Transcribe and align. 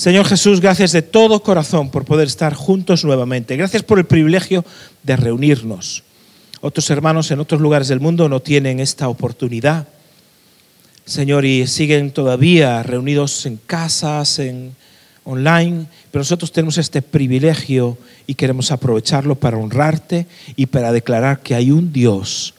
Señor 0.00 0.24
Jesús, 0.24 0.62
gracias 0.62 0.92
de 0.92 1.02
todo 1.02 1.42
corazón 1.42 1.90
por 1.90 2.06
poder 2.06 2.26
estar 2.26 2.54
juntos 2.54 3.04
nuevamente. 3.04 3.54
Gracias 3.58 3.82
por 3.82 3.98
el 3.98 4.06
privilegio 4.06 4.64
de 5.02 5.14
reunirnos. 5.14 6.04
Otros 6.62 6.88
hermanos 6.88 7.30
en 7.30 7.38
otros 7.38 7.60
lugares 7.60 7.88
del 7.88 8.00
mundo 8.00 8.26
no 8.26 8.40
tienen 8.40 8.80
esta 8.80 9.08
oportunidad. 9.08 9.88
Señor, 11.04 11.44
y 11.44 11.66
siguen 11.66 12.12
todavía 12.12 12.82
reunidos 12.82 13.44
en 13.44 13.58
casas, 13.58 14.38
en 14.38 14.74
online, 15.24 15.84
pero 16.10 16.20
nosotros 16.20 16.50
tenemos 16.50 16.78
este 16.78 17.02
privilegio 17.02 17.98
y 18.26 18.36
queremos 18.36 18.72
aprovecharlo 18.72 19.34
para 19.34 19.58
honrarte 19.58 20.26
y 20.56 20.64
para 20.64 20.92
declarar 20.92 21.40
que 21.40 21.54
hay 21.54 21.70
un 21.72 21.92
Dios 21.92 22.54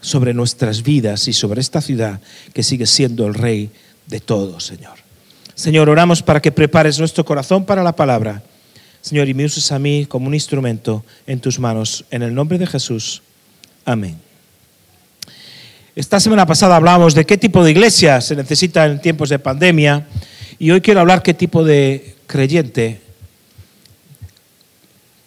sobre 0.00 0.32
nuestras 0.32 0.82
vidas 0.82 1.28
y 1.28 1.34
sobre 1.34 1.60
esta 1.60 1.82
ciudad 1.82 2.22
que 2.54 2.62
sigue 2.62 2.86
siendo 2.86 3.26
el 3.26 3.34
Rey 3.34 3.68
de 4.06 4.20
todos, 4.20 4.64
Señor. 4.64 5.07
Señor, 5.58 5.90
oramos 5.90 6.22
para 6.22 6.40
que 6.40 6.52
prepares 6.52 7.00
nuestro 7.00 7.24
corazón 7.24 7.64
para 7.64 7.82
la 7.82 7.90
palabra. 7.90 8.44
Señor, 9.00 9.28
y 9.28 9.34
me 9.34 9.44
uses 9.44 9.72
a 9.72 9.78
mí 9.80 10.06
como 10.06 10.28
un 10.28 10.34
instrumento 10.34 11.04
en 11.26 11.40
tus 11.40 11.58
manos. 11.58 12.04
En 12.12 12.22
el 12.22 12.32
nombre 12.32 12.58
de 12.58 12.66
Jesús. 12.68 13.22
Amén. 13.84 14.20
Esta 15.96 16.20
semana 16.20 16.46
pasada 16.46 16.76
hablábamos 16.76 17.12
de 17.12 17.26
qué 17.26 17.36
tipo 17.36 17.64
de 17.64 17.72
iglesia 17.72 18.20
se 18.20 18.36
necesita 18.36 18.86
en 18.86 19.00
tiempos 19.00 19.30
de 19.30 19.40
pandemia 19.40 20.06
y 20.60 20.70
hoy 20.70 20.80
quiero 20.80 21.00
hablar 21.00 21.24
qué 21.24 21.34
tipo 21.34 21.64
de 21.64 22.14
creyente, 22.28 23.00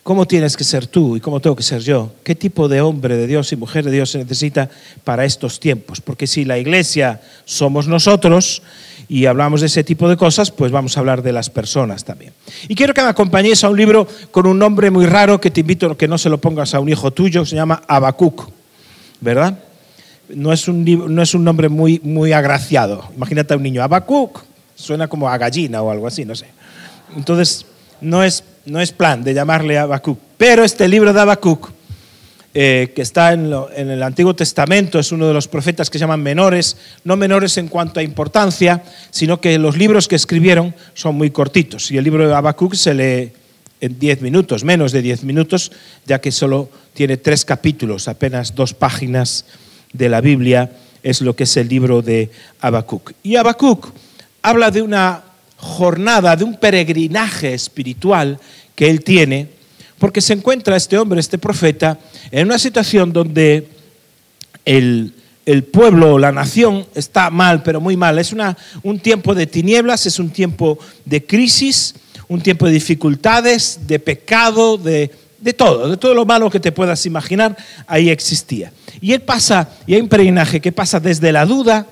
cómo 0.03 0.25
tienes 0.25 0.55
que 0.55 0.63
ser 0.63 0.87
tú 0.87 1.17
y 1.17 1.19
cómo 1.19 1.41
tengo 1.41 1.57
que 1.57 1.63
ser 1.63 1.81
yo, 1.81 2.15
qué 2.23 2.35
tipo 2.35 2.69
de 2.69 2.79
hombre 2.79 3.17
de 3.17 3.27
Dios 3.27 3.51
y 3.51 3.57
mujer 3.57 3.83
de 3.83 3.91
Dios 3.91 4.11
se 4.11 4.19
necesita 4.19 4.69
para 5.03 5.25
estos 5.25 5.59
tiempos. 5.59 5.99
Porque 5.99 6.25
si 6.25 6.45
la 6.45 6.57
iglesia 6.57 7.19
somos 7.43 7.89
nosotros 7.89 8.61
y 9.11 9.25
hablamos 9.25 9.59
de 9.59 9.67
ese 9.67 9.83
tipo 9.83 10.07
de 10.07 10.15
cosas, 10.15 10.51
pues 10.51 10.71
vamos 10.71 10.95
a 10.95 11.01
hablar 11.01 11.21
de 11.21 11.33
las 11.33 11.49
personas 11.49 12.05
también. 12.05 12.31
Y 12.69 12.75
quiero 12.75 12.93
que 12.93 13.01
me 13.01 13.09
acompañéis 13.09 13.61
a 13.65 13.69
un 13.69 13.75
libro 13.75 14.07
con 14.31 14.47
un 14.47 14.57
nombre 14.57 14.89
muy 14.89 15.05
raro 15.05 15.41
que 15.41 15.51
te 15.51 15.59
invito 15.59 15.91
a 15.91 15.97
que 15.97 16.07
no 16.07 16.17
se 16.17 16.29
lo 16.29 16.39
pongas 16.39 16.73
a 16.73 16.79
un 16.79 16.87
hijo 16.87 17.11
tuyo, 17.11 17.45
se 17.45 17.57
llama 17.57 17.81
Habacuc, 17.87 18.49
¿verdad? 19.19 19.57
no 20.35 20.53
es 20.53 20.67
un, 20.67 20.85
no 21.13 21.21
es 21.21 21.33
un 21.33 21.43
nombre 21.43 21.69
muy, 21.69 21.99
muy 22.03 22.33
agraciado. 22.33 23.03
Imagínate 23.15 23.53
a 23.53 23.57
un 23.57 23.63
niño, 23.63 23.83
Abacuc, 23.83 24.39
suena 24.75 25.07
como 25.07 25.29
a 25.29 25.37
gallina 25.37 25.81
o 25.81 25.91
algo 25.91 26.07
así, 26.07 26.25
no 26.25 26.35
sé. 26.35 26.47
Entonces, 27.15 27.65
no 27.99 28.23
es, 28.23 28.43
no 28.65 28.79
es 28.79 28.91
plan 28.91 29.23
de 29.23 29.33
llamarle 29.33 29.77
Abacuc. 29.77 30.17
Pero 30.37 30.63
este 30.63 30.87
libro 30.87 31.13
de 31.13 31.21
Abacuc, 31.21 31.69
eh, 32.53 32.91
que 32.95 33.01
está 33.01 33.33
en, 33.33 33.53
en, 33.75 33.89
el 33.89 34.03
Antiguo 34.03 34.35
Testamento, 34.35 34.99
es 34.99 35.11
uno 35.11 35.27
de 35.27 35.33
los 35.33 35.47
profetas 35.47 35.89
que 35.89 35.97
se 35.97 36.03
llaman 36.03 36.21
menores, 36.21 36.77
no 37.03 37.15
menores 37.15 37.57
en 37.57 37.67
cuanto 37.67 37.99
a 37.99 38.03
importancia, 38.03 38.83
sino 39.09 39.39
que 39.39 39.57
los 39.57 39.77
libros 39.77 40.07
que 40.07 40.15
escribieron 40.15 40.75
son 40.93 41.15
muy 41.15 41.31
cortitos. 41.31 41.91
Y 41.91 41.97
el 41.97 42.03
libro 42.03 42.27
de 42.27 42.35
Abacuc 42.35 42.73
se 42.75 42.93
lee 42.93 43.31
en 43.79 43.99
10 43.99 44.21
minutos, 44.21 44.63
menos 44.63 44.91
de 44.91 45.01
10 45.01 45.23
minutos, 45.23 45.71
ya 46.05 46.19
que 46.19 46.31
solo 46.31 46.69
tiene 46.93 47.17
tres 47.17 47.45
capítulos, 47.45 48.07
apenas 48.07 48.53
dos 48.53 48.73
páginas 48.73 49.45
de 49.93 50.09
la 50.09 50.21
Biblia 50.21 50.71
es 51.03 51.21
lo 51.21 51.35
que 51.35 51.43
es 51.43 51.57
el 51.57 51.67
libro 51.67 52.01
de 52.01 52.29
Habacuc. 52.59 53.13
Y 53.23 53.35
Habacuc 53.35 53.91
habla 54.41 54.71
de 54.71 54.81
una 54.81 55.23
jornada, 55.57 56.35
de 56.35 56.43
un 56.43 56.57
peregrinaje 56.57 57.53
espiritual 57.53 58.39
que 58.75 58.89
él 58.89 59.03
tiene, 59.03 59.49
porque 60.01 60.19
se 60.19 60.33
encuentra 60.33 60.75
este 60.75 60.97
hombre, 60.97 61.19
este 61.19 61.37
profeta, 61.37 61.99
en 62.31 62.47
una 62.47 62.57
situación 62.57 63.13
donde 63.13 63.67
el, 64.65 65.13
pueblo, 65.71 66.17
la 66.17 66.31
nación 66.31 66.87
está 66.95 67.29
mal, 67.29 67.61
pero 67.61 67.79
muy 67.79 67.95
mal. 67.95 68.17
Es 68.17 68.33
una, 68.33 68.57
un 68.81 68.99
tiempo 68.99 69.35
de 69.35 69.45
tinieblas, 69.45 70.07
es 70.07 70.17
un 70.17 70.31
tiempo 70.31 70.79
de 71.05 71.23
crisis, 71.23 71.93
un 72.27 72.41
tiempo 72.41 72.65
de 72.65 72.71
dificultades, 72.71 73.81
de 73.85 73.99
pecado, 73.99 74.77
de 74.77 75.11
de 75.39 75.53
todo, 75.53 75.89
de 75.89 75.97
todo 75.97 76.13
lo 76.13 76.25
malo 76.25 76.49
que 76.49 76.59
te 76.59 76.71
puedas 76.71 77.05
imaginar, 77.07 77.57
ahí 77.87 78.09
existía. 78.09 78.71
Y 79.01 79.13
él 79.13 79.21
pasa, 79.21 79.69
y 79.87 79.95
hay 79.95 80.01
un 80.01 80.07
peregrinaje 80.07 80.61
que 80.61 80.71
pasa 80.71 80.99
desde 80.99 81.31
la 81.31 81.45
duda 81.45 81.87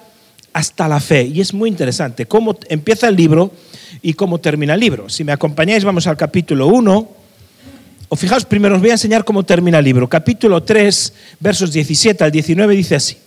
hasta 0.54 0.88
la 0.88 1.00
fe. 1.00 1.24
Y 1.24 1.42
es 1.42 1.54
muy 1.54 1.70
interesante 1.70 2.28
cómo 2.28 2.58
empieza 2.70 3.08
el 3.08 3.16
libro 3.16 3.52
y 4.04 4.14
cómo 4.14 4.40
termina 4.40 4.76
el 4.76 4.80
libro. 4.80 5.10
Si 5.10 5.24
me 5.24 5.32
acompañáis, 5.32 5.84
vamos 5.84 6.06
al 6.06 6.18
capítulo 6.18 6.68
1. 6.68 7.19
O 8.12 8.16
fijaos, 8.16 8.44
primero 8.44 8.74
os 8.74 8.82
voy 8.82 8.90
a 8.90 8.98
enseñar 8.98 9.24
cómo 9.24 9.46
termina 9.46 9.78
el 9.78 9.86
libro. 9.86 10.10
Capítulo 10.10 10.64
3, 10.64 11.14
versos 11.40 11.72
17 11.72 12.24
al 12.24 12.32
19 12.32 12.76
dice 12.76 12.96
así. 12.96 13.18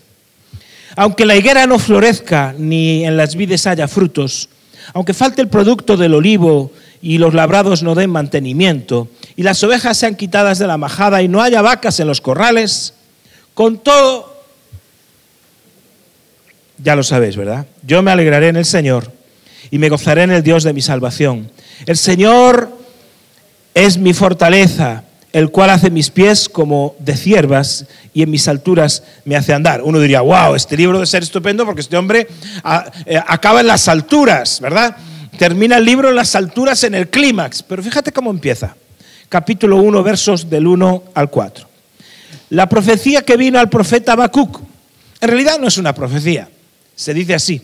Aunque 0.97 1.25
la 1.25 1.37
higuera 1.37 1.69
no 1.69 1.79
florezca 1.79 2.53
ni 2.59 3.05
en 3.05 3.17
las 3.17 3.37
vides 3.37 3.69
haya 3.69 3.87
frutos, 3.87 4.49
aunque 4.93 5.15
falte 5.15 5.41
el 5.41 5.47
producto 5.47 5.97
del 5.97 6.15
olivo 6.15 6.73
y 7.01 7.19
los 7.19 7.33
labrados 7.33 7.85
no 7.85 7.95
den 7.95 8.11
mantenimiento, 8.11 9.09
y 9.37 9.45
las 9.45 9.63
ovejas 9.63 9.97
sean 9.97 10.17
quitadas 10.17 10.59
de 10.59 10.67
la 10.67 10.77
majada 10.77 11.23
y 11.23 11.29
no 11.29 11.41
haya 11.41 11.63
vacas 11.63 12.01
en 12.01 12.09
los 12.09 12.21
corrales, 12.21 12.93
con 13.55 13.79
todo, 13.79 14.43
ya 16.79 16.97
lo 16.97 17.05
sabéis, 17.05 17.37
¿verdad? 17.37 17.67
Yo 17.87 18.03
me 18.03 18.11
alegraré 18.11 18.49
en 18.49 18.57
el 18.57 18.65
Señor 18.65 19.13
y 19.71 19.79
me 19.79 19.89
gozaré 19.89 20.25
en 20.25 20.33
el 20.33 20.43
Dios 20.43 20.65
de 20.65 20.73
mi 20.73 20.83
salvación. 20.83 21.53
El 21.87 21.97
Señor 21.97 22.82
es 23.75 23.99
mi 23.99 24.13
fortaleza, 24.13 25.05
el 25.33 25.51
cual 25.51 25.71
hace 25.71 25.91
mis 25.91 26.11
pies 26.11 26.49
como 26.49 26.95
de 26.99 27.17
ciervas 27.17 27.87
y 28.13 28.23
en 28.23 28.31
mis 28.31 28.49
alturas 28.49 29.03
me 29.25 29.37
hace 29.37 29.55
andar. 29.55 29.83
Uno 29.83 29.99
diría, 29.99 30.21
wow, 30.21 30.55
este 30.55 30.77
libro 30.77 30.99
debe 30.99 31.07
ser 31.07 31.23
estupendo 31.23 31.65
porque 31.65 31.81
este 31.81 31.97
hombre 31.97 32.29
ah, 32.65 32.91
eh, 33.07 33.21
acaba 33.27 33.61
en 33.61 33.67
las 33.67 33.89
alturas, 33.89 34.61
¿verdad? 34.61 34.97
termina 35.39 35.79
el 35.79 35.85
libro 35.85 36.11
en 36.11 36.17
las 36.17 36.35
alturas 36.35 36.85
en 36.85 36.95
el 36.95 37.09
clímax, 37.09 37.63
pero 37.63 37.83
fíjate 37.83 38.13
cómo 38.13 38.31
empieza. 38.31 38.77
Capítulo 39.29 39.77
1, 39.79 40.03
versos 40.03 40.49
del 40.49 40.67
1 40.67 41.05
al 41.15 41.31
4. 41.31 41.67
La 42.51 42.69
profecía 42.69 43.23
que 43.23 43.37
vino 43.37 43.59
al 43.59 43.71
profeta 43.71 44.13
Habacuc, 44.13 44.61
en 45.21 45.29
realidad 45.29 45.59
no 45.59 45.69
es 45.69 45.79
una 45.79 45.95
profecía, 45.95 46.49
se 46.95 47.15
dice 47.15 47.35
así, 47.35 47.63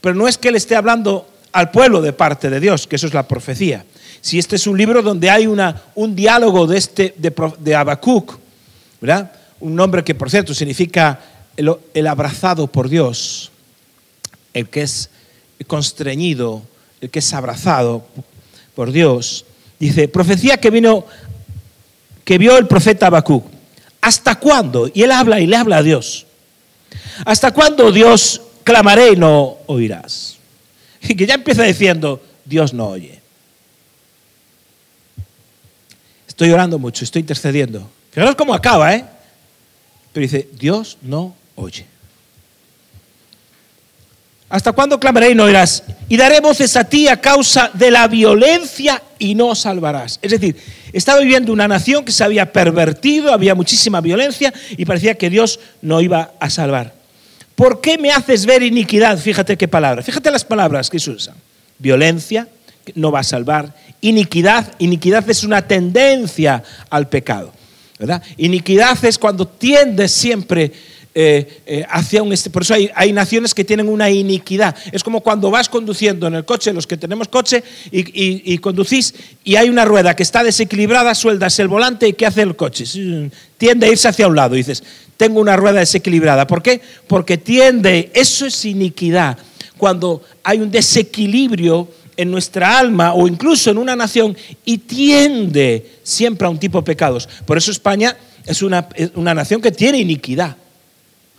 pero 0.00 0.14
no 0.14 0.26
es 0.26 0.38
que 0.38 0.48
él 0.48 0.56
esté 0.56 0.76
hablando 0.76 1.28
al 1.52 1.70
pueblo 1.70 2.00
de 2.00 2.12
parte 2.12 2.48
de 2.48 2.58
Dios, 2.58 2.86
que 2.86 2.96
eso 2.96 3.06
es 3.06 3.14
la 3.14 3.28
profecía. 3.28 3.84
Si 4.20 4.38
este 4.38 4.56
es 4.56 4.66
un 4.66 4.76
libro 4.76 5.02
donde 5.02 5.30
hay 5.30 5.46
una, 5.46 5.82
un 5.94 6.14
diálogo 6.14 6.66
de, 6.66 6.78
este, 6.78 7.14
de, 7.16 7.74
Habacuc, 7.74 8.38
¿verdad? 9.00 9.32
Un 9.60 9.74
nombre 9.74 10.04
que, 10.04 10.14
por 10.14 10.30
cierto, 10.30 10.54
significa 10.54 11.20
el, 11.56 11.74
el 11.94 12.06
abrazado 12.06 12.66
por 12.66 12.88
Dios, 12.88 13.50
el 14.52 14.68
que 14.68 14.82
es 14.82 15.10
constreñido 15.66 16.62
el 17.00 17.10
que 17.10 17.20
es 17.20 17.32
abrazado 17.32 18.04
por 18.74 18.92
Dios, 18.92 19.44
dice, 19.78 20.08
profecía 20.08 20.58
que 20.58 20.70
vino, 20.70 21.06
que 22.24 22.38
vio 22.38 22.58
el 22.58 22.66
profeta 22.66 23.06
Habacuc. 23.06 23.44
¿Hasta 24.00 24.36
cuándo? 24.36 24.90
Y 24.92 25.02
él 25.02 25.12
habla 25.12 25.40
y 25.40 25.46
le 25.46 25.56
habla 25.56 25.78
a 25.78 25.82
Dios. 25.82 26.26
¿Hasta 27.24 27.52
cuándo 27.52 27.92
Dios 27.92 28.40
clamaré 28.64 29.12
y 29.12 29.16
no 29.16 29.58
oirás? 29.66 30.36
Y 31.02 31.14
que 31.14 31.26
ya 31.26 31.34
empieza 31.34 31.62
diciendo, 31.62 32.22
Dios 32.44 32.74
no 32.74 32.88
oye. 32.88 33.19
Estoy 36.40 36.52
orando 36.52 36.78
mucho, 36.78 37.04
estoy 37.04 37.20
intercediendo. 37.20 37.86
Fijaros 38.12 38.34
cómo 38.34 38.54
acaba, 38.54 38.94
¿eh? 38.94 39.04
Pero 40.10 40.22
dice, 40.22 40.48
Dios 40.58 40.96
no 41.02 41.34
oye. 41.54 41.84
¿Hasta 44.48 44.72
cuándo 44.72 44.98
clamaré 44.98 45.32
y 45.32 45.34
no 45.34 45.44
oirás? 45.44 45.82
Y 46.08 46.16
daré 46.16 46.40
voces 46.40 46.74
a 46.78 46.84
ti 46.84 47.08
a 47.08 47.20
causa 47.20 47.70
de 47.74 47.90
la 47.90 48.08
violencia 48.08 49.02
y 49.18 49.34
no 49.34 49.54
salvarás. 49.54 50.18
Es 50.22 50.30
decir, 50.30 50.56
estaba 50.94 51.20
viviendo 51.20 51.52
una 51.52 51.68
nación 51.68 52.06
que 52.06 52.12
se 52.12 52.24
había 52.24 52.50
pervertido, 52.50 53.34
había 53.34 53.54
muchísima 53.54 54.00
violencia 54.00 54.50
y 54.70 54.86
parecía 54.86 55.16
que 55.16 55.28
Dios 55.28 55.60
no 55.82 56.00
iba 56.00 56.32
a 56.40 56.48
salvar. 56.48 56.94
¿Por 57.54 57.82
qué 57.82 57.98
me 57.98 58.12
haces 58.12 58.46
ver 58.46 58.62
iniquidad? 58.62 59.18
Fíjate 59.18 59.58
qué 59.58 59.68
palabras. 59.68 60.06
Fíjate 60.06 60.30
las 60.30 60.46
palabras 60.46 60.88
que 60.88 61.00
se 61.00 61.10
usan. 61.10 61.34
Violencia, 61.78 62.48
no 62.94 63.12
va 63.12 63.20
a 63.20 63.24
salvar. 63.24 63.74
Iniquidad, 64.00 64.74
iniquidad 64.78 65.28
es 65.28 65.44
una 65.44 65.66
tendencia 65.66 66.62
al 66.88 67.08
pecado. 67.08 67.52
¿verdad? 67.98 68.22
Iniquidad 68.38 69.04
es 69.04 69.18
cuando 69.18 69.46
tiendes 69.46 70.10
siempre 70.10 70.72
eh, 71.12 71.60
eh, 71.66 71.84
hacia 71.90 72.22
un... 72.22 72.32
Por 72.52 72.62
eso 72.62 72.74
hay, 72.74 73.12
naciones 73.12 73.52
que 73.52 73.64
tienen 73.64 73.88
una 73.88 74.08
iniquidad. 74.08 74.74
Es 74.92 75.02
como 75.02 75.20
cuando 75.20 75.50
vas 75.50 75.68
conduciendo 75.68 76.26
en 76.28 76.34
el 76.34 76.44
coche, 76.44 76.72
los 76.72 76.86
que 76.86 76.96
tenemos 76.96 77.28
coche, 77.28 77.62
y, 77.90 78.56
conducís 78.58 79.12
y 79.44 79.56
hay 79.56 79.68
una 79.68 79.84
rueda 79.84 80.14
que 80.14 80.22
está 80.22 80.44
desequilibrada, 80.44 81.14
sueldas 81.14 81.58
el 81.58 81.68
volante 81.68 82.08
y 82.08 82.12
¿qué 82.12 82.26
hace 82.26 82.42
el 82.42 82.56
coche? 82.56 82.84
Tiende 83.58 83.86
a 83.86 83.90
irse 83.90 84.08
hacia 84.08 84.28
un 84.28 84.36
lado. 84.36 84.54
Y 84.54 84.58
dices, 84.58 84.82
tengo 85.16 85.40
una 85.40 85.56
rueda 85.56 85.80
desequilibrada. 85.80 86.46
¿Por 86.46 86.62
qué? 86.62 86.80
Porque 87.06 87.36
tiende, 87.36 88.10
eso 88.14 88.46
es 88.46 88.64
iniquidad. 88.64 89.36
Cuando 89.76 90.22
hay 90.42 90.60
un 90.60 90.70
desequilibrio 90.70 91.88
en 92.16 92.30
nuestra 92.30 92.78
alma 92.78 93.14
o 93.14 93.26
incluso 93.26 93.70
en 93.70 93.78
una 93.78 93.96
nación 93.96 94.36
y 94.64 94.78
tiende 94.78 95.98
siempre 96.02 96.46
a 96.46 96.50
un 96.50 96.58
tipo 96.58 96.78
de 96.78 96.84
pecados. 96.84 97.28
Por 97.46 97.58
eso 97.58 97.70
España 97.70 98.16
es 98.46 98.62
una, 98.62 98.88
una 99.14 99.34
nación 99.34 99.60
que 99.60 99.72
tiene 99.72 99.98
iniquidad. 99.98 100.56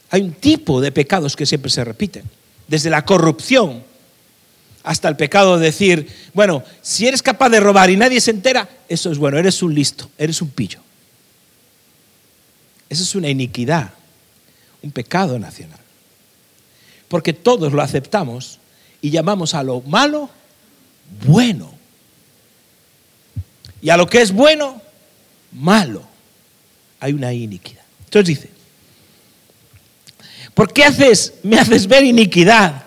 Hay 0.09 0.21
un 0.21 0.33
tipo 0.33 0.81
de 0.81 0.91
pecados 0.91 1.35
que 1.35 1.45
siempre 1.45 1.71
se 1.71 1.83
repiten, 1.83 2.23
desde 2.68 2.89
la 2.89 3.06
corrupción 3.06 3.83
hasta 4.83 5.07
el 5.07 5.15
pecado 5.15 5.57
de 5.57 5.65
decir, 5.65 6.07
bueno, 6.33 6.63
si 6.81 7.07
eres 7.07 7.21
capaz 7.21 7.50
de 7.50 7.59
robar 7.59 7.89
y 7.89 7.97
nadie 7.97 8.19
se 8.19 8.31
entera, 8.31 8.68
eso 8.89 9.12
es 9.12 9.18
bueno, 9.18 9.38
eres 9.38 9.62
un 9.62 9.73
listo, 9.73 10.09
eres 10.18 10.41
un 10.41 10.50
pillo. 10.50 10.79
Eso 12.89 13.03
es 13.03 13.15
una 13.15 13.29
iniquidad, 13.29 13.91
un 14.81 14.91
pecado 14.91 15.39
nacional. 15.39 15.79
Porque 17.07 17.33
todos 17.33 17.73
lo 17.73 17.81
aceptamos 17.81 18.59
y 19.01 19.12
llamamos 19.12 19.53
a 19.53 19.63
lo 19.63 19.81
malo 19.81 20.29
bueno. 21.25 21.72
Y 23.81 23.90
a 23.90 23.98
lo 23.98 24.08
que 24.08 24.22
es 24.22 24.31
bueno, 24.31 24.81
malo. 25.52 26.04
Hay 27.00 27.13
una 27.13 27.34
iniquidad. 27.34 27.81
Entonces 28.06 28.40
dice, 28.40 28.50
¿por 30.54 30.72
qué 30.72 30.84
haces, 30.84 31.34
me 31.44 31.58
haces 31.58 31.88
ver 31.88 32.04
iniquidad 32.04 32.84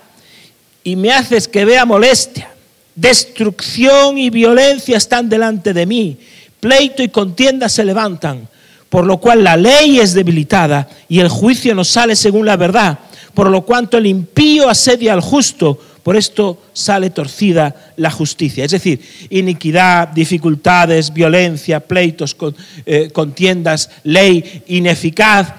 y 0.82 0.96
me 0.96 1.10
haces 1.12 1.48
que 1.48 1.64
vea 1.64 1.84
molestia? 1.84 2.50
Destrucción 2.94 4.18
y 4.18 4.30
violencia 4.30 4.96
están 4.96 5.28
delante 5.28 5.72
de 5.72 5.86
mí, 5.86 6.18
pleito 6.60 7.02
y 7.02 7.08
contienda 7.08 7.68
se 7.68 7.84
levantan, 7.84 8.48
por 8.88 9.04
lo 9.04 9.18
cual 9.18 9.42
la 9.42 9.56
ley 9.56 9.98
es 9.98 10.14
debilitada 10.14 10.88
y 11.08 11.18
el 11.18 11.28
juicio 11.28 11.74
no 11.74 11.82
sale 11.82 12.14
según 12.14 12.46
la 12.46 12.56
verdad, 12.56 13.00
por 13.32 13.50
lo 13.50 13.62
cuanto 13.62 13.98
el 13.98 14.06
impío 14.06 14.68
asedia 14.68 15.12
al 15.12 15.20
justo, 15.20 15.80
por 16.04 16.16
esto 16.16 16.62
sale 16.74 17.10
torcida 17.10 17.92
la 17.96 18.10
justicia. 18.10 18.64
Es 18.64 18.70
decir, 18.70 19.00
iniquidad, 19.30 20.08
dificultades, 20.08 21.12
violencia, 21.12 21.80
pleitos, 21.80 22.36
eh, 22.84 23.10
contiendas, 23.10 23.90
ley 24.04 24.62
ineficaz, 24.68 25.54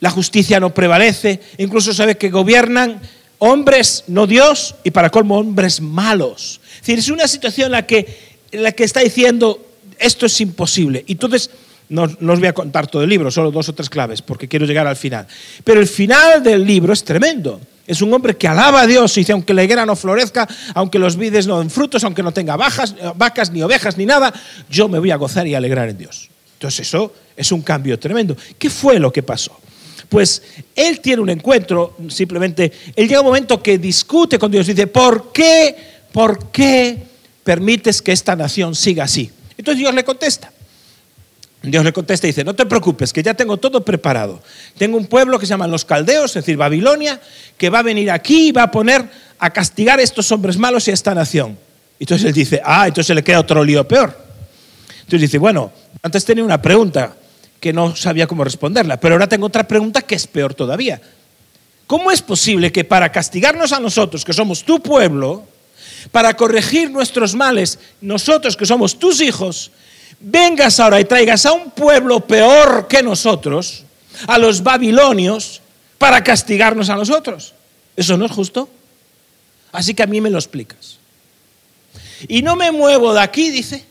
la 0.00 0.10
justicia 0.10 0.60
no 0.60 0.72
prevalece, 0.72 1.40
incluso 1.58 1.94
sabe 1.94 2.16
que 2.16 2.28
gobiernan 2.28 3.00
hombres, 3.38 4.04
no 4.06 4.26
Dios, 4.26 4.74
y 4.84 4.90
para 4.90 5.10
colmo 5.10 5.38
hombres 5.38 5.80
malos. 5.80 6.60
Es 6.74 6.80
decir, 6.80 6.98
es 6.98 7.08
una 7.08 7.26
situación 7.26 7.66
en 7.66 7.72
la 7.72 7.86
que, 7.86 8.18
en 8.52 8.62
la 8.62 8.72
que 8.72 8.84
está 8.84 9.00
diciendo, 9.00 9.66
esto 9.98 10.26
es 10.26 10.40
imposible. 10.42 11.04
Y 11.06 11.12
entonces, 11.12 11.50
no, 11.88 12.02
os 12.02 12.38
voy 12.38 12.46
a 12.46 12.52
contar 12.52 12.86
todo 12.86 13.02
el 13.02 13.08
libro, 13.08 13.30
solo 13.30 13.50
dos 13.50 13.68
o 13.70 13.74
tres 13.74 13.88
claves, 13.88 14.20
porque 14.20 14.46
quiero 14.46 14.66
llegar 14.66 14.86
al 14.86 14.96
final. 14.96 15.26
Pero 15.64 15.80
el 15.80 15.88
final 15.88 16.42
del 16.42 16.66
libro 16.66 16.92
es 16.92 17.02
tremendo. 17.02 17.60
Es 17.90 18.02
un 18.02 18.14
hombre 18.14 18.36
que 18.36 18.46
alaba 18.46 18.82
a 18.82 18.86
Dios 18.86 19.16
y 19.16 19.22
dice, 19.22 19.32
aunque 19.32 19.52
la 19.52 19.64
higuera 19.64 19.84
no 19.84 19.96
florezca, 19.96 20.46
aunque 20.74 20.96
los 20.96 21.16
vides 21.16 21.48
no 21.48 21.58
den 21.58 21.70
frutos, 21.70 22.04
aunque 22.04 22.22
no 22.22 22.30
tenga 22.30 22.54
vacas, 22.56 23.50
ni 23.50 23.64
ovejas, 23.64 23.96
ni 23.96 24.06
nada, 24.06 24.32
yo 24.70 24.88
me 24.88 25.00
voy 25.00 25.10
a 25.10 25.16
gozar 25.16 25.44
y 25.48 25.56
alegrar 25.56 25.88
en 25.88 25.98
Dios. 25.98 26.30
Entonces 26.52 26.86
eso 26.86 27.12
es 27.36 27.50
un 27.50 27.62
cambio 27.62 27.98
tremendo. 27.98 28.36
¿Qué 28.56 28.70
fue 28.70 29.00
lo 29.00 29.12
que 29.12 29.24
pasó? 29.24 29.58
Pues 30.08 30.40
él 30.76 31.00
tiene 31.00 31.20
un 31.20 31.30
encuentro, 31.30 31.96
simplemente, 32.10 32.70
él 32.94 33.08
llega 33.08 33.22
un 33.22 33.26
momento 33.26 33.60
que 33.60 33.76
discute 33.76 34.38
con 34.38 34.52
Dios, 34.52 34.68
dice, 34.68 34.86
¿por 34.86 35.32
qué, 35.32 35.74
por 36.12 36.52
qué 36.52 36.96
permites 37.42 38.00
que 38.00 38.12
esta 38.12 38.36
nación 38.36 38.76
siga 38.76 39.02
así? 39.02 39.32
Entonces 39.58 39.80
Dios 39.80 39.92
le 39.92 40.04
contesta, 40.04 40.52
Dios 41.62 41.84
le 41.84 41.92
contesta 41.92 42.26
y 42.26 42.30
dice, 42.30 42.42
no 42.42 42.54
te 42.54 42.64
preocupes, 42.64 43.12
que 43.12 43.22
ya 43.22 43.34
tengo 43.34 43.58
todo 43.58 43.84
preparado. 43.84 44.40
Tengo 44.78 44.96
un 44.96 45.06
pueblo 45.06 45.38
que 45.38 45.44
se 45.44 45.50
llama 45.50 45.66
los 45.66 45.84
caldeos, 45.84 46.30
es 46.30 46.42
decir, 46.44 46.56
Babilonia, 46.56 47.20
que 47.58 47.68
va 47.68 47.80
a 47.80 47.82
venir 47.82 48.10
aquí 48.10 48.48
y 48.48 48.52
va 48.52 48.64
a 48.64 48.70
poner 48.70 49.04
a 49.38 49.50
castigar 49.50 49.98
a 49.98 50.02
estos 50.02 50.32
hombres 50.32 50.56
malos 50.56 50.88
y 50.88 50.90
a 50.90 50.94
esta 50.94 51.14
nación. 51.14 51.58
Y 51.98 52.04
entonces 52.04 52.26
él 52.28 52.32
dice, 52.32 52.62
ah, 52.64 52.88
entonces 52.88 53.14
le 53.14 53.22
queda 53.22 53.40
otro 53.40 53.62
lío 53.62 53.86
peor. 53.86 54.16
Entonces 55.00 55.20
dice, 55.20 55.36
bueno, 55.36 55.70
antes 56.02 56.24
tenía 56.24 56.44
una 56.44 56.62
pregunta 56.62 57.14
que 57.60 57.74
no 57.74 57.94
sabía 57.94 58.26
cómo 58.26 58.42
responderla, 58.42 58.98
pero 58.98 59.14
ahora 59.14 59.28
tengo 59.28 59.46
otra 59.46 59.68
pregunta 59.68 60.00
que 60.00 60.14
es 60.14 60.26
peor 60.26 60.54
todavía. 60.54 61.00
¿Cómo 61.86 62.10
es 62.10 62.22
posible 62.22 62.72
que 62.72 62.84
para 62.84 63.12
castigarnos 63.12 63.72
a 63.72 63.80
nosotros, 63.80 64.24
que 64.24 64.32
somos 64.32 64.64
tu 64.64 64.80
pueblo, 64.80 65.44
para 66.10 66.34
corregir 66.34 66.90
nuestros 66.90 67.34
males, 67.34 67.78
nosotros 68.00 68.56
que 68.56 68.64
somos 68.64 68.98
tus 68.98 69.20
hijos, 69.20 69.72
vengas 70.18 70.80
ahora 70.80 71.00
y 71.00 71.04
traigas 71.04 71.46
a 71.46 71.52
un 71.52 71.70
pueblo 71.70 72.26
peor 72.26 72.88
que 72.88 73.02
nosotros, 73.02 73.84
a 74.26 74.38
los 74.38 74.62
babilonios, 74.62 75.62
para 75.98 76.24
castigarnos 76.24 76.88
a 76.88 76.96
nosotros. 76.96 77.54
¿Eso 77.96 78.16
no 78.16 78.24
es 78.24 78.32
justo? 78.32 78.68
Así 79.72 79.94
que 79.94 80.02
a 80.02 80.06
mí 80.06 80.20
me 80.20 80.30
lo 80.30 80.38
explicas. 80.38 80.98
Y 82.28 82.42
no 82.42 82.56
me 82.56 82.72
muevo 82.72 83.14
de 83.14 83.20
aquí, 83.20 83.50
dice, 83.50 83.84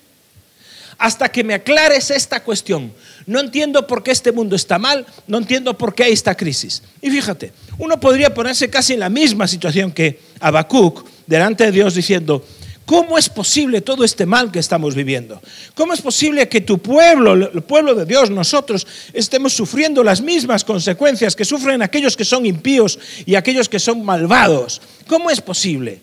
hasta 0.98 1.30
que 1.30 1.44
me 1.44 1.54
aclares 1.54 2.12
esta 2.12 2.44
cuestión. 2.44 2.94
No 3.26 3.40
entiendo 3.40 3.88
por 3.88 4.04
qué 4.04 4.12
este 4.12 4.32
mundo 4.32 4.56
está 4.56 4.78
mal, 4.78 5.06
no 5.28 5.38
entiendo 5.38 5.78
por 5.78 5.96
qué 5.96 6.04
hay 6.04 6.14
esta 6.14 6.36
crisis. 6.36 6.84
Y 7.02 7.10
fíjate, 7.10 7.54
uno 7.78 8.00
podría 8.00 8.34
ponerse 8.34 8.70
casi 8.70 8.94
en 8.94 9.00
la 9.00 9.10
misma 9.10 9.48
situación 9.48 9.92
que 9.92 10.20
Habacuc 10.40 11.06
delante 11.26 11.66
de 11.66 11.72
Dios 11.72 11.96
diciendo, 11.96 12.46
¿Cómo 12.90 13.20
es 13.20 13.30
posible 13.30 13.82
todo 13.82 14.04
este 14.04 14.26
mal 14.26 14.52
que 14.52 14.58
estamos 14.58 14.96
viviendo? 14.96 15.40
¿Cómo 15.76 15.94
es 15.94 16.02
posible 16.02 16.50
que 16.50 16.62
tu 16.62 16.80
pueblo, 16.80 17.34
el 17.34 17.62
pueblo 17.62 17.94
de 17.94 18.04
Dios, 18.04 18.32
nosotros, 18.32 18.88
estemos 19.14 19.54
sufriendo 19.54 20.04
las 20.04 20.22
mismas 20.22 20.64
consecuencias 20.64 21.36
que 21.36 21.46
sufren 21.46 21.84
aquellos 21.84 22.18
que 22.18 22.26
son 22.26 22.48
impíos 22.48 22.98
y 23.28 23.36
aquellos 23.36 23.70
que 23.70 23.78
son 23.78 24.04
malvados? 24.04 24.82
¿Cómo 25.06 25.30
es 25.30 25.40
posible? 25.40 26.02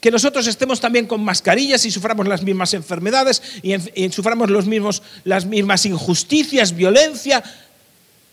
Que 0.00 0.12
nosotros 0.12 0.46
estemos 0.46 0.78
también 0.78 1.08
con 1.08 1.24
mascarillas 1.24 1.84
y 1.84 1.90
suframos 1.90 2.28
las 2.28 2.44
mismas 2.44 2.72
enfermedades 2.74 3.42
y, 3.64 4.08
suframos 4.12 4.48
los 4.48 4.66
mismos, 4.66 5.02
las 5.24 5.44
mismas 5.44 5.86
injusticias, 5.86 6.76
violencia. 6.76 7.42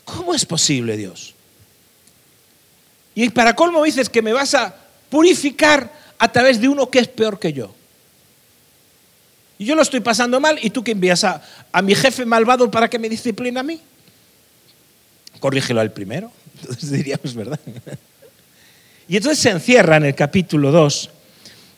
¿Cómo 0.06 0.36
es 0.36 0.46
posible, 0.46 0.96
Dios? 0.96 1.34
Y 3.16 3.32
para 3.32 3.56
colmo 3.56 3.84
dices 3.84 4.10
que 4.10 4.22
me 4.22 4.32
vas 4.32 4.54
a 4.54 4.76
purificar 5.10 6.03
a 6.24 6.32
través 6.32 6.62
de 6.62 6.70
uno 6.70 6.90
que 6.90 7.00
es 7.00 7.10
peor 7.10 7.38
que 7.38 7.52
yo. 7.52 7.76
Y 9.60 9.66
yo 9.66 9.76
lo 9.76 9.82
estoy 9.82 10.00
pasando 10.00 10.40
mal 10.40 10.58
y 10.62 10.70
tú 10.70 10.82
que 10.82 10.92
envías 10.92 11.26
a, 11.26 11.42
mi 11.84 11.96
jefe 11.96 12.26
malvado 12.26 12.72
para 12.72 12.90
que 12.90 12.98
me 12.98 13.10
discipline 13.10 13.58
a 13.58 13.62
mí. 13.62 13.82
Corrígelo 15.42 15.82
al 15.82 15.92
primero. 15.92 16.32
Entonces 16.62 16.92
diríamos, 16.92 17.36
¿verdad? 17.36 17.60
Y 19.10 19.18
entonces 19.18 19.38
se 19.38 19.50
encierra 19.50 19.98
en 19.98 20.06
el 20.06 20.16
capítulo 20.16 20.72
2, 20.72 21.10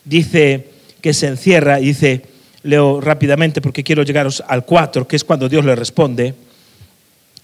dice 0.04 0.68
que 1.00 1.12
se 1.12 1.26
encierra, 1.26 1.80
y 1.80 1.86
dice, 1.86 2.22
leo 2.62 3.00
rápidamente 3.00 3.60
porque 3.60 3.82
quiero 3.82 4.04
llegaros 4.04 4.44
al 4.46 4.64
4, 4.64 5.08
que 5.08 5.16
es 5.16 5.24
cuando 5.24 5.48
Dios 5.48 5.64
le 5.64 5.74
responde. 5.74 6.36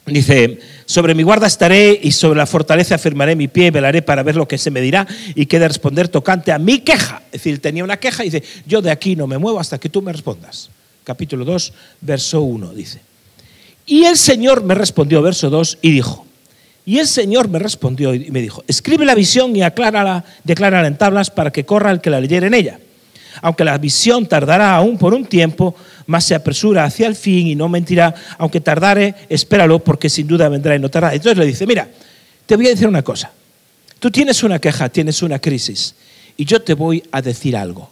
Dice, 0.05 0.59
sobre 0.85 1.15
mi 1.15 1.23
guarda 1.23 1.47
estaré 1.47 1.99
y 2.03 2.11
sobre 2.11 2.39
la 2.39 2.47
fortaleza 2.47 2.97
afirmaré 2.97 3.37
mi 3.37 3.47
pie, 3.47 3.71
velaré 3.71 4.03
para 4.03 4.25
ver 4.25 4.35
lo 4.35 4.49
que 4.49 4.59
se 4.59 4.71
me 4.71 4.81
dirá 4.81 5.07
y 5.35 5.47
quede 5.47 5.69
responder 5.69 6.09
tocante 6.09 6.51
a 6.51 6.59
mi 6.59 6.81
queja. 6.81 7.23
Es 7.27 7.43
decir, 7.43 7.61
tenía 7.61 7.85
una 7.85 7.99
queja 7.99 8.25
y 8.25 8.31
dice, 8.31 8.43
yo 8.67 8.83
de 8.83 8.91
aquí 8.91 9.15
no 9.15 9.29
me 9.29 9.39
muevo 9.39 9.61
hasta 9.61 9.79
que 9.79 9.89
tú 9.89 10.03
me 10.03 10.13
respondas. 10.13 10.71
Capítulo 11.05 11.44
2, 11.44 11.73
verso 12.01 12.43
1 12.43 12.73
dice. 12.75 13.01
Y 13.87 14.05
el 14.05 14.17
Señor 14.17 14.65
me 14.65 14.75
respondió, 14.75 15.23
verso 15.23 15.51
2, 15.51 15.79
y 15.82 15.91
dijo, 15.93 16.27
y 16.85 16.99
el 16.99 17.06
Señor 17.06 17.49
me 17.49 17.61
respondió 17.61 18.13
y 18.13 18.31
me 18.31 18.41
dijo, 18.41 18.65
escribe 18.67 19.05
la 19.05 19.15
visión 19.15 19.55
y 19.55 19.63
aclárala, 19.63 20.25
declárala 20.43 20.89
en 20.89 20.99
tablas 20.99 21.31
para 21.31 21.53
que 21.53 21.65
corra 21.65 21.93
el 21.93 22.01
que 22.01 22.11
la 22.11 22.21
leyera 22.21 22.49
en 22.49 22.55
ella. 22.55 22.81
Aunque 23.41 23.65
la 23.65 23.79
visión 23.79 24.27
tardará 24.27 24.75
aún 24.75 24.99
por 24.99 25.15
un 25.15 25.25
tiempo, 25.27 25.75
más 26.06 26.25
se 26.25 26.35
apresura 26.35 26.85
hacia 26.85 27.06
el 27.06 27.17
fin 27.17 27.47
y 27.47 27.55
no 27.55 27.69
mentirá, 27.69 28.15
aunque 28.39 28.61
tardare, 28.61 29.15
espéralo, 29.29 29.79
porque 29.79 30.09
sin 30.09 30.27
duda 30.27 30.49
vendrá 30.49 30.75
y 30.75 30.79
no 30.79 30.89
tardará. 30.89 31.15
Entonces 31.15 31.39
le 31.39 31.47
dice, 31.47 31.67
mira, 31.67 31.89
te 32.47 32.56
voy 32.56 32.67
a 32.67 32.71
decir 32.71 32.89
una 32.89 33.03
cosa. 33.03 33.32
Tú 33.99 34.11
tienes 34.11 34.43
una 34.43 34.59
queja, 34.59 34.89
tienes 34.89 35.23
una 35.23 35.39
crisis, 35.39 35.94
y 36.37 36.44
yo 36.44 36.61
te 36.63 36.75
voy 36.75 37.03
a 37.13 37.23
decir 37.23 37.56
algo. 37.56 37.91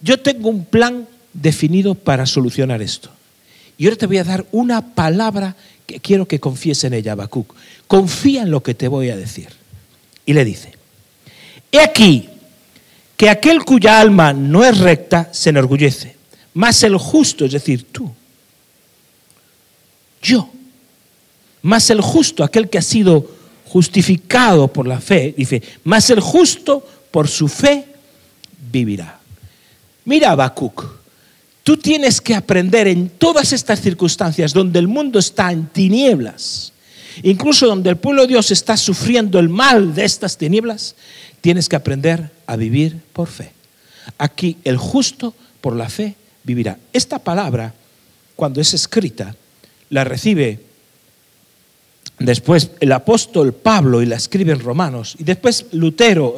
Yo 0.00 0.20
tengo 0.20 0.48
un 0.48 0.64
plan 0.64 1.06
definido 1.32 1.94
para 1.94 2.26
solucionar 2.26 2.82
esto. 2.82 3.10
Y 3.76 3.86
ahora 3.86 3.96
te 3.96 4.06
voy 4.06 4.18
a 4.18 4.24
dar 4.24 4.46
una 4.52 4.94
palabra 4.94 5.56
que 5.86 6.00
quiero 6.00 6.28
que 6.28 6.38
confíes 6.38 6.84
en 6.84 6.94
ella, 6.94 7.12
Habacuc. 7.12 7.54
Confía 7.86 8.42
en 8.42 8.50
lo 8.50 8.62
que 8.62 8.74
te 8.74 8.88
voy 8.88 9.10
a 9.10 9.16
decir. 9.16 9.48
Y 10.24 10.34
le 10.34 10.44
dice, 10.44 10.72
he 11.72 11.80
aquí 11.80 12.28
que 13.16 13.28
aquel 13.28 13.64
cuya 13.64 14.00
alma 14.00 14.32
no 14.32 14.64
es 14.64 14.78
recta 14.78 15.28
se 15.32 15.50
enorgullece 15.50 16.19
más 16.54 16.82
el 16.82 16.96
justo, 16.96 17.44
es 17.44 17.52
decir, 17.52 17.84
tú, 17.92 18.10
yo, 20.22 20.50
más 21.62 21.90
el 21.90 22.00
justo, 22.00 22.44
aquel 22.44 22.68
que 22.68 22.78
ha 22.78 22.82
sido 22.82 23.30
justificado 23.66 24.68
por 24.68 24.86
la 24.86 25.00
fe, 25.00 25.34
dice, 25.36 25.62
más 25.84 26.10
el 26.10 26.20
justo 26.20 26.86
por 27.10 27.28
su 27.28 27.48
fe 27.48 27.86
vivirá. 28.70 29.20
Mira, 30.04 30.32
Habacuc, 30.32 30.84
tú 31.62 31.76
tienes 31.76 32.20
que 32.20 32.34
aprender 32.34 32.88
en 32.88 33.08
todas 33.10 33.52
estas 33.52 33.80
circunstancias 33.80 34.52
donde 34.52 34.78
el 34.78 34.88
mundo 34.88 35.18
está 35.18 35.52
en 35.52 35.66
tinieblas, 35.66 36.72
incluso 37.22 37.66
donde 37.66 37.90
el 37.90 37.96
pueblo 37.96 38.22
de 38.22 38.28
Dios 38.28 38.50
está 38.50 38.76
sufriendo 38.76 39.38
el 39.38 39.48
mal 39.48 39.94
de 39.94 40.04
estas 40.04 40.36
tinieblas, 40.36 40.96
tienes 41.40 41.68
que 41.68 41.76
aprender 41.76 42.30
a 42.46 42.56
vivir 42.56 42.98
por 43.12 43.28
fe. 43.28 43.52
Aquí 44.18 44.56
el 44.64 44.76
justo 44.76 45.34
por 45.60 45.76
la 45.76 45.88
fe 45.88 46.16
vivirá. 46.44 46.78
Esta 46.92 47.18
palabra, 47.18 47.74
cuando 48.36 48.60
es 48.60 48.74
escrita, 48.74 49.34
la 49.90 50.04
recibe 50.04 50.60
Después 52.20 52.72
el 52.80 52.92
apóstol 52.92 53.54
Pablo 53.54 54.02
y 54.02 54.06
la 54.06 54.16
escribe 54.16 54.52
en 54.52 54.60
Romanos. 54.60 55.16
Y 55.18 55.24
después 55.24 55.68
Lutero, 55.72 56.36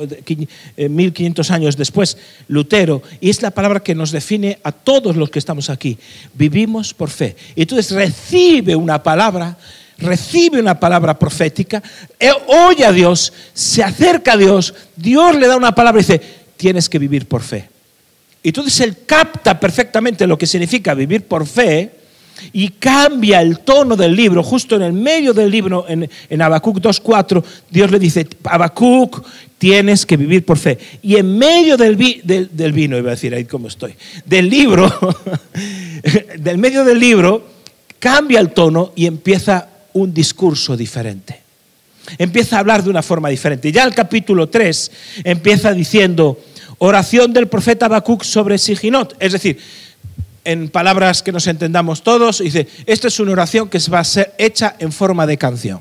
1500 0.77 1.51
eh, 1.51 1.53
años 1.53 1.77
después, 1.77 2.17
Lutero. 2.47 3.03
Y 3.21 3.31
es 3.31 3.43
la 3.43 3.51
palabra 3.51 3.81
que 3.81 3.97
nos 3.97 4.13
define 4.13 4.61
a 4.63 4.71
todos 4.71 5.17
los 5.17 5.29
que 5.29 5.41
estamos 5.41 5.71
aquí. 5.71 5.99
Vivimos 6.35 6.95
por 6.95 7.11
fe. 7.11 7.35
Y 7.57 7.63
entonces 7.63 7.91
recibe 7.91 8.77
una 8.77 9.03
palabra, 9.03 9.59
recibe 9.99 10.61
una 10.61 10.79
palabra 10.79 11.19
profética, 11.19 11.83
eh, 12.21 12.31
oye 12.47 12.85
a 12.85 12.93
Dios, 12.93 13.33
se 13.53 13.83
acerca 13.83 14.35
a 14.35 14.37
Dios, 14.37 14.73
Dios 14.95 15.35
le 15.35 15.49
da 15.49 15.57
una 15.57 15.75
palabra 15.75 16.01
y 16.01 16.05
dice, 16.05 16.21
tienes 16.57 16.89
que 16.89 17.01
vivir 17.01 17.27
por 17.27 17.43
fe. 17.43 17.69
Y 18.43 18.49
entonces 18.49 18.81
él 18.81 18.97
capta 19.07 19.59
perfectamente 19.59 20.27
lo 20.27 20.37
que 20.37 20.47
significa 20.47 20.95
vivir 20.95 21.25
por 21.27 21.47
fe 21.47 21.91
y 22.53 22.71
cambia 22.71 23.41
el 23.41 23.61
tono 23.61 23.95
del 23.95 24.17
libro, 24.17 24.43
justo 24.43 24.77
en 24.77 24.83
el 24.83 24.93
medio 24.93 25.33
del 25.33 25.51
libro, 25.51 25.85
en, 25.89 26.09
en 26.29 26.43
Habacuc 26.43 26.79
2.4, 26.79 27.45
Dios 27.71 27.91
le 27.91 27.99
dice, 27.99 28.27
Habacuc, 28.45 29.25
tienes 29.59 30.05
que 30.05 30.17
vivir 30.17 30.45
por 30.45 30.59
fe. 30.59 30.79
Y 31.03 31.17
en 31.17 31.39
medio 31.39 31.77
del, 31.77 31.97
del, 32.25 32.73
vino, 32.73 32.99
iba 32.99 33.11
a 33.11 33.15
decir 33.15 33.33
ahí 33.35 33.45
cómo 33.45 33.69
estoy, 33.69 33.95
del 34.25 34.51
libro, 34.51 34.93
del 36.39 36.59
medio 36.59 36.85
del 36.85 36.99
libro, 36.99 37.47
cambia 38.01 38.41
el 38.41 38.51
tono 38.51 38.93
y 38.97 39.07
empieza 39.07 39.69
un 39.93 40.13
discurso 40.13 40.77
diferente. 40.77 41.41
Empieza 42.19 42.57
a 42.57 42.59
hablar 42.59 42.83
de 42.83 42.91
una 42.91 43.03
forma 43.03 43.29
diferente. 43.29 43.71
Ya 43.71 43.85
el 43.85 43.95
capítulo 43.95 44.49
3 44.49 44.91
empieza 45.23 45.73
diciendo, 45.73 46.41
oración 46.85 47.33
del 47.33 47.47
profeta 47.47 47.87
Habacuc 47.87 48.25
sobre 48.25 48.59
Siginot, 48.59 49.15
es 49.21 49.33
decir, 49.33 49.61
en 50.45 50.69
palabras 50.69 51.23
que 51.23 51.31
nos 51.31 51.47
entendamos 51.47 52.03
todos, 52.03 52.41
dice, 52.41 52.67
esta 52.87 53.07
es 53.07 53.21
una 53.21 53.31
oración 53.31 53.69
que 53.69 53.79
va 53.89 54.01
a 54.01 54.05
ser 54.05 54.35
hecha 54.37 54.75
en 54.81 54.91
forma 54.91 55.25
de 55.25 55.39
canción. 55.39 55.81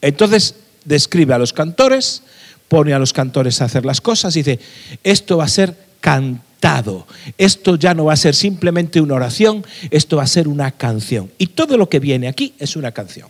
Entonces 0.00 0.56
describe 0.84 1.34
a 1.34 1.38
los 1.38 1.52
cantores, 1.52 2.22
pone 2.66 2.92
a 2.92 2.98
los 2.98 3.12
cantores 3.12 3.60
a 3.62 3.66
hacer 3.66 3.84
las 3.84 4.00
cosas, 4.00 4.34
y 4.34 4.40
dice, 4.42 4.58
esto 5.04 5.36
va 5.36 5.44
a 5.44 5.48
ser 5.48 5.76
cantado, 6.00 7.06
esto 7.36 7.76
ya 7.76 7.94
no 7.94 8.06
va 8.06 8.14
a 8.14 8.16
ser 8.16 8.34
simplemente 8.34 9.00
una 9.00 9.14
oración, 9.14 9.64
esto 9.92 10.16
va 10.16 10.24
a 10.24 10.26
ser 10.26 10.48
una 10.48 10.72
canción. 10.72 11.30
Y 11.38 11.48
todo 11.48 11.76
lo 11.76 11.88
que 11.88 12.00
viene 12.00 12.26
aquí 12.26 12.52
es 12.58 12.74
una 12.74 12.90
canción, 12.90 13.28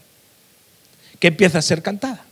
que 1.19 1.29
empieza 1.29 1.59
a 1.59 1.63
ser 1.63 1.83
cantada. 1.83 2.25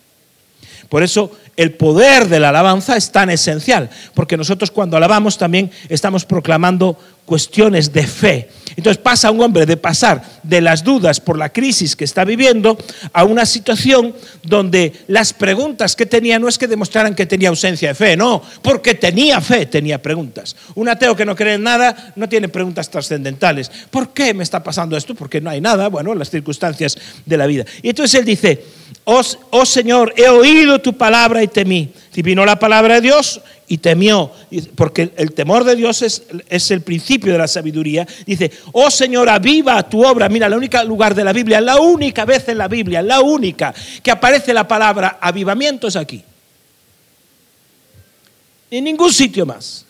Por 0.88 1.02
eso 1.02 1.30
el 1.56 1.72
poder 1.72 2.28
de 2.28 2.38
la 2.38 2.50
alabanza 2.50 2.96
es 2.96 3.10
tan 3.10 3.30
esencial, 3.30 3.90
porque 4.14 4.36
nosotros 4.36 4.70
cuando 4.70 4.96
alabamos 4.96 5.38
también 5.38 5.70
estamos 5.88 6.24
proclamando 6.24 6.98
cuestiones 7.24 7.92
de 7.92 8.06
fe. 8.06 8.48
Entonces 8.76 9.02
pasa 9.02 9.30
un 9.30 9.40
hombre 9.40 9.66
de 9.66 9.76
pasar 9.76 10.22
de 10.42 10.60
las 10.60 10.84
dudas 10.84 11.20
por 11.20 11.36
la 11.36 11.48
crisis 11.48 11.96
que 11.96 12.04
está 12.04 12.24
viviendo 12.24 12.78
a 13.12 13.24
una 13.24 13.44
situación 13.44 14.14
donde 14.42 14.92
las 15.08 15.32
preguntas 15.32 15.96
que 15.96 16.06
tenía 16.06 16.38
no 16.38 16.46
es 16.46 16.56
que 16.56 16.68
demostraran 16.68 17.14
que 17.14 17.26
tenía 17.26 17.48
ausencia 17.48 17.88
de 17.88 17.94
fe, 17.94 18.16
no, 18.16 18.42
porque 18.62 18.94
tenía 18.94 19.40
fe, 19.40 19.66
tenía 19.66 20.00
preguntas. 20.00 20.54
Un 20.76 20.88
ateo 20.88 21.16
que 21.16 21.24
no 21.24 21.34
cree 21.34 21.54
en 21.54 21.64
nada 21.64 22.12
no 22.16 22.28
tiene 22.28 22.48
preguntas 22.48 22.88
trascendentales. 22.90 23.70
¿Por 23.90 24.10
qué 24.10 24.32
me 24.32 24.44
está 24.44 24.62
pasando 24.62 24.96
esto? 24.96 25.14
Porque 25.14 25.40
no 25.40 25.50
hay 25.50 25.60
nada, 25.60 25.88
bueno, 25.88 26.14
las 26.14 26.30
circunstancias 26.30 26.96
de 27.24 27.36
la 27.36 27.46
vida. 27.46 27.64
Y 27.82 27.88
entonces 27.88 28.20
él 28.20 28.24
dice, 28.24 28.62
oh, 29.06 29.22
oh 29.50 29.64
Señor, 29.64 30.12
he 30.16 30.28
oído 30.28 30.80
tu 30.80 30.92
palabra 30.92 31.42
y 31.42 31.48
temí. 31.48 31.90
Y 32.14 32.22
vino 32.22 32.44
la 32.44 32.58
palabra 32.58 32.94
de 32.96 33.02
Dios 33.02 33.40
y 33.68 33.78
temió, 33.78 34.32
porque 34.74 35.10
el 35.16 35.32
temor 35.32 35.64
de 35.64 35.76
Dios 35.76 36.00
es, 36.02 36.22
es, 36.48 36.70
el 36.70 36.80
principio 36.80 37.32
de 37.32 37.38
la 37.38 37.48
sabiduría. 37.48 38.06
Dice, 38.24 38.50
oh 38.72 38.90
Señor, 38.90 39.28
aviva 39.28 39.82
tu 39.88 40.04
obra. 40.04 40.28
Mira, 40.28 40.48
la 40.48 40.56
única 40.56 40.82
lugar 40.82 41.14
de 41.14 41.24
la 41.24 41.32
Biblia, 41.32 41.60
la 41.60 41.78
única 41.80 42.24
vez 42.24 42.48
en 42.48 42.58
la 42.58 42.68
Biblia, 42.68 43.02
la 43.02 43.20
única 43.20 43.74
que 44.02 44.10
aparece 44.10 44.54
la 44.54 44.66
palabra 44.66 45.18
avivamiento 45.20 45.88
es 45.88 45.96
aquí. 45.96 46.22
En 48.70 48.84
ningún 48.84 49.12
sitio 49.12 49.46
más. 49.46 49.84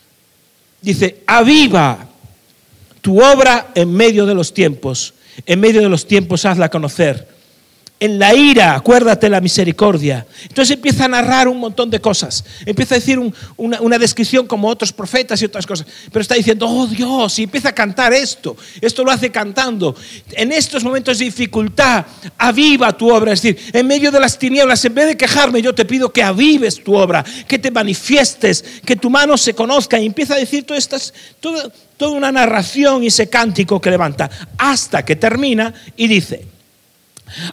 Dice, 0.81 1.23
aviva 1.25 2.07
tu 3.01 3.23
obra 3.23 3.69
en 3.73 3.91
medio 3.91 4.25
de 4.25 4.35
los 4.35 4.53
tiempos. 4.53 5.13
En 5.45 5.59
medio 5.59 5.81
de 5.81 5.89
los 5.89 6.05
tiempos 6.05 6.45
hazla 6.45 6.69
conocer 6.69 7.36
en 7.99 8.19
la 8.19 8.35
ira, 8.35 8.75
acuérdate 8.75 9.27
la 9.27 9.41
misericordia. 9.41 10.27
Entonces 10.43 10.75
empieza 10.75 11.05
a 11.05 11.07
narrar 11.07 11.47
un 11.47 11.59
montón 11.59 11.89
de 11.89 11.99
cosas. 11.99 12.43
Empieza 12.63 12.93
a 12.93 12.99
decir 12.99 13.19
una, 13.55 13.97
descripción 13.97 14.45
como 14.45 14.67
otros 14.67 14.93
profetas 14.93 15.41
y 15.41 15.45
otras 15.45 15.65
cosas. 15.65 15.87
Pero 16.11 16.21
está 16.21 16.35
diciendo, 16.35 16.67
oh 16.67 16.85
Dios, 16.85 17.39
y 17.39 17.43
empieza 17.43 17.69
a 17.69 17.71
cantar 17.73 18.13
esto. 18.13 18.55
Esto 18.81 19.03
lo 19.03 19.09
hace 19.09 19.31
cantando. 19.31 19.95
En 20.33 20.51
estos 20.51 20.83
momentos 20.83 21.17
de 21.17 21.25
dificultad, 21.25 22.05
aviva 22.37 22.95
tu 22.95 23.11
obra. 23.11 23.33
Es 23.33 23.41
decir, 23.41 23.71
en 23.73 23.87
medio 23.87 24.11
de 24.11 24.19
las 24.19 24.37
tinieblas, 24.37 24.85
en 24.85 24.93
vez 24.93 25.07
de 25.07 25.17
quejarme, 25.17 25.63
yo 25.63 25.73
te 25.73 25.85
pido 25.85 26.13
que 26.13 26.21
avives 26.21 26.83
tu 26.83 26.95
obra, 26.95 27.25
que 27.47 27.57
te 27.57 27.71
manifiestes, 27.71 28.63
que 28.85 28.95
tu 28.95 29.09
mano 29.09 29.37
se 29.37 29.55
conozca. 29.55 29.99
Y 29.99 30.05
empieza 30.05 30.35
a 30.35 30.37
decir 30.37 30.65
toda, 31.39 31.71
toda 31.97 32.11
una 32.11 32.31
narración 32.31 33.03
y 33.03 33.07
ese 33.07 33.27
cántico 33.27 33.81
que 33.81 33.89
levanta. 33.89 34.29
Hasta 34.59 35.03
que 35.03 35.15
termina 35.15 35.73
y 35.95 36.07
dice, 36.07 36.56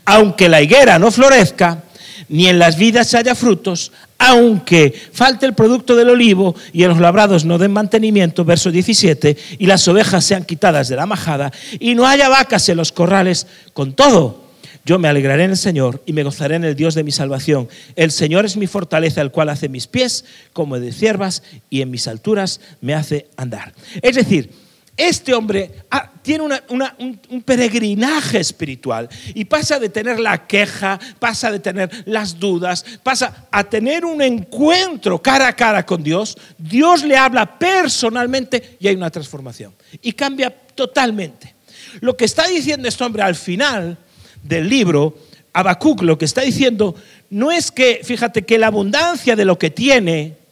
aunque 0.05 0.49
la 0.49 0.63
higuera 0.63 0.99
no 0.99 1.11
florezca, 1.11 1.83
ni 2.29 2.47
en 2.47 2.59
las 2.59 2.77
vidas 2.77 3.15
haya 3.15 3.35
frutos, 3.35 3.93
aunque 4.19 4.95
falte 5.13 5.47
el 5.47 5.55
producto 5.55 5.97
del 5.97 6.11
olivo 6.11 6.55
y 6.73 6.83
en 6.83 6.91
los 6.91 7.01
labrados 7.01 7.45
no 7.45 7.59
den 7.59 7.73
mantenimiento, 7.73 8.45
verso 8.45 8.71
17, 8.71 9.37
y 9.59 9.67
las 9.67 9.87
ovejas 9.89 10.25
sean 10.25 10.45
quitadas 10.45 10.89
de 10.89 10.97
la 10.97 11.07
majada, 11.07 11.53
y 11.79 11.95
no 11.95 12.07
haya 12.07 12.29
vacas 12.29 12.69
en 12.69 12.77
los 12.77 12.93
corrales, 12.93 13.47
con 13.73 13.93
todo, 13.93 14.45
yo 14.87 14.99
me 14.99 15.09
alegraré 15.09 15.45
en 15.45 15.53
el 15.53 15.57
Señor 15.57 16.03
y 16.05 16.13
me 16.13 16.25
gozaré 16.25 16.57
en 16.57 16.65
el 16.65 16.77
Dios 16.77 16.95
de 16.95 17.05
mi 17.05 17.11
salvación. 17.11 17.69
El 17.97 18.11
Señor 18.11 18.45
es 18.45 18.59
mi 18.59 18.67
fortaleza, 18.67 19.23
el 19.23 19.31
cual 19.31 19.49
hace 19.49 19.71
mis 19.71 19.87
pies 19.87 20.27
como 20.53 20.79
de 20.79 20.93
ciervas 20.93 21.43
y 21.71 21.81
en 21.81 21.91
mis 21.91 22.07
alturas 22.07 22.61
me 22.83 22.93
hace 22.93 23.27
andar. 23.39 23.73
Es 24.03 24.15
decir, 24.15 24.51
este 24.97 25.35
hombre 25.35 25.73
ah, 25.91 26.13
tiene 26.23 26.45
un, 26.69 27.43
peregrinaje 27.45 28.39
espiritual 28.39 29.09
y 29.35 29.45
pasa 29.45 29.81
de 29.81 29.89
tener 29.89 30.21
la 30.21 30.47
queja, 30.47 31.01
pasa 31.19 31.51
de 31.51 31.59
tener 31.59 31.91
las 32.07 32.39
dudas, 32.39 32.85
pasa 33.03 33.47
a 33.51 33.65
tener 33.65 34.05
un 34.05 34.23
encuentro 34.23 35.21
cara 35.21 35.49
a 35.49 35.57
cara 35.57 35.85
con 35.85 36.03
Dios. 36.03 36.37
Dios 36.57 37.03
le 37.03 37.17
habla 37.17 37.59
personalmente 37.59 38.77
y 38.79 38.87
hay 38.87 38.95
una 38.95 39.11
transformación. 39.11 39.75
Y 40.01 40.13
cambia 40.13 40.51
totalmente. 40.51 41.55
Lo 42.01 42.17
que 42.17 42.25
está 42.25 42.47
diciendo 42.47 42.87
este 42.87 43.03
hombre 43.03 43.23
al 43.23 43.35
final 43.35 43.99
del 44.43 44.69
libro, 44.69 45.19
Habacuc, 45.53 46.03
lo 46.03 46.19
que 46.19 46.25
está 46.25 46.43
diciendo 46.43 46.95
no 47.31 47.51
es 47.51 47.73
que, 47.73 48.01
fíjate, 48.05 48.43
que 48.43 48.59
la 48.59 48.69
abundancia 48.69 49.35
de 49.35 49.45
lo 49.45 49.59
que 49.59 49.71
tiene 49.71 50.44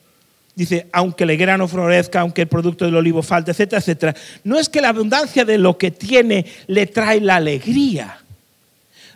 Dice, 0.54 0.86
aunque 0.92 1.24
la 1.24 1.32
higuera 1.32 1.56
no 1.56 1.66
florezca, 1.66 2.20
aunque 2.20 2.42
el 2.42 2.48
producto 2.48 2.84
del 2.84 2.96
olivo 2.96 3.22
falte, 3.22 3.52
etcétera, 3.52 3.80
etcétera. 3.80 4.14
No 4.44 4.58
es 4.58 4.68
que 4.68 4.82
la 4.82 4.90
abundancia 4.90 5.44
de 5.44 5.56
lo 5.56 5.78
que 5.78 5.90
tiene 5.90 6.44
le 6.66 6.86
trae 6.86 7.20
la 7.20 7.36
alegría. 7.36 8.18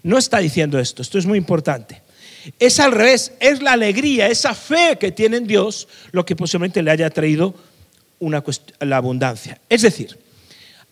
No 0.02 0.18
está 0.18 0.38
diciendo 0.38 0.78
esto, 0.78 1.02
esto 1.02 1.18
es 1.18 1.26
muy 1.26 1.36
importante. 1.36 2.02
Es 2.58 2.80
al 2.80 2.92
revés, 2.92 3.32
es 3.40 3.60
la 3.60 3.72
alegría, 3.72 4.28
esa 4.28 4.54
fe 4.54 4.96
que 4.98 5.12
tiene 5.12 5.38
en 5.38 5.46
Dios 5.46 5.88
lo 6.12 6.24
que 6.24 6.36
posiblemente 6.36 6.82
le 6.82 6.90
haya 6.90 7.10
traído 7.10 7.54
una 8.18 8.42
la 8.80 8.96
abundancia. 8.96 9.60
Es 9.68 9.82
decir, 9.82 10.16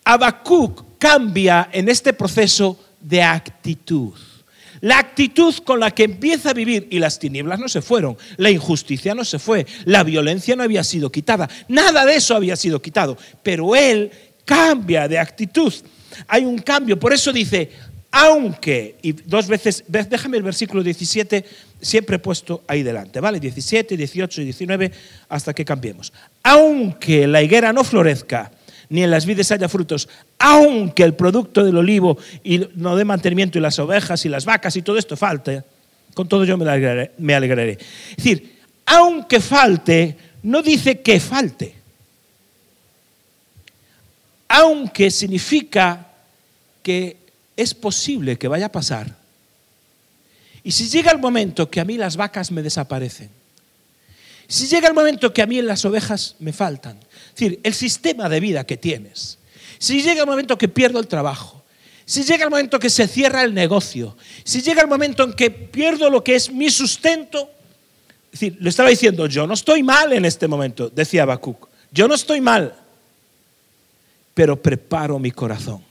Habacuc 0.03 0.99
cambia 0.99 1.69
en 1.71 1.89
este 1.89 2.13
proceso 2.13 2.79
de 2.99 3.23
actitud. 3.23 4.13
La 4.85 4.99
actitud 4.99 5.51
con 5.63 5.79
la 5.79 5.89
que 5.89 6.03
empieza 6.03 6.51
a 6.51 6.53
vivir, 6.53 6.87
y 6.91 6.99
las 6.99 7.17
tinieblas 7.17 7.59
no 7.59 7.67
se 7.67 7.81
fueron, 7.81 8.15
la 8.37 8.51
injusticia 8.51 9.15
no 9.15 9.25
se 9.25 9.39
fue, 9.39 9.65
la 9.85 10.03
violencia 10.03 10.55
no 10.55 10.61
había 10.61 10.83
sido 10.83 11.11
quitada, 11.11 11.49
nada 11.67 12.05
de 12.05 12.17
eso 12.17 12.35
había 12.35 12.55
sido 12.55 12.79
quitado, 12.79 13.17
pero 13.41 13.75
él 13.75 14.11
cambia 14.45 15.07
de 15.07 15.17
actitud. 15.17 15.73
Hay 16.27 16.45
un 16.45 16.59
cambio, 16.59 16.99
por 16.99 17.13
eso 17.13 17.33
dice, 17.33 17.71
aunque, 18.11 18.97
y 19.01 19.13
dos 19.13 19.47
veces, 19.47 19.83
déjame 19.87 20.37
el 20.37 20.43
versículo 20.43 20.83
17 20.83 21.43
siempre 21.81 22.19
puesto 22.19 22.63
ahí 22.67 22.83
delante, 22.83 23.19
¿vale? 23.19 23.39
17, 23.39 23.97
18 23.97 24.41
y 24.41 24.43
19 24.43 24.91
hasta 25.29 25.55
que 25.55 25.65
cambiemos. 25.65 26.13
Aunque 26.43 27.25
la 27.25 27.41
higuera 27.41 27.73
no 27.73 27.83
florezca, 27.83 28.51
ni 28.89 29.03
en 29.03 29.11
las 29.11 29.25
vides 29.25 29.51
haya 29.51 29.69
frutos, 29.69 30.07
aunque 30.39 31.03
el 31.03 31.13
producto 31.13 31.63
del 31.63 31.77
olivo 31.77 32.17
y 32.43 32.67
no 32.75 32.95
dé 32.95 33.05
mantenimiento 33.05 33.57
y 33.57 33.61
las 33.61 33.79
ovejas 33.79 34.25
y 34.25 34.29
las 34.29 34.45
vacas 34.45 34.75
y 34.75 34.81
todo 34.81 34.97
esto 34.97 35.17
falte, 35.17 35.63
con 36.13 36.27
todo 36.27 36.45
yo 36.45 36.57
me 36.57 36.65
alegraré. 36.69 37.11
Me 37.17 37.35
alegraré. 37.35 37.71
Es 37.71 38.17
decir, 38.17 38.59
aunque 38.85 39.39
falte, 39.39 40.15
no 40.43 40.61
dice 40.61 41.01
que 41.01 41.19
falte. 41.19 41.75
Aunque 44.47 45.11
significa 45.11 46.07
que 46.81 47.17
es 47.57 47.73
posible 47.73 48.37
que 48.37 48.47
vaya 48.47 48.67
a 48.67 48.71
pasar. 48.71 49.15
Y 50.63 50.71
si 50.71 50.87
llega 50.87 51.11
el 51.11 51.19
momento 51.19 51.69
que 51.69 51.81
a 51.81 51.85
mí 51.85 51.97
las 51.97 52.15
vacas 52.15 52.51
me 52.51 52.63
desaparecen, 52.63 53.29
si 54.47 54.67
llega 54.67 54.87
el 54.87 54.93
momento 54.93 55.33
que 55.33 55.41
a 55.41 55.47
mí 55.47 55.61
las 55.61 55.83
ovejas 55.85 56.35
me 56.39 56.53
faltan, 56.53 56.97
decir, 57.35 57.59
el 57.63 57.73
sistema 57.73 58.29
de 58.29 58.39
vida 58.39 58.65
que 58.65 58.77
tienes, 58.77 59.37
si 59.77 60.01
llega 60.01 60.21
el 60.21 60.27
momento 60.27 60.57
que 60.57 60.67
pierdo 60.67 60.99
el 60.99 61.07
trabajo, 61.07 61.63
si 62.05 62.23
llega 62.23 62.43
el 62.43 62.49
momento 62.49 62.79
que 62.79 62.89
se 62.89 63.07
cierra 63.07 63.43
el 63.43 63.53
negocio, 63.53 64.15
si 64.43 64.61
llega 64.61 64.81
el 64.81 64.87
momento 64.87 65.23
en 65.23 65.33
que 65.33 65.49
pierdo 65.49 66.09
lo 66.09 66.23
que 66.23 66.35
es 66.35 66.51
mi 66.51 66.69
sustento, 66.69 67.49
es 68.31 68.39
decir, 68.39 68.57
le 68.59 68.69
estaba 68.69 68.89
diciendo, 68.89 69.27
yo 69.27 69.47
no 69.47 69.53
estoy 69.53 69.81
mal 69.81 70.13
en 70.13 70.25
este 70.25 70.47
momento, 70.47 70.89
decía 70.89 71.23
Habacuc, 71.23 71.67
yo 71.91 72.07
no 72.07 72.15
estoy 72.15 72.41
mal, 72.41 72.75
pero 74.33 74.61
preparo 74.61 75.17
mi 75.17 75.31
corazón. 75.31 75.81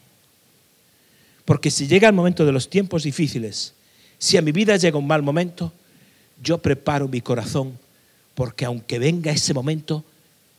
Porque 1.44 1.70
si 1.70 1.86
llega 1.86 2.08
el 2.08 2.14
momento 2.14 2.46
de 2.46 2.52
los 2.52 2.70
tiempos 2.70 3.02
difíciles, 3.02 3.74
si 4.18 4.36
a 4.36 4.42
mi 4.42 4.52
vida 4.52 4.76
llega 4.76 4.98
un 4.98 5.06
mal 5.06 5.22
momento, 5.22 5.72
yo 6.42 6.58
preparo 6.58 7.08
mi 7.08 7.20
corazón, 7.20 7.78
porque 8.34 8.64
aunque 8.64 8.98
venga 8.98 9.32
ese 9.32 9.52
momento, 9.52 10.04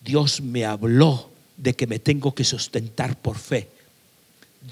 Dios 0.06 0.40
me 0.40 0.66
habló 0.66 1.32
de 1.58 1.74
que 1.74 1.88
me 1.88 2.00
tengo 2.00 2.34
que 2.36 2.44
sustentar 2.44 3.18
por 3.18 3.38
fe. 3.38 3.70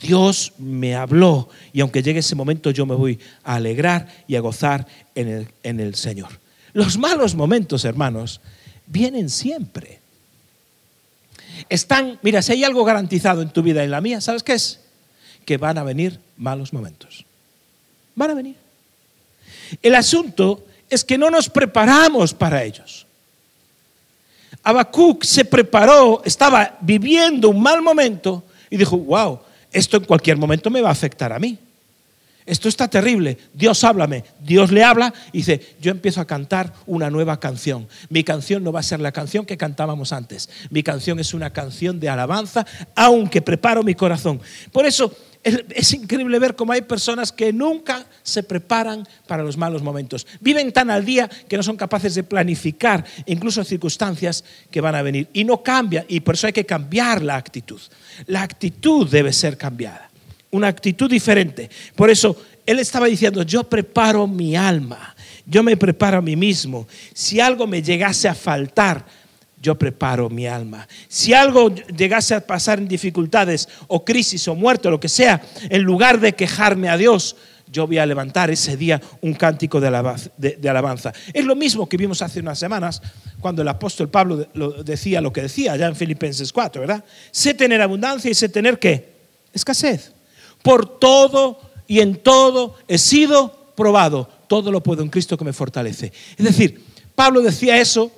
Dios 0.01 0.53
me 0.57 0.95
habló 0.95 1.49
y 1.71 1.81
aunque 1.81 2.01
llegue 2.01 2.19
ese 2.19 2.35
momento 2.35 2.71
yo 2.71 2.85
me 2.85 2.95
voy 2.95 3.19
a 3.43 3.55
alegrar 3.55 4.07
y 4.27 4.35
a 4.35 4.41
gozar 4.41 4.87
en 5.15 5.27
el, 5.27 5.47
en 5.63 5.79
el 5.79 5.95
Señor. 5.95 6.39
Los 6.73 6.97
malos 6.97 7.35
momentos, 7.35 7.83
hermanos, 7.85 8.41
vienen 8.85 9.29
siempre. 9.29 9.99
Están, 11.69 12.19
mira, 12.21 12.41
si 12.41 12.53
hay 12.53 12.63
algo 12.63 12.83
garantizado 12.83 13.41
en 13.41 13.49
tu 13.49 13.61
vida 13.61 13.81
y 13.81 13.85
en 13.85 13.91
la 13.91 14.01
mía, 14.01 14.21
¿sabes 14.21 14.43
qué 14.43 14.53
es? 14.53 14.79
Que 15.45 15.57
van 15.57 15.77
a 15.77 15.83
venir 15.83 16.19
malos 16.37 16.73
momentos. 16.73 17.25
Van 18.15 18.31
a 18.31 18.33
venir. 18.33 18.55
El 19.81 19.95
asunto 19.95 20.65
es 20.89 21.03
que 21.03 21.17
no 21.17 21.29
nos 21.29 21.49
preparamos 21.49 22.33
para 22.33 22.63
ellos. 22.63 23.05
Habacuc 24.63 25.23
se 25.23 25.45
preparó, 25.45 26.21
estaba 26.23 26.77
viviendo 26.81 27.49
un 27.49 27.61
mal 27.61 27.81
momento 27.81 28.43
y 28.69 28.77
dijo, 28.77 28.97
wow, 28.97 29.39
esto 29.71 29.97
en 29.97 30.05
cualquier 30.05 30.37
momento 30.37 30.69
me 30.69 30.81
va 30.81 30.89
a 30.89 30.93
afectar 30.93 31.33
a 31.33 31.39
mí. 31.39 31.57
Esto 32.45 32.67
está 32.67 32.89
terrible. 32.89 33.37
Dios 33.53 33.83
háblame. 33.83 34.25
Dios 34.39 34.71
le 34.71 34.83
habla 34.83 35.13
y 35.31 35.37
dice, 35.37 35.75
yo 35.79 35.91
empiezo 35.91 36.19
a 36.19 36.25
cantar 36.25 36.73
una 36.85 37.09
nueva 37.09 37.39
canción. 37.39 37.87
Mi 38.09 38.23
canción 38.23 38.63
no 38.63 38.73
va 38.73 38.81
a 38.81 38.83
ser 38.83 38.99
la 38.99 39.13
canción 39.13 39.45
que 39.45 39.57
cantábamos 39.57 40.11
antes. 40.11 40.49
Mi 40.69 40.83
canción 40.83 41.19
es 41.19 41.33
una 41.33 41.51
canción 41.51 41.99
de 41.99 42.09
alabanza, 42.09 42.65
aunque 42.95 43.41
preparo 43.41 43.83
mi 43.83 43.95
corazón. 43.95 44.41
Por 44.71 44.85
eso 44.85 45.15
es 45.43 45.93
increíble 45.93 46.39
ver 46.39 46.55
cómo 46.55 46.71
hay 46.71 46.81
personas 46.81 47.31
que 47.31 47.51
nunca 47.51 48.05
se 48.23 48.43
preparan 48.43 49.05
para 49.27 49.43
los 49.43 49.57
malos 49.57 49.83
momentos. 49.83 50.25
Viven 50.39 50.71
tan 50.71 50.89
al 50.89 51.03
día 51.03 51.29
que 51.47 51.57
no 51.57 51.63
son 51.63 51.75
capaces 51.75 52.15
de 52.15 52.23
planificar 52.23 53.03
incluso 53.25 53.63
circunstancias 53.63 54.43
que 54.71 54.79
van 54.79 54.95
a 54.95 55.01
venir. 55.01 55.27
Y 55.33 55.43
no 55.43 55.61
cambia, 55.61 56.05
y 56.07 56.21
por 56.21 56.35
eso 56.35 56.47
hay 56.47 56.53
que 56.53 56.65
cambiar 56.65 57.21
la 57.21 57.35
actitud. 57.35 57.81
La 58.27 58.41
actitud 58.41 59.09
debe 59.09 59.33
ser 59.33 59.57
cambiada, 59.57 60.09
una 60.51 60.67
actitud 60.67 61.09
diferente. 61.09 61.69
Por 61.95 62.09
eso 62.09 62.37
él 62.65 62.79
estaba 62.79 63.07
diciendo, 63.07 63.43
yo 63.43 63.65
preparo 63.65 64.25
mi 64.27 64.55
alma, 64.55 65.13
yo 65.45 65.61
me 65.61 65.75
preparo 65.75 66.19
a 66.19 66.21
mí 66.21 66.37
mismo. 66.37 66.87
Si 67.13 67.41
algo 67.41 67.67
me 67.67 67.81
llegase 67.81 68.29
a 68.29 68.35
faltar, 68.35 69.05
yo 69.63 69.75
preparo 69.75 70.29
mi 70.29 70.45
alma. 70.45 70.85
Si 71.07 71.33
algo 71.33 71.73
llegase 71.73 72.35
a 72.35 72.45
pasar 72.45 72.79
en 72.79 72.87
dificultades 72.87 73.69
o 73.87 74.03
crisis 74.03 74.45
o 74.49 74.55
muerte 74.55 74.89
o 74.89 74.91
lo 74.91 74.99
que 74.99 75.07
sea, 75.07 75.41
en 75.69 75.81
lugar 75.81 76.19
de 76.19 76.33
quejarme 76.33 76.89
a 76.89 76.97
Dios, 76.97 77.37
yo 77.71 77.87
voy 77.87 77.97
a 77.97 78.05
levantar 78.05 78.51
ese 78.51 78.75
día 78.75 79.01
un 79.21 79.33
cántico 79.33 79.79
de 79.79 79.87
alabanza. 79.87 81.13
Es 81.33 81.45
lo 81.45 81.55
mismo 81.55 81.87
que 81.87 81.95
vimos 81.95 82.21
hace 82.21 82.41
unas 82.41 82.59
semanas 82.59 83.01
cuando 83.39 83.61
el 83.61 83.67
apóstol 83.69 84.09
Pablo 84.09 84.45
decía 84.83 85.21
lo 85.21 85.31
que 85.31 85.43
decía 85.43 85.77
ya 85.77 85.87
en 85.87 85.95
Filipenses 85.95 86.51
4, 86.51 86.81
¿verdad? 86.81 87.03
Sé 87.31 87.53
tener 87.53 87.81
abundancia 87.81 88.29
y 88.29 88.33
sé 88.33 88.49
tener 88.49 88.77
qué? 88.77 89.13
Escasez. 89.53 90.11
Por 90.61 90.99
todo 90.99 91.59
y 91.87 92.01
en 92.01 92.17
todo 92.17 92.75
he 92.87 92.97
sido 92.97 93.73
probado. 93.75 94.29
Todo 94.47 94.71
lo 94.71 94.83
puedo 94.83 95.01
en 95.01 95.09
Cristo 95.09 95.37
que 95.37 95.45
me 95.45 95.53
fortalece. 95.53 96.11
Es 96.37 96.45
decir, 96.45 96.83
Pablo 97.15 97.41
decía 97.41 97.77
eso 97.79 98.11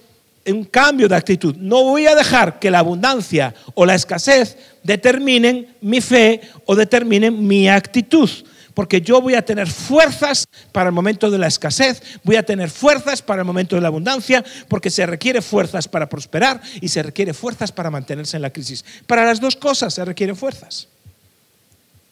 un 0.53 0.63
cambio 0.65 1.07
de 1.07 1.15
actitud. 1.15 1.55
No 1.55 1.83
voy 1.83 2.05
a 2.05 2.15
dejar 2.15 2.59
que 2.59 2.69
la 2.69 2.79
abundancia 2.79 3.53
o 3.73 3.85
la 3.85 3.95
escasez 3.95 4.57
determinen 4.83 5.75
mi 5.81 6.01
fe 6.01 6.41
o 6.65 6.75
determinen 6.75 7.45
mi 7.45 7.67
actitud. 7.67 8.29
Porque 8.73 8.99
yo 9.01 9.21
voy 9.21 9.35
a 9.35 9.45
tener 9.45 9.69
fuerzas 9.69 10.45
para 10.73 10.89
el 10.89 10.93
momento 10.93 11.31
de 11.31 11.37
la 11.37 11.47
escasez, 11.47 12.01
voy 12.23 12.35
a 12.35 12.43
tener 12.43 12.69
fuerzas 12.69 13.21
para 13.21 13.41
el 13.41 13.45
momento 13.45 13.75
de 13.75 13.81
la 13.81 13.87
abundancia, 13.87 14.43
porque 14.67 14.89
se 14.89 15.05
requiere 15.05 15.41
fuerzas 15.41 15.87
para 15.87 16.09
prosperar 16.09 16.61
y 16.81 16.89
se 16.89 17.01
requiere 17.01 17.33
fuerzas 17.33 17.71
para 17.71 17.89
mantenerse 17.89 18.35
en 18.35 18.41
la 18.41 18.49
crisis. 18.49 18.83
Para 19.07 19.23
las 19.23 19.39
dos 19.39 19.55
cosas 19.55 19.93
se 19.93 20.03
requieren 20.03 20.35
fuerzas. 20.35 20.89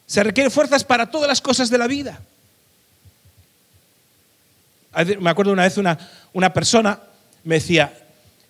Se 0.06 0.24
requieren 0.24 0.52
fuerzas 0.52 0.86
para 0.86 1.12
todas 1.12 1.28
las 1.28 1.42
cosas 1.42 1.70
de 1.70 1.78
la 1.78 1.88
vida. 1.88 2.22
Me 5.20 5.30
acuerdo 5.30 5.52
una 5.52 5.64
vez 5.64 5.78
una, 5.78 5.98
una 6.32 6.54
persona 6.54 7.00
me 7.44 7.56
decía, 7.56 7.94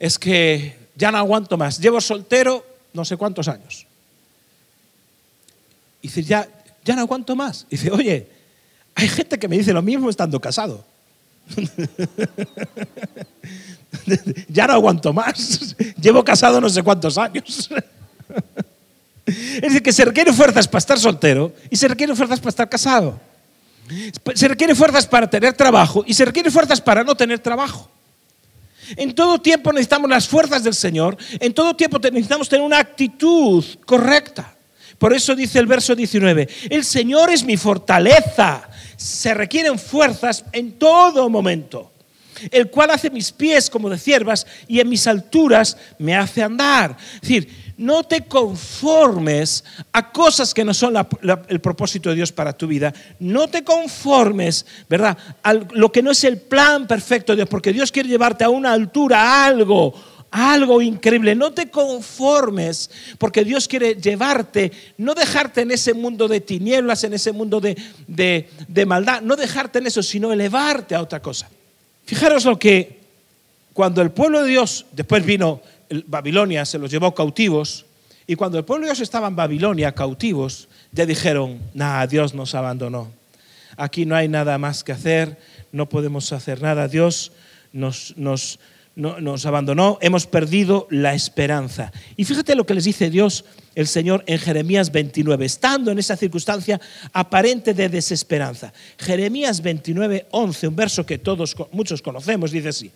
es 0.03 0.19
que 0.19 0.75
ya 0.97 1.13
no 1.13 1.17
aguanto 1.17 1.55
más. 1.55 1.79
Llevo 1.79 2.01
soltero 2.01 2.65
no 2.91 3.05
sé 3.05 3.15
cuántos 3.15 3.47
años. 3.47 3.87
Y 6.01 6.09
dice, 6.09 6.23
ya, 6.23 6.45
ya 6.83 6.95
no 6.95 7.03
aguanto 7.03 7.37
más. 7.37 7.65
Y 7.69 7.77
dice, 7.77 7.89
oye, 7.89 8.27
hay 8.95 9.07
gente 9.07 9.39
que 9.39 9.47
me 9.47 9.57
dice 9.57 9.71
lo 9.71 9.81
mismo 9.81 10.09
estando 10.09 10.41
casado. 10.41 10.83
ya 14.49 14.67
no 14.67 14.73
aguanto 14.73 15.13
más. 15.13 15.73
Llevo 16.01 16.21
casado 16.25 16.59
no 16.59 16.67
sé 16.67 16.83
cuántos 16.83 17.17
años. 17.17 17.69
es 19.25 19.61
decir, 19.61 19.81
que 19.81 19.93
se 19.93 20.03
requieren 20.03 20.33
fuerzas 20.33 20.67
para 20.67 20.79
estar 20.79 20.99
soltero 20.99 21.53
y 21.69 21.77
se 21.77 21.87
requieren 21.87 22.17
fuerzas 22.17 22.41
para 22.41 22.49
estar 22.49 22.67
casado. 22.67 23.21
Se 24.35 24.49
requieren 24.49 24.75
fuerzas 24.75 25.07
para 25.07 25.29
tener 25.29 25.53
trabajo 25.53 26.03
y 26.05 26.13
se 26.13 26.25
requieren 26.25 26.51
fuerzas 26.51 26.81
para 26.81 27.05
no 27.05 27.15
tener 27.15 27.39
trabajo. 27.39 27.89
En 28.95 29.13
todo 29.13 29.39
tiempo 29.39 29.71
necesitamos 29.71 30.09
las 30.09 30.27
fuerzas 30.27 30.63
del 30.63 30.73
Señor, 30.73 31.17
en 31.39 31.53
todo 31.53 31.75
tiempo 31.75 31.99
necesitamos 31.99 32.49
tener 32.49 32.65
una 32.65 32.79
actitud 32.79 33.63
correcta. 33.85 34.55
Por 34.97 35.13
eso 35.13 35.35
dice 35.35 35.59
el 35.59 35.67
verso 35.67 35.95
19, 35.95 36.47
el 36.69 36.83
Señor 36.83 37.29
es 37.29 37.43
mi 37.43 37.57
fortaleza, 37.57 38.69
se 38.95 39.33
requieren 39.33 39.79
fuerzas 39.79 40.45
en 40.51 40.73
todo 40.73 41.29
momento, 41.29 41.92
el 42.51 42.69
cual 42.69 42.91
hace 42.91 43.09
mis 43.09 43.31
pies 43.31 43.69
como 43.69 43.89
de 43.89 43.97
ciervas 43.97 44.45
y 44.67 44.79
en 44.79 44.89
mis 44.89 45.07
alturas 45.07 45.77
me 45.99 46.15
hace 46.15 46.43
andar. 46.43 46.97
Es 47.15 47.21
decir, 47.21 47.73
no 47.77 48.03
te 48.03 48.25
conformes 48.25 49.63
a 49.91 50.11
cosas 50.11 50.53
que 50.53 50.63
no 50.63 50.73
son 50.73 50.95
el 51.47 51.59
propósito 51.59 52.09
de 52.09 52.15
Dios 52.15 52.31
para 52.31 52.55
tu 52.55 52.67
vida. 52.67 52.93
No 53.19 53.47
te 53.47 53.63
conformes, 53.63 54.65
¿verdad? 54.89 55.17
A 55.41 55.53
lo 55.53 55.91
que 55.91 56.03
no 56.03 56.11
es 56.11 56.23
el 56.23 56.37
plan 56.37 56.87
perfecto 56.87 57.31
de 57.31 57.37
Dios, 57.37 57.49
porque 57.49 57.73
Dios 57.73 57.91
quiere 57.91 58.09
llevarte 58.09 58.43
a 58.43 58.49
una 58.49 58.73
altura, 58.73 59.21
a 59.21 59.45
algo, 59.45 59.93
algo 60.29 60.81
increíble. 60.81 61.35
No 61.35 61.51
te 61.51 61.69
conformes, 61.69 62.91
porque 63.17 63.43
Dios 63.43 63.67
quiere 63.67 63.95
llevarte, 63.95 64.71
no 64.97 65.15
dejarte 65.15 65.61
en 65.61 65.71
ese 65.71 65.93
mundo 65.93 66.27
de 66.27 66.41
tinieblas, 66.41 67.03
en 67.03 67.13
ese 67.13 67.31
mundo 67.31 67.59
de, 67.59 67.75
de 68.07 68.85
maldad, 68.85 69.21
no 69.21 69.35
dejarte 69.35 69.79
en 69.79 69.87
eso, 69.87 70.03
sino 70.03 70.31
elevarte 70.31 70.93
a 70.95 71.01
otra 71.01 71.21
cosa. 71.21 71.49
Fijaros 72.05 72.45
lo 72.45 72.59
que 72.59 73.01
cuando 73.73 74.01
el 74.01 74.11
pueblo 74.11 74.43
de 74.43 74.49
Dios, 74.49 74.85
después 74.91 75.25
vino 75.25 75.61
Babilonia 76.07 76.65
se 76.65 76.79
los 76.79 76.91
llevó 76.91 77.13
cautivos. 77.13 77.85
Y 78.25 78.35
cuando 78.35 78.57
el 78.57 78.65
pueblo 78.65 78.85
de 78.85 78.91
Dios 78.91 79.01
estaba 79.01 79.27
en 79.27 79.35
Babilonia 79.35 79.93
cautivos, 79.93 80.69
ya 80.91 81.05
dijeron, 81.05 81.59
nada, 81.73 82.07
Dios 82.07 82.33
nos 82.33 82.55
abandonó. 82.55 83.11
Aquí 83.75 84.05
no 84.05 84.15
hay 84.15 84.27
nada 84.27 84.57
más 84.57 84.83
que 84.83 84.91
hacer, 84.91 85.37
no 85.71 85.89
podemos 85.89 86.31
hacer 86.31 86.61
nada. 86.61 86.87
Dios 86.87 87.31
nos, 87.73 88.13
nos, 88.17 88.59
nos 88.95 89.45
abandonó, 89.45 89.97
hemos 90.01 90.27
perdido 90.27 90.87
la 90.89 91.13
esperanza. 91.13 91.91
Y 92.15 92.25
fíjate 92.25 92.55
lo 92.55 92.65
que 92.65 92.75
les 92.75 92.85
dice 92.85 93.09
Dios, 93.09 93.45
el 93.75 93.87
Señor, 93.87 94.23
en 94.27 94.39
Jeremías 94.39 94.91
29, 94.91 95.45
estando 95.45 95.91
en 95.91 95.99
esa 95.99 96.15
circunstancia 96.15 96.79
aparente 97.11 97.73
de 97.73 97.89
desesperanza. 97.89 98.71
Jeremías 98.97 99.61
29, 99.61 100.27
11, 100.31 100.67
un 100.67 100.75
verso 100.75 101.05
que 101.05 101.17
todos, 101.17 101.55
muchos 101.71 102.01
conocemos, 102.01 102.51
dice 102.51 102.69
así. 102.69 102.91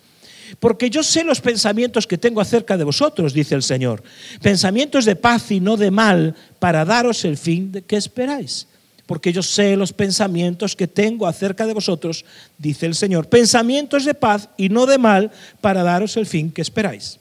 Porque 0.60 0.88
yo 0.88 1.02
sé 1.02 1.24
los 1.24 1.40
pensamientos 1.40 2.06
que 2.06 2.16
tengo 2.16 2.40
acerca 2.40 2.76
de 2.76 2.84
vosotros, 2.84 3.34
dice 3.34 3.54
el 3.54 3.62
Señor. 3.62 4.02
Pensamientos 4.40 5.04
de 5.04 5.16
paz 5.16 5.50
y 5.50 5.60
no 5.60 5.76
de 5.76 5.90
mal, 5.90 6.34
para 6.58 6.84
daros 6.84 7.24
el 7.24 7.36
fin 7.36 7.84
que 7.86 7.96
esperáis. 7.96 8.66
Porque 9.06 9.32
yo 9.32 9.42
sé 9.42 9.76
los 9.76 9.92
pensamientos 9.92 10.76
que 10.76 10.86
tengo 10.86 11.26
acerca 11.26 11.66
de 11.66 11.74
vosotros, 11.74 12.24
dice 12.56 12.86
el 12.86 12.94
Señor. 12.94 13.28
Pensamientos 13.28 14.04
de 14.04 14.14
paz 14.14 14.48
y 14.56 14.68
no 14.68 14.86
de 14.86 14.98
mal, 14.98 15.30
para 15.60 15.82
daros 15.82 16.16
el 16.16 16.26
fin 16.26 16.50
que 16.50 16.62
esperáis. 16.62 17.18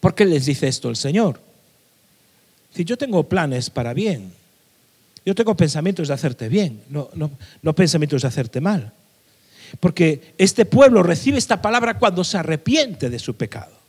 ¿Por 0.00 0.14
qué 0.14 0.24
les 0.24 0.46
dice 0.46 0.68
esto 0.68 0.88
el 0.90 0.96
Señor? 0.96 1.51
Si 2.74 2.84
yo 2.84 2.96
tengo 2.96 3.28
planes 3.28 3.70
para 3.70 3.94
bien, 3.94 4.32
yo 5.24 5.34
tengo 5.34 5.56
pensamientos 5.56 6.08
de 6.08 6.14
hacerte 6.14 6.48
bien, 6.48 6.82
no, 6.88 7.10
no, 7.14 7.30
no 7.62 7.74
pensamientos 7.74 8.22
de 8.22 8.28
hacerte 8.28 8.60
mal. 8.60 8.92
Porque 9.80 10.34
este 10.38 10.64
pueblo 10.64 11.02
recibe 11.02 11.38
esta 11.38 11.62
palabra 11.62 11.98
cuando 11.98 12.24
se 12.24 12.38
arrepiente 12.38 13.08
de 13.08 13.18
su 13.18 13.34
pecado. 13.34 13.82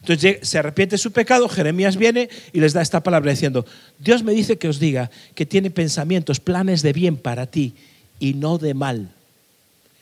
Entonces 0.00 0.48
se 0.48 0.58
arrepiente 0.58 0.96
su 0.96 1.12
pecado, 1.12 1.48
Jeremías 1.48 1.96
viene 1.96 2.30
y 2.52 2.60
les 2.60 2.72
da 2.72 2.80
esta 2.80 3.02
palabra 3.02 3.30
diciendo, 3.30 3.66
Dios 3.98 4.22
me 4.22 4.32
dice 4.32 4.56
que 4.56 4.68
os 4.68 4.78
diga 4.78 5.10
que 5.34 5.44
tiene 5.44 5.70
pensamientos, 5.70 6.40
planes 6.40 6.82
de 6.82 6.92
bien 6.92 7.16
para 7.16 7.46
ti 7.46 7.74
y 8.18 8.34
no 8.34 8.56
de 8.56 8.72
mal. 8.72 9.10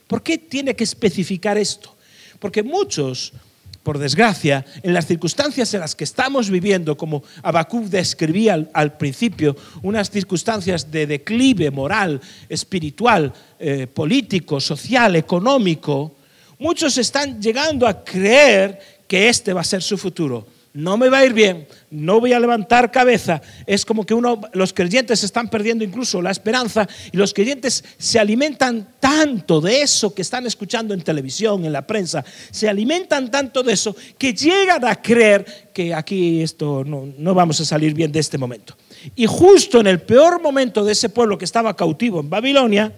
¿Por 0.06 0.22
qué 0.22 0.38
tiene 0.38 0.76
que 0.76 0.84
especificar 0.84 1.58
esto? 1.58 1.94
Porque 2.38 2.62
muchos, 2.62 3.32
por 3.82 3.98
desgracia, 3.98 4.64
en 4.82 4.92
las 4.92 5.06
circunstancias 5.06 5.72
en 5.72 5.80
las 5.80 5.94
que 5.94 6.04
estamos 6.04 6.50
viviendo, 6.50 6.96
como 6.96 7.22
Habacuc 7.42 7.84
describía 7.84 8.68
al, 8.72 8.96
principio, 8.96 9.56
unas 9.82 10.10
circunstancias 10.10 10.90
de 10.90 11.06
declive 11.06 11.70
moral, 11.70 12.20
espiritual, 12.48 13.32
eh, 13.58 13.86
político, 13.86 14.60
social, 14.60 15.16
económico, 15.16 16.16
muchos 16.58 16.98
están 16.98 17.40
llegando 17.40 17.86
a 17.86 18.04
creer 18.04 18.78
que 19.06 19.28
este 19.28 19.52
va 19.52 19.62
a 19.62 19.64
ser 19.64 19.82
su 19.82 19.96
futuro. 19.96 20.57
No 20.74 20.96
me 20.96 21.08
va 21.08 21.18
a 21.18 21.24
ir 21.24 21.32
bien, 21.32 21.66
no 21.90 22.20
voy 22.20 22.32
a 22.32 22.40
levantar 22.40 22.90
cabeza. 22.90 23.40
Es 23.66 23.84
como 23.84 24.04
que 24.04 24.14
uno, 24.14 24.40
los 24.52 24.72
creyentes 24.72 25.24
están 25.24 25.48
perdiendo 25.48 25.82
incluso 25.82 26.20
la 26.20 26.30
esperanza 26.30 26.86
y 27.10 27.16
los 27.16 27.32
creyentes 27.32 27.82
se 27.96 28.18
alimentan 28.18 28.94
tanto 29.00 29.60
de 29.60 29.82
eso 29.82 30.14
que 30.14 30.22
están 30.22 30.46
escuchando 30.46 30.92
en 30.92 31.00
televisión, 31.00 31.64
en 31.64 31.72
la 31.72 31.86
prensa, 31.86 32.24
se 32.50 32.68
alimentan 32.68 33.30
tanto 33.30 33.62
de 33.62 33.72
eso 33.72 33.96
que 34.18 34.34
llegan 34.34 34.84
a 34.84 34.96
creer 34.96 35.70
que 35.72 35.94
aquí 35.94 36.42
esto 36.42 36.84
no, 36.84 37.08
no 37.16 37.34
vamos 37.34 37.60
a 37.60 37.64
salir 37.64 37.94
bien 37.94 38.12
de 38.12 38.20
este 38.20 38.36
momento. 38.36 38.76
Y 39.16 39.26
justo 39.26 39.80
en 39.80 39.86
el 39.86 40.00
peor 40.00 40.42
momento 40.42 40.84
de 40.84 40.92
ese 40.92 41.08
pueblo 41.08 41.38
que 41.38 41.44
estaba 41.44 41.74
cautivo 41.74 42.20
en 42.20 42.28
Babilonia, 42.28 42.92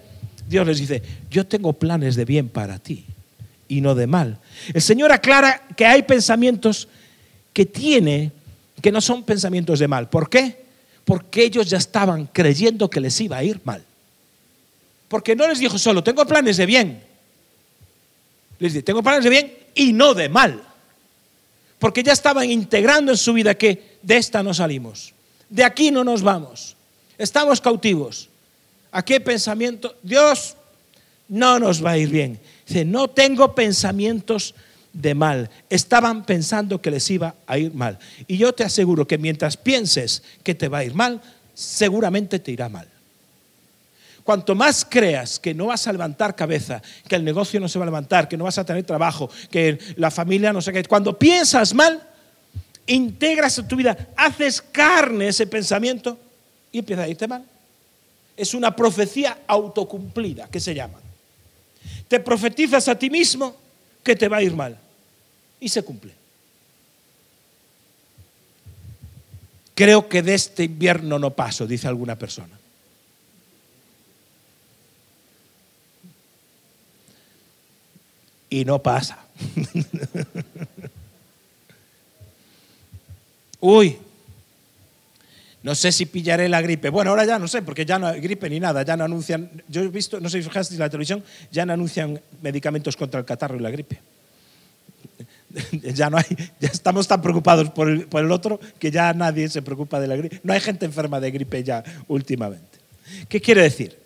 Dios 0.47 0.67
les 0.67 0.79
dice, 0.79 1.01
yo 1.29 1.47
tengo 1.47 1.73
planes 1.73 2.15
de 2.15 2.25
bien 2.25 2.49
para 2.49 2.77
ti 2.79 3.05
y 3.67 3.79
no 3.79 3.95
de 3.95 4.05
mal. 4.05 4.37
El 4.73 4.81
Señor 4.81 5.13
aclara 5.13 5.61
que 5.77 5.85
hay 5.85 6.03
pensamientos 6.03 6.89
que 7.53 7.65
tiene 7.65 8.31
que 8.81 8.91
no 8.91 8.99
son 8.99 9.23
pensamientos 9.23 9.79
de 9.79 9.87
mal. 9.87 10.09
¿Por 10.09 10.29
qué? 10.29 10.65
Porque 11.05 11.43
ellos 11.43 11.69
ya 11.69 11.77
estaban 11.77 12.27
creyendo 12.27 12.89
que 12.89 12.99
les 12.99 13.19
iba 13.21 13.37
a 13.37 13.43
ir 13.43 13.61
mal. 13.63 13.83
Porque 15.07 15.35
no 15.35 15.47
les 15.47 15.59
dijo 15.59 15.77
solo, 15.77 16.03
tengo 16.03 16.25
planes 16.25 16.57
de 16.57 16.65
bien. 16.65 17.03
Les 18.59 18.73
dijo, 18.73 18.85
tengo 18.85 19.03
planes 19.03 19.23
de 19.23 19.29
bien 19.29 19.53
y 19.75 19.93
no 19.93 20.13
de 20.13 20.29
mal. 20.29 20.63
Porque 21.79 22.03
ya 22.03 22.13
estaban 22.13 22.49
integrando 22.49 23.11
en 23.11 23.17
su 23.17 23.33
vida 23.33 23.55
que 23.55 23.97
de 24.01 24.17
esta 24.17 24.41
no 24.41 24.53
salimos. 24.53 25.13
De 25.49 25.63
aquí 25.63 25.91
no 25.91 26.03
nos 26.03 26.21
vamos. 26.21 26.75
Estamos 27.17 27.59
cautivos. 27.59 28.29
¿A 28.91 29.03
qué 29.03 29.19
pensamiento? 29.19 29.95
Dios 30.01 30.55
no 31.27 31.59
nos 31.59 31.83
va 31.83 31.91
a 31.91 31.97
ir 31.97 32.09
bien. 32.09 32.39
Dice, 32.65 32.85
no 32.85 33.09
tengo 33.09 33.53
pensamientos 33.53 34.53
de 34.93 35.15
mal. 35.15 35.49
Estaban 35.69 36.25
pensando 36.25 36.81
que 36.81 36.91
les 36.91 37.09
iba 37.09 37.35
a 37.47 37.57
ir 37.57 37.73
mal. 37.73 37.99
Y 38.27 38.37
yo 38.37 38.53
te 38.53 38.63
aseguro 38.63 39.07
que 39.07 39.17
mientras 39.17 39.57
pienses 39.57 40.23
que 40.43 40.55
te 40.55 40.67
va 40.67 40.79
a 40.79 40.83
ir 40.83 40.93
mal, 40.93 41.21
seguramente 41.53 42.39
te 42.39 42.51
irá 42.51 42.69
mal. 42.69 42.87
Cuanto 44.23 44.53
más 44.53 44.85
creas 44.85 45.39
que 45.39 45.53
no 45.53 45.67
vas 45.67 45.87
a 45.87 45.91
levantar 45.91 46.35
cabeza, 46.35 46.81
que 47.07 47.15
el 47.15 47.23
negocio 47.23 47.59
no 47.59 47.67
se 47.67 47.79
va 47.79 47.85
a 47.85 47.87
levantar, 47.87 48.27
que 48.27 48.37
no 48.37 48.43
vas 48.43 48.57
a 48.57 48.65
tener 48.65 48.83
trabajo, 48.83 49.29
que 49.49 49.79
la 49.95 50.11
familia 50.11 50.53
no 50.53 50.61
sé 50.61 50.71
qué, 50.71 50.83
cuando 50.83 51.17
piensas 51.17 51.73
mal, 51.73 52.07
integras 52.85 53.57
en 53.57 53.67
tu 53.67 53.75
vida, 53.75 53.97
haces 54.15 54.61
carne 54.61 55.29
ese 55.29 55.47
pensamiento 55.47 56.19
y 56.71 56.79
empieza 56.79 57.03
a 57.03 57.07
irte 57.07 57.27
mal. 57.27 57.43
Es 58.37 58.53
una 58.53 58.75
profecía 58.75 59.39
autocumplida, 59.47 60.47
que 60.47 60.59
se 60.59 60.75
llama 60.75 60.99
te 62.11 62.19
profetizas 62.19 62.89
a 62.89 62.99
ti 62.99 63.09
mismo 63.09 63.55
que 64.03 64.17
te 64.17 64.27
va 64.27 64.37
a 64.37 64.43
ir 64.43 64.53
mal. 64.53 64.77
Y 65.61 65.69
se 65.69 65.83
cumple. 65.83 66.13
Creo 69.73 70.09
que 70.09 70.21
de 70.21 70.33
este 70.33 70.65
invierno 70.65 71.17
no 71.17 71.31
paso, 71.31 71.65
dice 71.65 71.87
alguna 71.87 72.17
persona. 72.17 72.59
Y 78.49 78.65
no 78.65 78.79
pasa. 78.79 79.19
Uy, 83.61 83.97
no 85.63 85.75
sé 85.75 85.91
si 85.91 86.07
pillaré 86.07 86.49
la 86.49 86.61
gripe. 86.61 86.89
Bueno, 86.89 87.11
ahora 87.11 87.25
ya 87.25 87.39
no 87.39 87.47
sé, 87.47 87.61
porque 87.61 87.85
ya 87.85 87.99
no 87.99 88.07
hay 88.07 88.19
gripe 88.19 88.49
ni 88.49 88.59
nada. 88.59 88.83
Ya 88.83 88.97
no 88.97 89.03
anuncian. 89.03 89.63
Yo 89.69 89.81
he 89.81 89.87
visto, 89.87 90.19
no 90.19 90.29
sé 90.29 90.41
si 90.41 90.49
fijaste 90.49 90.73
en 90.73 90.79
la 90.79 90.89
televisión, 90.89 91.23
ya 91.51 91.65
no 91.65 91.73
anuncian 91.73 92.19
medicamentos 92.41 92.97
contra 92.97 93.19
el 93.19 93.25
catarro 93.25 93.55
y 93.55 93.59
la 93.59 93.69
gripe. 93.69 93.99
Ya 95.93 96.09
no 96.09 96.17
hay, 96.17 96.25
ya 96.59 96.69
estamos 96.69 97.07
tan 97.07 97.21
preocupados 97.21 97.69
por 97.69 97.89
el, 97.89 98.05
por 98.07 98.23
el 98.23 98.31
otro 98.31 98.59
que 98.79 98.91
ya 98.91 99.13
nadie 99.13 99.49
se 99.49 99.61
preocupa 99.61 99.99
de 99.99 100.07
la 100.07 100.15
gripe. 100.15 100.39
No 100.43 100.53
hay 100.53 100.59
gente 100.59 100.85
enferma 100.85 101.19
de 101.19 101.31
gripe 101.31 101.63
ya 101.63 101.83
últimamente. 102.07 102.79
¿Qué 103.27 103.41
quiere 103.41 103.61
decir? 103.61 103.97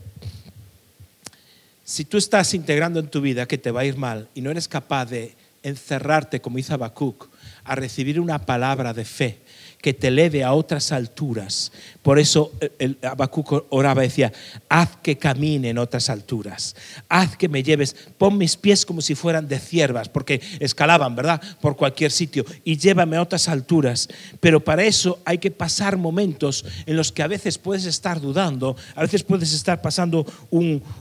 Si 1.84 2.06
tú 2.06 2.18
estás 2.18 2.54
integrando 2.54 3.00
en 3.00 3.08
tu 3.08 3.22
vida 3.22 3.48
que 3.48 3.58
te 3.58 3.72
va 3.72 3.82
a 3.82 3.86
ir 3.86 3.98
mal 3.98 4.28
y 4.34 4.42
no 4.42 4.50
eres 4.50 4.68
capaz 4.68 5.06
de 5.06 5.36
encerrarte, 5.62 6.42
como 6.42 6.58
hizo 6.58 6.74
Habacuc, 6.74 7.30
a 7.64 7.76
recibir 7.76 8.20
una 8.20 8.46
palabra 8.46 8.94
de 8.94 9.06
fe, 9.06 9.40
que 9.86 9.94
te 9.94 10.08
eleve 10.08 10.44
a 10.44 10.52
otras 10.54 10.92
alturas. 10.92 11.72
Por 12.02 12.18
eso 12.18 12.52
el 12.80 12.98
Habacuc 13.04 13.66
oraba 13.70 14.04
y 14.04 14.08
decía, 14.08 14.34
haz 14.68 14.98
que 15.04 15.20
camine 15.20 15.70
en 15.70 15.78
otras 15.78 16.10
alturas, 16.10 16.76
haz 17.08 17.38
que 17.38 17.48
me 17.48 17.62
lleves, 17.62 17.96
pon 18.18 18.36
mis 18.36 18.58
pies 18.58 18.84
como 18.84 19.02
si 19.02 19.14
fueran 19.14 19.48
de 19.48 19.60
ciervas, 19.60 20.10
porque 20.10 20.42
escalaban, 20.60 21.16
¿verdad? 21.16 21.40
Por 21.62 21.76
cualquier 21.76 22.10
sitio, 22.10 22.44
y 22.64 22.78
llévame 22.78 23.18
a 23.18 23.22
otras 23.22 23.48
alturas. 23.48 24.10
Pero 24.40 24.60
para 24.60 24.84
eso 24.84 25.20
hay 25.24 25.38
que 25.38 25.52
pasar 25.52 25.98
momentos 25.98 26.66
en 26.88 26.98
los 26.98 27.12
que 27.12 27.22
a 27.22 27.28
veces 27.28 27.60
puedes 27.60 27.86
estar 27.86 28.20
dudando, 28.20 28.76
a 28.96 29.04
veces 29.04 29.22
puedes 29.22 29.54
estar 29.54 29.84
pasando 29.84 30.26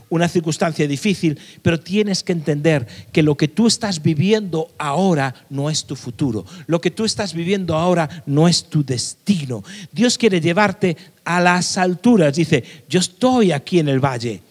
una 0.09 0.27
circunstancia 0.27 0.87
difícil, 0.87 1.39
pero 1.63 1.79
tienes 1.79 2.21
que 2.21 2.33
entender 2.33 2.85
que 3.11 3.23
lo 3.23 3.35
que 3.35 3.47
tú 3.47 3.65
estás 3.65 4.03
viviendo 4.03 4.69
ahora 4.77 5.33
no 5.49 5.71
es 5.71 5.85
tu 5.85 5.95
futuro, 5.95 6.45
lo 6.67 6.79
que 6.81 6.91
tú 6.91 7.03
estás 7.03 7.33
viviendo 7.33 7.75
ahora 7.75 8.23
no 8.27 8.47
es 8.47 8.65
tu 8.65 8.74
destino. 8.83 9.63
Dios 9.91 10.17
quiere 10.17 10.41
llevarte 10.41 10.95
a 11.23 11.39
las 11.39 11.77
alturas. 11.77 12.35
Dice, 12.35 12.63
yo 12.89 12.99
estoy 12.99 13.51
aquí 13.51 13.79
en 13.79 13.89
el 13.89 13.99
valle. 13.99 14.41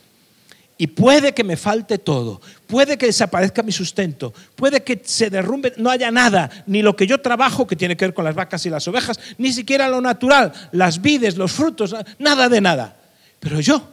Y 0.76 0.88
puede 0.88 1.32
que 1.32 1.44
me 1.44 1.56
falte 1.56 1.98
todo, 1.98 2.40
puede 2.66 2.98
que 2.98 3.06
desaparezca 3.06 3.62
mi 3.62 3.70
sustento, 3.70 4.34
puede 4.56 4.82
que 4.82 5.00
se 5.04 5.30
derrumbe, 5.30 5.72
no 5.76 5.88
haya 5.88 6.10
nada, 6.10 6.50
ni 6.66 6.82
lo 6.82 6.96
que 6.96 7.06
yo 7.06 7.20
trabajo 7.20 7.64
que 7.64 7.76
tiene 7.76 7.96
que 7.96 8.06
ver 8.06 8.14
con 8.14 8.24
las 8.24 8.34
vacas 8.34 8.66
y 8.66 8.70
las 8.70 8.88
ovejas, 8.88 9.20
ni 9.38 9.52
siquiera 9.52 9.88
lo 9.88 10.00
natural, 10.00 10.52
las 10.72 11.00
vides, 11.00 11.36
los 11.36 11.52
frutos, 11.52 11.94
nada 12.18 12.48
de 12.48 12.60
nada. 12.60 12.96
Pero 13.38 13.60
yo, 13.60 13.86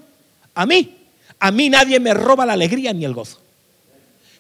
a 0.55 0.65
mí, 0.65 0.97
a 1.39 1.51
mí 1.51 1.69
nadie 1.69 1.99
me 1.99 2.15
roba 2.15 2.47
la 2.47 2.53
alegría 2.53 2.93
ni 2.93 3.05
el 3.05 3.13
gozo. 3.13 3.39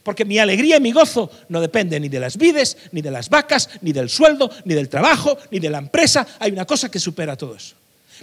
Porque 0.03 0.25
mi 0.25 0.39
alegría 0.39 0.77
y 0.77 0.81
mi 0.81 0.91
gozo 0.91 1.29
no 1.49 1.61
dependen 1.61 2.01
ni 2.01 2.09
de 2.09 2.19
las 2.19 2.37
vides, 2.37 2.77
ni 2.91 3.01
de 3.01 3.11
las 3.11 3.29
vacas, 3.29 3.69
ni 3.81 3.91
del 3.91 4.09
sueldo, 4.09 4.49
ni 4.65 4.73
del 4.73 4.89
trabajo, 4.89 5.37
ni 5.51 5.59
de 5.59 5.69
la 5.69 5.77
empresa. 5.77 6.25
Hay 6.39 6.51
una 6.51 6.65
cosa 6.65 6.89
que 6.89 6.99
supera 6.99 7.35
todo 7.35 7.55
eso. 7.55 7.75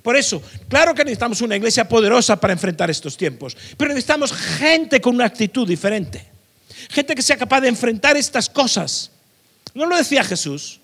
Por 0.03 0.17
eso, 0.17 0.43
claro 0.69 0.95
que 0.95 1.05
necesitamos 1.05 1.41
una 1.41 1.57
iglesia 1.57 1.89
poderosa 1.89 2.37
para 2.37 2.53
enfrentar 2.53 2.91
estos 2.91 3.17
tiempos, 3.17 3.57
pero 3.77 3.89
necesitamos 3.89 4.33
gente 4.33 5.01
con 5.01 5.15
una 5.15 5.25
actitud 5.25 5.67
diferente. 5.67 6.25
Gente 6.91 7.15
que 7.15 7.23
sea 7.23 7.37
capaz 7.37 7.61
de 7.61 7.69
enfrentar 7.69 8.17
estas 8.17 8.49
cosas. 8.49 9.11
No 9.75 9.87
lo 9.87 9.97
decía 9.97 10.23
Jesús. 10.23 10.81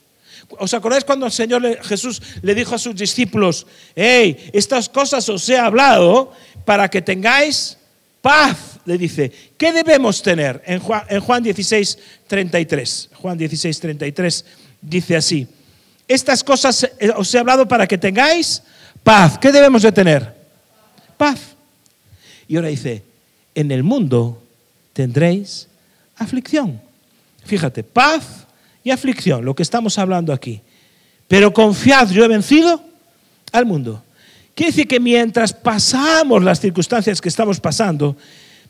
¿Os 0.59 0.75
acordáis 0.75 1.05
cuando 1.05 1.27
el 1.27 1.33
Señor 1.33 1.83
Jesús 1.85 2.21
le 2.43 2.55
dijo 2.55 2.75
a 2.75 2.79
sus 2.79 2.95
discípulos, 2.95 3.67
hey, 3.95 4.51
estas 4.53 4.89
cosas 4.89 5.29
os 5.29 5.49
he 5.49 5.57
hablado 5.57 6.33
para 6.65 6.89
que 6.89 7.01
tengáis 7.01 7.79
paz, 8.25 8.81
le 8.87 8.97
dice, 8.97 9.31
¿qué 9.59 9.71
debemos 9.71 10.23
tener? 10.23 10.63
En 10.65 10.81
Juan, 10.81 11.03
en 11.11 11.21
Juan 11.21 11.43
16, 11.43 11.99
33. 12.27 13.11
Juan 13.17 13.37
16, 13.37 13.81
33 13.81 14.45
dice 14.81 15.15
así, 15.15 15.47
estas 16.09 16.43
cosas 16.43 16.85
eh, 16.99 17.11
os 17.15 17.35
he 17.35 17.39
hablado 17.39 17.69
para 17.69 17.87
que 17.87 17.99
tengáis 17.99 18.63
paz. 19.03 19.37
¿Qué 19.39 19.53
debemos 19.53 19.83
de 19.83 19.93
tener? 19.93 20.35
Paz. 21.19 21.39
Y 22.49 22.57
ahora 22.57 22.69
dice, 22.69 23.03
en 23.55 23.71
el 23.71 23.83
mundo 23.83 24.43
tendréis 24.95 25.69
aflicción. 26.17 26.81
Fíjate, 27.45 27.85
paz 27.85 28.47
y 28.83 28.91
aflicción, 28.91 29.45
lo 29.45 29.55
que 29.55 29.63
estamos 29.63 29.99
hablando 29.99 30.33
aquí. 30.33 30.63
Pero 31.29 31.53
confiad, 31.53 32.09
yo 32.09 32.25
he 32.25 32.29
vencido 32.29 32.83
al 33.53 33.67
mundo. 33.67 34.03
Quiere 34.55 34.71
decir 34.71 34.87
que 34.87 35.01
mientras 35.01 35.53
pasamos 35.53 36.43
las 36.43 36.61
circunstancias 36.61 37.21
que 37.21 37.29
estamos 37.29 37.59
pasando, 37.61 38.17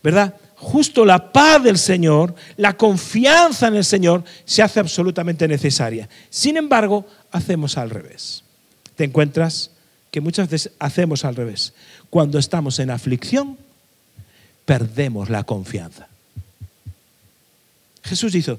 ¿verdad? 0.02 0.34
Justo 0.56 1.04
la 1.04 1.30
paz 1.30 1.62
del 1.62 1.76
Señor, 1.76 2.34
la 2.56 2.74
confianza 2.74 3.68
en 3.68 3.76
el 3.76 3.84
Señor 3.84 4.24
se 4.46 4.62
hace 4.62 4.80
absolutamente 4.80 5.46
necesaria. 5.46 6.08
Sin 6.30 6.56
embargo, 6.56 7.06
hacemos 7.32 7.76
al 7.76 7.90
revés. 7.90 8.44
Te 8.96 9.04
encuentras 9.04 9.72
que 10.10 10.22
muchas 10.22 10.48
veces 10.48 10.72
hacemos 10.78 11.24
al 11.24 11.36
revés. 11.36 11.74
Cuando 12.08 12.38
estamos 12.38 12.78
en 12.78 12.90
aflicción, 12.90 13.58
perdemos 14.64 15.28
la 15.28 15.44
confianza. 15.44 16.08
Jesús 18.04 18.32
dice, 18.32 18.56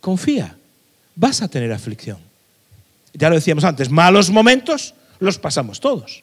confía, 0.00 0.56
vas 1.16 1.42
a 1.42 1.48
tener 1.48 1.72
aflicción. 1.72 2.18
Ya 3.14 3.30
lo 3.30 3.36
decíamos 3.36 3.64
antes, 3.64 3.90
malos 3.90 4.30
momentos 4.30 4.94
los 5.18 5.38
pasamos 5.38 5.80
todos. 5.80 6.22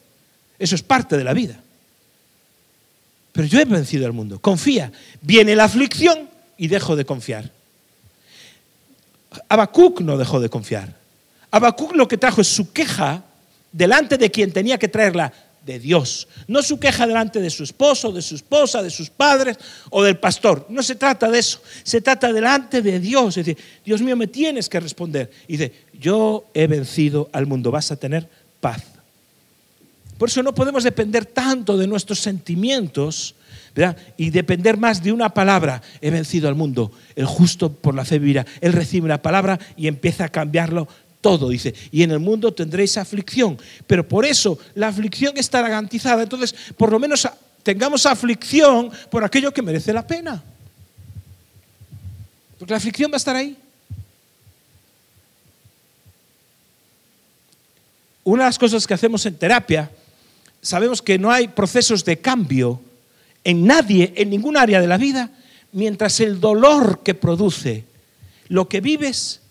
Eso 0.57 0.75
es 0.75 0.83
parte 0.83 1.17
de 1.17 1.23
la 1.23 1.33
vida. 1.33 1.59
Pero 3.31 3.47
yo 3.47 3.59
he 3.59 3.65
vencido 3.65 4.05
al 4.05 4.13
mundo. 4.13 4.39
Confía. 4.39 4.91
Viene 5.21 5.55
la 5.55 5.65
aflicción 5.65 6.29
y 6.57 6.67
dejo 6.67 6.95
de 6.95 7.05
confiar. 7.05 7.51
Habacuc 9.49 9.99
no 10.01 10.17
dejó 10.17 10.39
de 10.39 10.49
confiar. 10.49 10.95
Habacuc 11.51 11.93
lo 11.95 12.07
que 12.07 12.17
trajo 12.17 12.41
es 12.41 12.47
su 12.47 12.71
queja 12.71 13.23
delante 13.71 14.17
de 14.17 14.31
quien 14.31 14.53
tenía 14.53 14.77
que 14.77 14.87
traerla, 14.87 15.33
de 15.65 15.79
Dios. 15.79 16.27
No 16.47 16.61
su 16.61 16.79
queja 16.79 17.07
delante 17.07 17.41
de 17.41 17.49
su 17.49 17.63
esposo, 17.63 18.11
de 18.11 18.21
su 18.21 18.35
esposa, 18.35 18.83
de 18.83 18.89
sus 18.89 19.09
padres 19.09 19.57
o 19.89 20.03
del 20.03 20.17
pastor. 20.17 20.67
No 20.69 20.83
se 20.83 20.95
trata 20.95 21.29
de 21.29 21.39
eso. 21.39 21.59
Se 21.83 22.01
trata 22.01 22.31
delante 22.31 22.81
de 22.81 22.99
Dios. 22.99 23.37
Es 23.37 23.45
decir, 23.45 23.63
Dios 23.83 24.01
mío, 24.01 24.15
me 24.15 24.27
tienes 24.27 24.69
que 24.69 24.79
responder. 24.79 25.31
Y 25.47 25.57
dice, 25.57 25.73
yo 25.99 26.45
he 26.53 26.67
vencido 26.67 27.29
al 27.33 27.47
mundo. 27.47 27.71
Vas 27.71 27.91
a 27.91 27.95
tener 27.95 28.29
paz. 28.61 28.94
Por 30.17 30.29
eso 30.29 30.41
no 30.43 30.55
podemos 30.55 30.83
depender 30.83 31.25
tanto 31.25 31.77
de 31.77 31.87
nuestros 31.87 32.19
sentimientos 32.19 33.35
y 34.15 34.29
depender 34.29 34.77
más 34.77 35.03
de 35.03 35.11
una 35.11 35.33
palabra. 35.33 35.81
He 35.99 36.09
vencido 36.09 36.47
al 36.47 36.55
mundo. 36.55 36.91
El 37.15 37.25
justo 37.25 37.71
por 37.71 37.93
la 37.93 38.05
fe 38.05 38.19
vivirá. 38.19 38.45
Él 38.61 38.73
recibe 38.73 39.05
una 39.05 39.21
palabra 39.21 39.59
y 39.75 39.87
empieza 39.87 40.25
a 40.25 40.29
cambiarlo 40.29 40.87
todo, 41.25 41.49
dice, 41.49 41.73
y 41.91 42.03
en 42.03 42.11
el 42.11 42.19
mundo 42.19 42.53
tendréis 42.53 42.97
aflicción, 42.97 43.57
pero 43.87 44.07
por 44.07 44.25
eso 44.25 44.59
la 44.75 44.89
aflicción 44.89 45.35
está 45.37 45.59
garantizada, 45.59 46.21
entonces 46.21 46.53
por 46.77 46.91
lo 46.91 46.99
menos 46.99 47.27
tengamos 47.63 48.05
aflicción 48.05 48.91
por 49.09 49.23
aquello 49.23 49.51
que 49.51 49.63
merece 49.63 49.91
la 49.91 50.05
pena. 50.05 50.43
Porque 52.59 52.71
la 52.71 52.77
aflicción 52.77 53.11
va 53.11 53.15
a 53.15 53.17
estar 53.17 53.35
ahí. 53.35 53.57
Una 58.23 58.43
de 58.43 58.49
las 58.49 58.59
cosas 58.59 58.85
que 58.85 58.93
hacemos 58.93 59.25
en 59.25 59.35
terapia, 59.35 59.89
sabemos 60.65 61.01
que 61.01 61.19
no 61.19 61.31
hay 61.31 61.47
procesos 61.47 62.03
de 62.03 62.19
cambio 62.19 62.81
en 63.43 63.67
nadie, 63.67 64.13
en 64.17 64.31
ningún 64.31 64.57
área 64.57 64.81
de 64.81 64.87
la 64.87 64.97
vida, 64.97 65.29
mientras 65.71 66.19
el 66.19 66.39
dolor 66.39 67.03
que 67.03 67.13
produce 67.13 67.85
lo 68.47 68.67
que 68.67 68.81
vives 68.81 69.41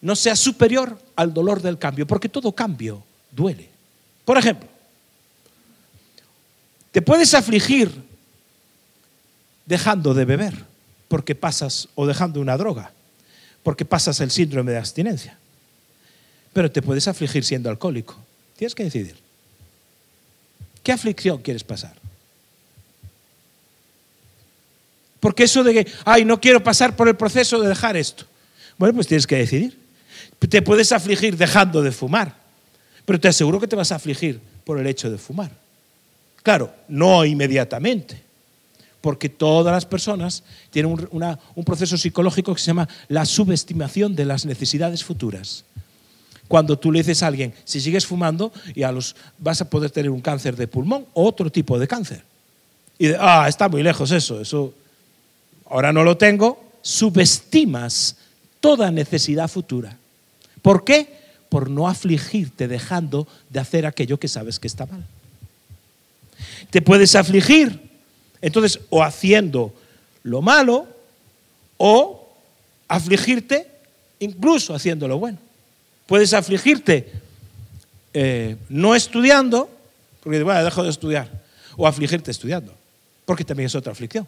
no 0.00 0.16
sea 0.16 0.34
superior 0.34 0.98
al 1.14 1.32
dolor 1.32 1.62
del 1.62 1.78
cambio, 1.78 2.06
porque 2.06 2.28
todo 2.28 2.52
cambio 2.52 3.04
duele. 3.30 3.68
Por 4.24 4.36
ejemplo, 4.36 4.68
te 6.90 7.02
puedes 7.02 7.32
afligir 7.34 7.92
dejando 9.64 10.12
de 10.12 10.24
beber, 10.24 10.64
porque 11.06 11.36
pasas, 11.36 11.88
o 11.94 12.04
dejando 12.04 12.40
una 12.40 12.56
droga, 12.56 12.90
porque 13.62 13.84
pasas 13.84 14.20
el 14.20 14.32
síndrome 14.32 14.72
de 14.72 14.78
abstinencia. 14.78 15.38
Pero 16.52 16.70
te 16.70 16.82
puedes 16.82 17.06
afligir 17.06 17.44
siendo 17.44 17.70
alcohólico. 17.70 18.16
Tienes 18.56 18.74
que 18.74 18.84
decidir. 18.84 19.25
¿Qué 20.86 20.92
aflicción 20.92 21.38
quieres 21.38 21.64
pasar? 21.64 21.94
Porque 25.18 25.42
eso 25.42 25.64
de 25.64 25.74
que, 25.74 25.92
ay, 26.04 26.24
no 26.24 26.40
quiero 26.40 26.62
pasar 26.62 26.94
por 26.94 27.08
el 27.08 27.16
proceso 27.16 27.60
de 27.60 27.68
dejar 27.68 27.96
esto. 27.96 28.24
Bueno, 28.78 28.94
pues 28.94 29.08
tienes 29.08 29.26
que 29.26 29.34
decidir. 29.34 29.76
Te 30.38 30.62
puedes 30.62 30.92
afligir 30.92 31.36
dejando 31.36 31.82
de 31.82 31.90
fumar, 31.90 32.36
pero 33.04 33.18
te 33.18 33.26
aseguro 33.26 33.58
que 33.58 33.66
te 33.66 33.74
vas 33.74 33.90
a 33.90 33.96
afligir 33.96 34.40
por 34.62 34.78
el 34.78 34.86
hecho 34.86 35.10
de 35.10 35.18
fumar. 35.18 35.50
Claro, 36.44 36.72
no 36.86 37.24
inmediatamente, 37.24 38.22
porque 39.00 39.28
todas 39.28 39.74
las 39.74 39.86
personas 39.86 40.44
tienen 40.70 40.92
un, 41.10 41.64
proceso 41.64 41.98
psicológico 41.98 42.54
que 42.54 42.60
se 42.60 42.68
llama 42.68 42.88
la 43.08 43.26
subestimación 43.26 44.14
de 44.14 44.24
las 44.24 44.46
necesidades 44.46 45.02
futuras. 45.02 45.64
Cuando 46.48 46.78
tú 46.78 46.92
le 46.92 47.00
dices 47.00 47.22
a 47.22 47.26
alguien, 47.26 47.52
si 47.64 47.80
sigues 47.80 48.06
fumando, 48.06 48.52
ya 48.74 48.92
los, 48.92 49.16
vas 49.38 49.60
a 49.60 49.68
poder 49.68 49.90
tener 49.90 50.10
un 50.10 50.20
cáncer 50.20 50.56
de 50.56 50.68
pulmón 50.68 51.06
o 51.14 51.26
otro 51.26 51.50
tipo 51.50 51.78
de 51.78 51.88
cáncer. 51.88 52.22
Y 52.98 53.08
de, 53.08 53.16
ah, 53.18 53.46
está 53.48 53.68
muy 53.68 53.82
lejos 53.82 54.10
eso, 54.10 54.40
eso 54.40 54.72
ahora 55.68 55.92
no 55.92 56.04
lo 56.04 56.16
tengo, 56.16 56.64
subestimas 56.82 58.16
toda 58.60 58.90
necesidad 58.90 59.48
futura. 59.48 59.96
¿Por 60.62 60.84
qué? 60.84 61.08
Por 61.48 61.70
no 61.70 61.88
afligirte 61.88 62.68
dejando 62.68 63.26
de 63.50 63.60
hacer 63.60 63.86
aquello 63.86 64.18
que 64.18 64.28
sabes 64.28 64.58
que 64.58 64.66
está 64.66 64.86
mal. 64.86 65.04
Te 66.70 66.82
puedes 66.82 67.14
afligir, 67.14 67.90
entonces, 68.40 68.80
o 68.90 69.02
haciendo 69.02 69.72
lo 70.22 70.42
malo, 70.42 70.86
o 71.76 72.28
afligirte 72.88 73.68
incluso 74.18 74.74
haciendo 74.74 75.08
lo 75.08 75.18
bueno. 75.18 75.38
Puedes 76.06 76.32
afligirte 76.32 77.12
eh, 78.14 78.56
no 78.68 78.94
estudiando, 78.94 79.68
porque 80.22 80.42
bueno, 80.42 80.64
dejo 80.64 80.82
de 80.82 80.90
estudiar, 80.90 81.28
o 81.76 81.86
afligirte 81.86 82.30
estudiando, 82.30 82.72
porque 83.24 83.44
también 83.44 83.66
es 83.66 83.74
otra 83.74 83.92
aflicción. 83.92 84.26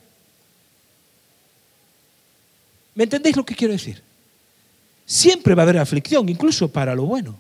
¿Me 2.95 3.05
entendéis 3.05 3.37
lo 3.37 3.47
que 3.47 3.55
quiero 3.55 3.73
decir? 3.73 4.03
Siempre 5.07 5.55
va 5.55 5.63
a 5.63 5.65
haber 5.65 5.79
aflicción, 5.79 6.29
incluso 6.29 6.69
para 6.69 6.95
lo 6.95 7.05
bueno. 7.05 7.39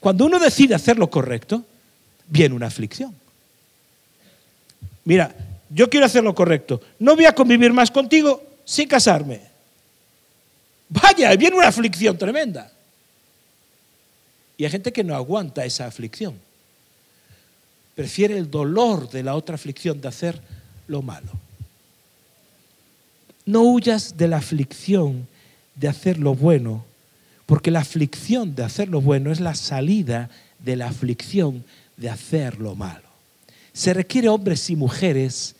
Cuando 0.00 0.24
uno 0.24 0.38
decide 0.38 0.74
hacer 0.74 0.98
lo 0.98 1.10
correcto, 1.10 1.62
viene 2.26 2.54
una 2.54 2.66
aflicción. 2.66 3.14
Mira, 5.04 5.32
yo 5.70 5.88
quiero 5.88 6.06
hacer 6.06 6.24
lo 6.24 6.34
correcto. 6.34 6.80
No 6.98 7.14
voy 7.14 7.26
a 7.26 7.34
convivir 7.34 7.72
más 7.72 7.90
contigo 7.90 8.42
sin 8.64 8.88
casarme. 8.88 9.40
Vaya, 10.88 11.34
viene 11.36 11.56
una 11.56 11.68
aflicción 11.68 12.16
tremenda. 12.18 12.72
Y 14.58 14.64
hay 14.64 14.70
gente 14.70 14.92
que 14.92 15.04
no 15.04 15.14
aguanta 15.14 15.64
esa 15.64 15.86
aflicción. 15.86 16.34
Prefiere 17.94 18.36
el 18.36 18.50
dolor 18.50 19.10
de 19.10 19.22
la 19.22 19.34
otra 19.34 19.54
aflicción 19.54 20.00
de 20.00 20.08
hacer 20.08 20.40
lo 20.86 21.02
malo. 21.02 21.30
No 23.44 23.62
huyas 23.62 24.16
de 24.16 24.28
la 24.28 24.38
aflicción 24.38 25.26
de 25.74 25.88
hacer 25.88 26.18
lo 26.18 26.34
bueno, 26.34 26.84
porque 27.46 27.70
la 27.70 27.80
aflicción 27.80 28.54
de 28.54 28.64
hacer 28.64 28.88
lo 28.88 29.00
bueno 29.00 29.30
es 29.30 29.40
la 29.40 29.54
salida 29.54 30.30
de 30.58 30.76
la 30.76 30.88
aflicción 30.88 31.64
de 31.96 32.10
hacer 32.10 32.58
lo 32.58 32.74
malo. 32.74 33.08
Se 33.72 33.94
requiere 33.94 34.28
hombres 34.28 34.68
y 34.70 34.76
mujeres 34.76 35.54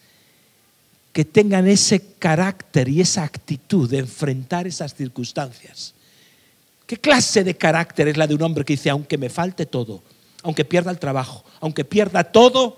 que 1.12 1.24
tengan 1.24 1.66
ese 1.66 2.00
carácter 2.18 2.88
y 2.88 3.00
esa 3.00 3.22
actitud 3.22 3.88
de 3.88 3.98
enfrentar 3.98 4.66
esas 4.66 4.94
circunstancias. 4.94 5.94
¿Qué 6.86 6.96
clase 6.96 7.42
de 7.42 7.56
carácter 7.56 8.08
es 8.08 8.16
la 8.16 8.26
de 8.26 8.34
un 8.34 8.42
hombre 8.42 8.64
que 8.64 8.74
dice, 8.74 8.90
aunque 8.90 9.18
me 9.18 9.28
falte 9.28 9.66
todo, 9.66 10.02
aunque 10.42 10.64
pierda 10.64 10.90
el 10.90 10.98
trabajo, 10.98 11.44
aunque 11.60 11.84
pierda 11.84 12.24
todo, 12.24 12.76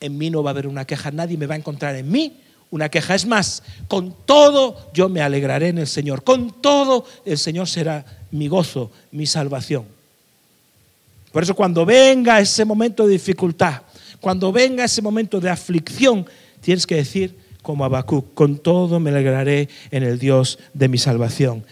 en 0.00 0.16
mí 0.16 0.30
no 0.30 0.42
va 0.42 0.50
a 0.50 0.52
haber 0.52 0.66
una 0.66 0.86
queja, 0.86 1.10
nadie 1.10 1.36
me 1.36 1.46
va 1.46 1.54
a 1.54 1.58
encontrar 1.58 1.94
en 1.96 2.10
mí 2.10 2.40
una 2.70 2.88
queja. 2.88 3.14
Es 3.14 3.26
más, 3.26 3.62
con 3.88 4.14
todo 4.24 4.90
yo 4.94 5.08
me 5.08 5.20
alegraré 5.20 5.68
en 5.68 5.78
el 5.78 5.86
Señor. 5.86 6.24
Con 6.24 6.62
todo 6.62 7.04
el 7.24 7.38
Señor 7.38 7.68
será 7.68 8.04
mi 8.30 8.48
gozo, 8.48 8.90
mi 9.12 9.26
salvación. 9.26 9.84
Por 11.32 11.42
eso 11.42 11.54
cuando 11.54 11.84
venga 11.84 12.40
ese 12.40 12.64
momento 12.64 13.06
de 13.06 13.12
dificultad, 13.12 13.82
cuando 14.20 14.50
venga 14.50 14.84
ese 14.84 15.02
momento 15.02 15.40
de 15.40 15.50
aflicción, 15.50 16.26
tienes 16.62 16.86
que 16.86 16.96
decir 16.96 17.36
como 17.62 17.84
Habacuc, 17.84 18.32
con 18.32 18.58
todo 18.58 19.00
me 19.00 19.10
alegraré 19.10 19.68
en 19.90 20.02
el 20.02 20.18
Dios 20.18 20.58
de 20.72 20.88
mi 20.88 20.98
salvación. 20.98 21.64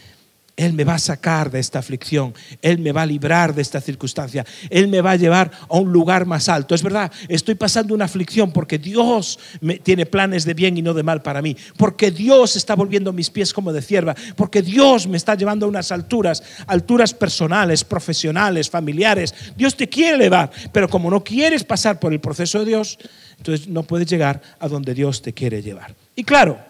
Él 0.57 0.73
me 0.73 0.85
va 0.85 0.95
a 0.95 0.99
sacar 0.99 1.51
de 1.51 1.59
esta 1.59 1.81
aflicción, 1.81 2.33
Él 2.63 2.79
me 2.79 2.93
va 2.93 3.03
a 3.03 3.07
librar 3.07 3.55
de 3.55 3.63
esta 3.63 3.81
circunstancia, 3.81 4.47
Él 4.71 4.87
me 4.87 5.01
va 5.01 5.13
a 5.13 5.17
llevar 5.17 5.51
a 5.69 5.77
un 5.79 5.93
lugar 5.93 6.27
más 6.27 6.49
alto. 6.49 6.77
Es 6.77 6.83
verdad, 6.83 7.11
estoy 7.29 7.57
pasando 7.57 7.93
una 7.93 8.05
aflicción 8.05 8.53
porque 8.53 8.79
Dios 8.79 9.41
tiene 9.83 10.07
planes 10.07 10.45
de 10.45 10.55
bien 10.55 10.79
y 10.79 10.83
no 10.83 10.95
de 10.95 11.03
mal 11.03 11.23
para 11.23 11.43
mí, 11.43 11.57
porque 11.77 12.13
Dios 12.13 12.55
está 12.55 12.77
volviendo 12.77 13.13
mis 13.13 13.31
pies 13.31 13.53
como 13.53 13.73
de 13.73 13.83
cierva, 13.83 14.15
porque 14.37 14.63
Dios 14.63 15.09
me 15.09 15.17
está 15.17 15.35
llevando 15.35 15.67
a 15.67 15.69
unas 15.69 15.91
alturas, 15.91 16.43
alturas 16.69 17.13
personales, 17.13 17.83
profesionales, 17.83 18.71
familiares. 18.71 19.35
Dios 19.57 19.77
te 19.77 19.89
quiere 19.89 20.15
elevar, 20.15 20.53
pero 20.73 20.89
como 20.89 21.11
no 21.11 21.25
quieres 21.25 21.65
pasar 21.65 21.99
por 21.99 22.13
el 22.13 22.21
proceso 22.21 22.61
de 22.61 22.67
Dios, 22.67 22.97
entonces 23.39 23.67
no 23.67 23.83
puedes 23.83 24.07
llegar 24.07 24.41
a 24.61 24.69
donde 24.69 24.95
Dios 24.95 25.21
te 25.21 25.33
quiere 25.33 25.63
llevar. 25.63 25.97
Y 26.15 26.23
claro, 26.23 26.61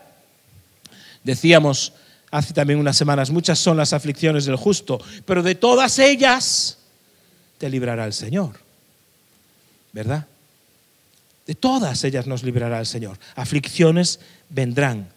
decíamos, 1.23 1.93
hace 2.35 2.53
también 2.53 2.81
unas 2.81 2.97
semanas, 2.97 3.31
muchas 3.31 3.61
son 3.61 3.77
las 3.77 3.93
aflicciones 3.93 4.45
del 4.45 4.57
justo, 4.57 5.01
pero 5.25 5.41
de 5.41 5.55
todas 5.55 6.01
ellas 6.01 6.79
te 7.59 7.71
librará 7.71 8.05
el 8.07 8.13
Señor. 8.13 8.57
¿Verdad? 9.93 10.27
De 11.47 11.55
todas 11.55 12.03
ellas 12.03 12.27
nos 12.27 12.43
librará 12.43 12.81
el 12.81 12.87
Señor. 12.87 13.21
Aflicciones 13.37 14.19
vendrán. 14.49 15.09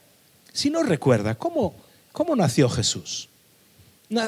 Si 0.53 0.69
no 0.69 0.83
recuerda, 0.83 1.33
¿cómo, 1.33 1.73
cómo 2.11 2.35
nació 2.35 2.69
Jesús? 2.69 3.29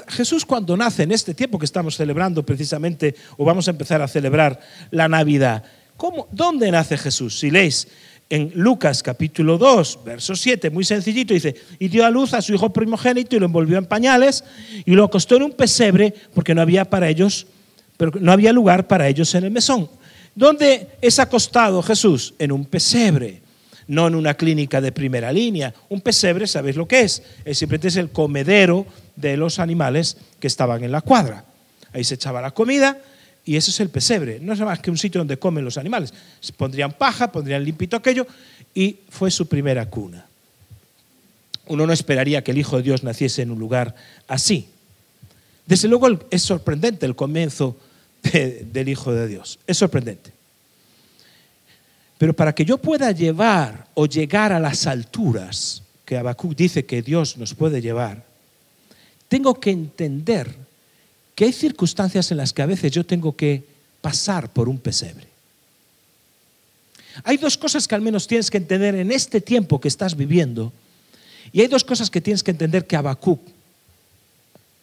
Jesús 0.07 0.43
cuando 0.43 0.75
nace 0.75 1.03
en 1.03 1.11
este 1.11 1.35
tiempo 1.35 1.59
que 1.59 1.65
estamos 1.65 1.95
celebrando 1.95 2.43
precisamente, 2.43 3.15
o 3.37 3.45
vamos 3.45 3.67
a 3.67 3.71
empezar 3.71 4.01
a 4.01 4.07
celebrar 4.07 4.59
la 4.89 5.07
Navidad, 5.07 5.63
¿cómo, 5.95 6.27
¿dónde 6.31 6.71
nace 6.71 6.97
Jesús? 6.97 7.37
Si 7.37 7.51
leéis 7.51 7.87
en 8.29 8.51
Lucas 8.53 9.01
capítulo 9.01 9.57
2, 9.57 9.99
verso 10.05 10.35
7, 10.35 10.69
muy 10.69 10.85
sencillito, 10.85 11.33
dice, 11.33 11.55
y 11.79 11.87
dio 11.87 12.05
a 12.05 12.11
luz 12.11 12.33
a 12.33 12.41
su 12.41 12.53
hijo 12.53 12.71
primogénito 12.71 13.35
y 13.35 13.39
lo 13.39 13.47
envolvió 13.47 13.77
en 13.77 13.85
pañales 13.85 14.43
y 14.85 14.91
lo 14.91 15.03
acostó 15.03 15.35
en 15.37 15.43
un 15.43 15.51
pesebre 15.51 16.13
porque 16.33 16.53
no 16.53 16.61
había 16.61 16.85
para 16.85 17.09
ellos, 17.09 17.47
pero 17.97 18.11
no 18.19 18.31
había 18.31 18.53
lugar 18.53 18.87
para 18.87 19.07
ellos 19.07 19.33
en 19.33 19.45
el 19.45 19.51
mesón. 19.51 19.89
¿Dónde 20.35 20.89
es 21.01 21.17
acostado 21.17 21.81
Jesús? 21.81 22.35
En 22.37 22.51
un 22.51 22.65
pesebre, 22.65 23.41
no 23.87 24.07
en 24.07 24.13
una 24.13 24.35
clínica 24.35 24.79
de 24.79 24.91
primera 24.91 25.33
línea. 25.33 25.73
Un 25.89 26.01
pesebre, 26.01 26.45
¿sabéis 26.45 26.75
lo 26.75 26.87
que 26.87 27.01
es? 27.01 27.23
Es 27.43 27.57
simplemente 27.57 27.87
es 27.87 27.95
el 27.95 28.11
comedero 28.11 28.85
de 29.15 29.37
los 29.37 29.57
animales 29.57 30.17
que 30.39 30.47
estaban 30.47 30.83
en 30.83 30.91
la 30.91 31.01
cuadra. 31.01 31.45
Ahí 31.91 32.03
se 32.03 32.13
echaba 32.13 32.41
la 32.41 32.51
comida 32.51 32.99
y 33.49 33.57
ese 33.57 33.71
es 33.71 33.79
el 33.79 33.89
pesebre, 33.89 34.39
no 34.39 34.53
es 34.53 34.59
más 34.59 34.77
que 34.77 34.91
un 34.91 34.97
sitio 34.99 35.17
donde 35.17 35.39
comen 35.39 35.65
los 35.65 35.79
animales. 35.79 36.13
Pondrían 36.55 36.91
paja, 36.91 37.31
pondrían 37.31 37.63
limpito 37.63 37.97
aquello 37.97 38.27
y 38.75 38.99
fue 39.09 39.31
su 39.31 39.47
primera 39.47 39.89
cuna. 39.89 40.27
Uno 41.65 41.87
no 41.87 41.91
esperaría 41.91 42.43
que 42.43 42.51
el 42.51 42.59
Hijo 42.59 42.77
de 42.77 42.83
Dios 42.83 43.01
naciese 43.01 43.41
en 43.41 43.49
un 43.49 43.57
lugar 43.57 43.95
así. 44.27 44.67
Desde 45.65 45.87
luego 45.87 46.07
es 46.29 46.43
sorprendente 46.43 47.07
el 47.07 47.15
comienzo 47.15 47.75
del 48.21 48.87
Hijo 48.87 49.15
de 49.15 49.27
Dios, 49.27 49.57
es 49.65 49.77
sorprendente. 49.77 50.31
Pero 52.19 52.35
para 52.35 52.53
que 52.53 52.65
yo 52.65 52.77
pueda 52.77 53.11
llevar 53.13 53.87
o 53.95 54.05
llegar 54.05 54.53
a 54.53 54.59
las 54.59 54.85
alturas 54.85 55.81
que 56.05 56.17
Habacuc 56.17 56.55
dice 56.55 56.85
que 56.85 57.01
Dios 57.01 57.35
nos 57.35 57.55
puede 57.55 57.81
llevar, 57.81 58.23
tengo 59.27 59.59
que 59.59 59.71
entender 59.71 60.68
que 61.39 61.45
hay 61.45 61.53
circunstancias 61.53 62.31
en 62.31 62.37
las 62.37 62.51
que 62.51 62.61
a 62.61 62.65
veces 62.65 62.91
yo 62.91 63.05
tengo 63.05 63.33
que 63.33 63.63
pasar 64.01 64.51
por 64.51 64.67
un 64.67 64.77
pesebre. 64.77 65.25
Hay 67.23 67.37
dos 67.37 67.57
cosas 67.57 67.87
que 67.87 67.95
al 67.95 68.01
menos 68.01 68.27
tienes 68.27 68.51
que 68.51 68.57
entender 68.57 68.93
en 68.95 69.09
este 69.09 69.39
tiempo 69.39 69.79
que 69.79 69.87
estás 69.87 70.17
viviendo, 70.17 70.73
y 71.53 71.61
hay 71.61 71.67
dos 71.67 71.85
cosas 71.85 72.09
que 72.09 72.19
tienes 72.19 72.43
que 72.43 72.51
entender 72.51 72.85
que 72.85 72.97
Habacuc 72.97 73.39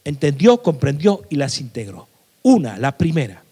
entendió, 0.03 0.63
comprendió 0.63 1.27
y 1.29 1.37
las 1.37 1.61
integró. 1.61 2.09
Una, 2.43 2.79
la 2.79 2.97
primera, 2.97 3.43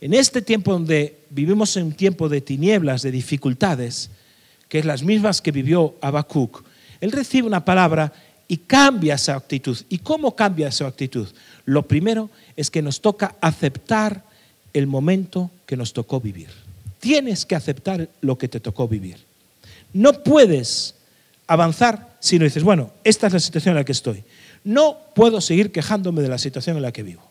en 0.00 0.12
este 0.12 0.42
tiempo 0.42 0.72
donde 0.72 1.20
vivimos 1.30 1.76
en 1.76 1.84
un 1.84 1.92
tiempo 1.92 2.28
de 2.28 2.40
tinieblas, 2.40 3.02
de 3.02 3.12
dificultades, 3.12 4.10
que 4.68 4.80
es 4.80 4.84
las 4.84 5.04
mismas 5.04 5.40
que 5.40 5.52
vivió 5.52 5.94
Habacuc, 6.00 6.64
él 7.00 7.12
recibe 7.12 7.46
una 7.46 7.64
palabra 7.64 8.12
y 8.48 8.56
cambia 8.56 9.14
esa 9.14 9.36
actitud. 9.36 9.78
¿Y 9.90 9.98
cómo 9.98 10.34
cambia 10.34 10.68
esa 10.68 10.86
actitud? 10.86 11.28
Lo 11.66 11.86
primero 11.86 12.30
es 12.56 12.70
que 12.70 12.82
nos 12.82 13.00
toca 13.02 13.36
aceptar 13.40 14.24
el 14.72 14.86
momento 14.86 15.50
que 15.66 15.76
nos 15.76 15.92
tocó 15.92 16.20
vivir. 16.20 16.48
Tienes 16.98 17.44
que 17.44 17.54
aceptar 17.54 18.08
lo 18.22 18.38
que 18.38 18.48
te 18.48 18.58
tocó 18.58 18.88
vivir. 18.88 19.18
No 19.92 20.14
puedes 20.22 20.94
avanzar 21.46 22.16
si 22.20 22.38
no 22.38 22.44
dices, 22.44 22.62
bueno, 22.62 22.90
esta 23.04 23.26
es 23.26 23.34
la 23.34 23.40
situación 23.40 23.72
en 23.72 23.76
la 23.76 23.84
que 23.84 23.92
estoy. 23.92 24.24
No 24.64 24.96
puedo 25.14 25.40
seguir 25.40 25.70
quejándome 25.70 26.22
de 26.22 26.28
la 26.28 26.38
situación 26.38 26.76
en 26.76 26.82
la 26.82 26.92
que 26.92 27.02
vivo. 27.02 27.27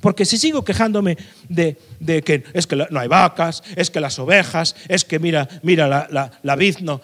Porque 0.00 0.24
si 0.24 0.38
sigo 0.38 0.64
quejándome 0.64 1.16
de, 1.48 1.76
que 2.22 2.44
es 2.52 2.66
que 2.66 2.76
no 2.76 3.00
hay 3.00 3.08
vacas, 3.08 3.62
es 3.76 3.90
que 3.90 4.00
las 4.00 4.18
ovejas, 4.18 4.76
es 4.88 5.04
que 5.04 5.18
mira, 5.18 5.48
mira 5.62 5.86
la, 5.86 6.30
la, 6.42 6.56
vid 6.56 6.78
no, 6.78 7.00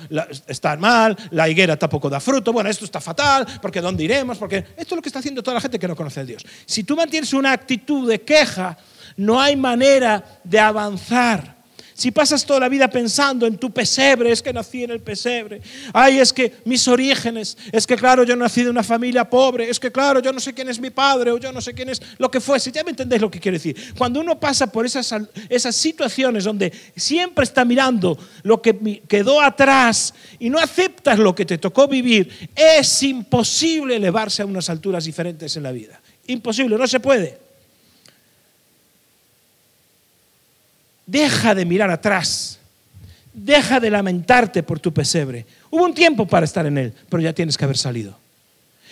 está 0.47 0.77
mal, 0.77 1.17
la 1.31 1.49
higuera 1.49 1.77
tampoco 1.77 2.11
da 2.11 2.21
fruto, 2.21 2.53
bueno, 2.53 2.71
esto 2.71 2.85
está 2.85 3.01
fatal, 3.01 3.47
porque 3.61 3.81
¿dónde 3.81 4.05
iremos? 4.05 4.39
Porque 4.39 4.59
esto 4.59 4.95
es 4.95 4.97
lo 4.97 5.03
que 5.03 5.09
está 5.09 5.19
haciendo 5.19 5.43
toda 5.43 5.55
la 5.55 5.61
gente 5.61 5.79
que 5.79 5.89
no 5.89 5.97
conoce 5.97 6.21
a 6.21 6.25
Dios. 6.25 6.45
Si 6.67 6.85
tú 6.85 6.97
mantienes 6.97 7.33
una 7.33 7.53
actitud 7.53 8.09
de 8.09 8.21
queja, 8.23 8.77
no 9.17 9.41
hay 9.41 9.57
manera 9.57 10.41
de 10.43 10.59
avanzar. 10.59 11.54
Si 11.95 12.11
pasas 12.11 12.45
toda 12.45 12.59
la 12.59 12.69
vida 12.69 12.89
pensando 12.89 13.47
en 13.47 13.57
tu 13.57 13.71
pesebre, 13.71 14.33
es 14.33 14.43
que 14.43 14.53
nací 14.53 14.83
en 14.83 14.91
el 14.91 15.01
pesebre. 15.01 15.63
Ay, 15.93 16.19
es 16.19 16.33
que 16.33 16.57
mis 16.65 16.89
orígenes, 16.89 17.57
es 17.71 17.87
que 17.87 17.95
claro, 17.95 18.25
yo 18.25 18.35
nací 18.35 18.65
de 18.65 18.71
una 18.71 18.83
familia 18.83 19.31
pobre, 19.31 19.71
es 19.71 19.79
que 19.79 19.93
claro, 19.93 20.21
yo 20.21 20.33
no 20.33 20.41
sé 20.41 20.53
quién 20.53 20.69
es 20.69 20.81
mi 20.81 20.91
padre 20.91 21.31
o 21.31 21.39
yo 21.39 21.53
no 21.53 21.61
sé 21.61 21.73
quién 21.73 21.89
es 21.89 22.03
lo 22.19 22.29
que 22.33 22.41
fuese. 22.41 22.73
Ya 22.73 22.83
me 22.83 22.91
entendéis 22.91 23.23
lo 23.23 23.31
que 23.31 23.39
quiero 23.39 23.55
decir. 23.55 23.95
Cuando 23.97 24.19
uno 24.19 24.41
pasa 24.41 24.67
por 24.67 24.85
esas, 24.85 25.15
esas 25.49 25.77
situaciones 25.77 26.43
donde 26.43 26.73
siempre 26.97 27.45
está 27.45 27.65
mirando 27.65 28.19
lo 28.43 28.61
que 28.61 29.03
quedó 29.07 29.41
atrás 29.41 30.15
y 30.41 30.51
no 30.51 30.59
aceptas 30.59 31.21
lo 31.21 31.33
que 31.33 31.47
te 31.47 31.59
tocó 31.59 31.87
vivir, 31.87 32.51
es 32.57 33.03
imposible 33.05 33.95
elevarse 33.95 34.43
a 34.43 34.47
unas 34.47 34.69
alturas 34.69 35.05
diferentes 35.05 35.57
en 35.57 35.63
la 35.63 35.71
vida. 35.71 36.01
Imposible, 36.27 36.77
no 36.77 36.89
se 36.89 36.99
puede. 36.99 37.44
Deja 41.07 41.55
de 41.55 41.65
mirar 41.65 41.91
atrás. 41.91 42.59
Deja 43.33 43.81
de 43.81 43.91
lamentarte 43.91 44.63
por 44.63 44.79
tu 44.79 44.93
pesebre. 44.93 45.45
Hubo 45.71 45.85
un 45.85 45.95
tiempo 45.95 46.27
para 46.27 46.47
estar 46.47 46.65
en 46.67 46.79
él, 46.79 46.95
pero 47.09 47.23
ya 47.23 47.33
tienes 47.33 47.59
que 47.59 47.65
haber 47.65 47.77
salido. 47.77 48.17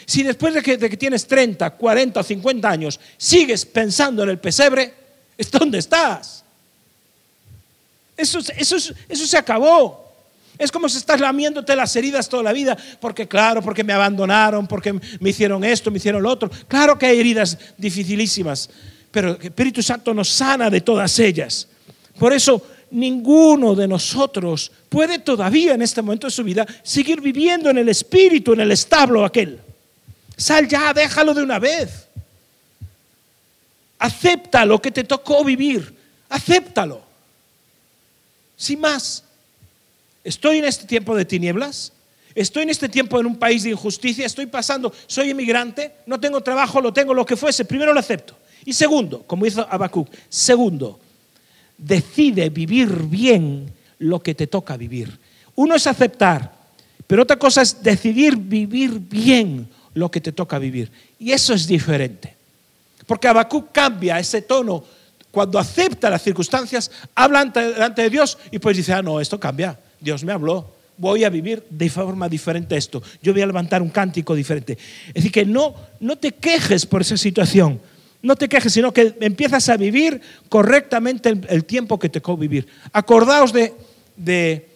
Si 0.05 0.23
después 0.23 0.55
de 0.55 0.63
que, 0.63 0.97
tienes 0.97 1.27
30, 1.27 1.71
40 1.71 2.21
o 2.21 2.23
50 2.23 2.69
años 2.69 2.99
sigues 3.17 3.65
pensando 3.65 4.23
en 4.25 4.31
el 4.31 4.39
pesebre, 4.39 4.93
¿es 5.39 5.51
dónde 5.51 5.79
estás? 5.79 6.45
Eso, 8.17 8.41
eso, 8.57 8.77
eso 9.09 9.27
se 9.27 9.39
acabó. 9.39 10.03
Es 10.59 10.71
como 10.71 10.89
si 10.89 10.99
estás 10.99 11.21
lamiéndote 11.21 11.75
las 11.75 11.95
heridas 11.97 12.29
toda 12.29 12.43
la 12.43 12.53
vida, 12.53 12.77
porque 13.01 13.27
claro, 13.27 13.63
porque 13.63 13.85
me 13.85 13.93
abandonaron, 13.93 14.67
porque 14.67 14.93
me 14.93 15.31
hicieron 15.31 15.65
esto, 15.65 15.91
me 15.91 15.97
hicieron 15.97 16.23
lo 16.23 16.31
otro. 16.31 16.51
Claro 16.69 16.99
que 16.99 17.07
hay 17.07 17.19
heridas 17.19 17.59
dificilísimas, 17.79 18.69
pero 19.11 19.31
el 19.31 19.43
Espíritu 19.43 19.83
Santo 19.83 20.13
nos 20.13 20.29
sana 20.29 20.69
de 20.69 20.81
todas 20.81 21.19
ellas. 21.19 21.69
Por 22.19 22.33
eso 22.33 22.67
ninguno 22.91 23.75
de 23.75 23.89
nosotros 23.89 24.71
puede 24.89 25.19
todavía 25.19 25.75
en 25.75 25.83
este 25.83 26.03
momento 26.03 26.27
de 26.27 26.33
su 26.33 26.45
vida 26.45 26.67
seguir 26.83 27.21
viviendo 27.21 27.71
en 27.71 27.79
el 27.79 27.89
espíritu, 27.89 28.53
en 28.53 28.61
el 28.61 28.73
establo 28.73 29.25
aquel. 29.25 29.59
Sal 30.37 30.69
ya, 30.69 30.93
déjalo 30.93 31.35
de 31.35 31.43
una 31.43 31.59
vez. 31.59 32.09
Acepta 33.99 34.65
lo 34.65 34.81
que 34.81 34.91
te 34.91 35.05
tocó 35.05 35.45
vivir. 35.45 35.95
Acéptalo. 36.29 37.03
Sin 38.57 38.81
más, 38.81 39.25
estoy 40.25 40.59
en 40.59 40.65
este 40.65 40.87
tiempo 40.87 41.15
de 41.15 41.25
tinieblas. 41.25 41.93
Estoy 42.35 42.65
en 42.65 42.71
este 42.71 42.89
tiempo 42.89 43.21
en 43.21 43.27
un 43.27 43.39
país 43.39 43.63
de 43.63 43.71
injusticia. 43.71 44.27
Estoy 44.27 44.47
pasando, 44.47 44.93
soy 45.07 45.31
inmigrante, 45.31 45.93
no 46.07 46.19
tengo 46.19 46.41
trabajo, 46.41 46.81
lo 46.81 46.93
tengo, 46.93 47.15
lo 47.15 47.27
que 47.27 47.37
fuese. 47.37 47.65
Primero 47.65 47.93
lo 47.93 48.01
acepto. 48.01 48.37
Y 48.65 48.73
segundo, 48.73 49.23
como 49.25 49.45
hizo 49.45 49.67
Habacuc, 49.69 50.09
segundo, 50.29 50.99
decide 51.83 52.49
vivir 52.51 52.89
bien 53.05 53.73
lo 53.99 54.23
que 54.23 54.35
te 54.35 54.47
toca 54.47 54.77
vivir. 54.77 55.19
Uno 55.55 55.75
es 55.75 55.87
aceptar, 55.87 56.53
pero 57.07 57.23
otra 57.25 57.39
cosa 57.39 57.63
es 57.63 57.83
decidir 57.83 58.37
vivir 58.37 58.99
bien 58.99 59.69
lo 59.95 60.11
que 60.11 60.21
te 60.21 60.33
toca 60.33 60.59
vivir. 60.59 60.91
Y 61.19 61.33
eso 61.33 61.53
es 61.55 61.67
diferente. 61.67 62.35
Porque 63.07 63.29
Habacuc 63.29 63.73
cambia 63.73 64.19
ese 64.19 64.43
tono 64.43 64.85
cuando 65.31 65.59
acepta 65.59 66.11
las 66.11 66.23
circunstancias, 66.23 66.91
habla 67.15 67.45
delante 67.45 68.03
de 68.03 68.11
Dios 68.11 68.39
y 68.51 68.59
pues 68.59 68.77
dice, 68.77 68.93
ah, 68.93 69.03
no, 69.03 69.21
esto 69.21 69.41
cambia. 69.41 69.79
Dios 69.99 70.23
me 70.25 70.33
habló, 70.33 70.71
voy 70.99 71.25
a 71.25 71.31
vivir 71.31 71.65
de 71.71 71.89
forma 71.89 72.29
diferente 72.29 72.77
esto. 72.77 73.03
Yo 73.23 73.33
voy 73.33 73.43
a 73.43 73.47
levantar 73.47 73.83
un 73.83 73.89
cántico 73.89 74.35
diferente. 74.35 74.77
Es 75.09 75.15
decir, 75.15 75.33
que 75.33 75.47
no, 75.47 75.75
no 76.01 76.17
te 76.17 76.33
quejes 76.33 76.85
por 76.85 77.01
esa 77.01 77.17
situación, 77.17 77.81
no 78.23 78.37
te 78.37 78.49
quejes, 78.49 78.73
sino 78.73 78.93
que 78.93 79.17
empiezas 79.21 79.69
a 79.69 79.77
vivir 79.77 80.21
correctamente 80.49 81.29
el, 81.29 81.65
tiempo 81.65 81.99
que 81.99 82.09
te 82.09 82.21
tocó 82.21 82.37
vivir. 82.37 82.69
Acordaos 82.93 83.53
de, 83.53 83.75
de, 84.17 84.69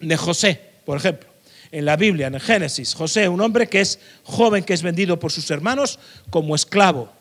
de, 0.00 0.16
José, 0.16 0.60
por 0.86 0.96
ejemplo, 0.96 1.28
en 1.70 1.84
la 1.84 1.96
Biblia, 1.96 2.28
en 2.28 2.40
Génesis. 2.40 2.94
José, 2.94 3.28
un 3.28 3.40
hombre 3.40 3.68
que 3.68 3.80
es 3.80 3.98
joven, 4.24 4.64
que 4.64 4.72
es 4.72 4.82
vendido 4.82 5.20
por 5.20 5.30
sus 5.30 5.50
hermanos 5.50 5.98
como 6.30 6.54
esclavo. 6.54 7.12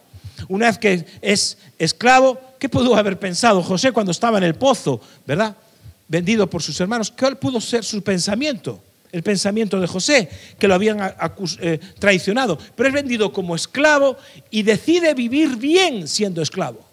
Una 0.47 0.67
vez 0.67 0.77
que 0.77 1.05
es 1.21 1.57
esclavo, 1.77 2.39
¿qué 2.57 2.69
pudo 2.69 2.95
haber 2.95 3.19
pensado 3.19 3.61
José 3.61 3.91
cuando 3.91 4.13
estaba 4.13 4.37
en 4.37 4.45
el 4.45 4.55
pozo, 4.55 5.01
verdad? 5.27 5.55
Vendido 6.07 6.49
por 6.49 6.63
sus 6.63 6.79
hermanos. 6.79 7.11
¿Cuál 7.11 7.37
pudo 7.37 7.59
ser 7.59 7.83
su 7.83 8.01
pensamiento? 8.01 8.81
El 9.11 9.23
pensamiento 9.23 9.79
de 9.79 9.87
José, 9.87 10.29
que 10.57 10.67
lo 10.67 10.75
habían 10.75 10.99
eh, 11.61 11.79
traicionado, 11.97 12.57
pero 12.75 12.89
es 12.89 12.93
vendido 12.95 13.31
como 13.33 13.55
esclavo 13.55 14.17
y 14.51 14.63
decide 14.63 15.13
vivir 15.13 15.55
bien 15.55 16.07
siendo 16.07 16.41
esclavo. 16.41 16.85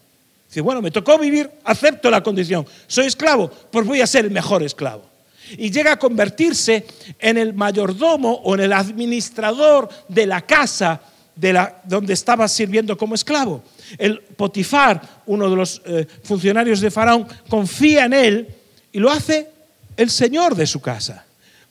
Dice, 0.48 0.60
bueno, 0.60 0.80
me 0.80 0.90
tocó 0.90 1.18
vivir, 1.18 1.50
acepto 1.64 2.10
la 2.10 2.22
condición, 2.22 2.66
soy 2.86 3.06
esclavo, 3.06 3.50
pues 3.70 3.86
voy 3.86 4.00
a 4.00 4.06
ser 4.06 4.24
el 4.24 4.30
mejor 4.30 4.62
esclavo. 4.62 5.04
Y 5.50 5.70
llega 5.70 5.92
a 5.92 5.98
convertirse 5.98 6.86
en 7.18 7.36
el 7.38 7.54
mayordomo 7.54 8.32
o 8.32 8.54
en 8.54 8.62
el 8.62 8.72
administrador 8.72 9.88
de 10.08 10.26
la 10.26 10.40
casa 10.42 11.00
de 11.36 11.52
la, 11.52 11.82
donde 11.84 12.14
estaba 12.14 12.48
sirviendo 12.48 12.96
como 12.96 13.14
esclavo. 13.14 13.62
El 13.98 14.20
Potifar, 14.20 15.22
uno 15.26 15.48
de 15.48 15.56
los 15.56 15.82
eh, 15.84 16.06
funcionarios 16.24 16.80
de 16.80 16.90
Faraón, 16.90 17.28
confía 17.48 18.06
en 18.06 18.14
él 18.14 18.48
y 18.90 18.98
lo 18.98 19.10
hace 19.10 19.50
el 19.96 20.10
señor 20.10 20.56
de 20.56 20.66
su 20.66 20.80
casa. 20.80 21.25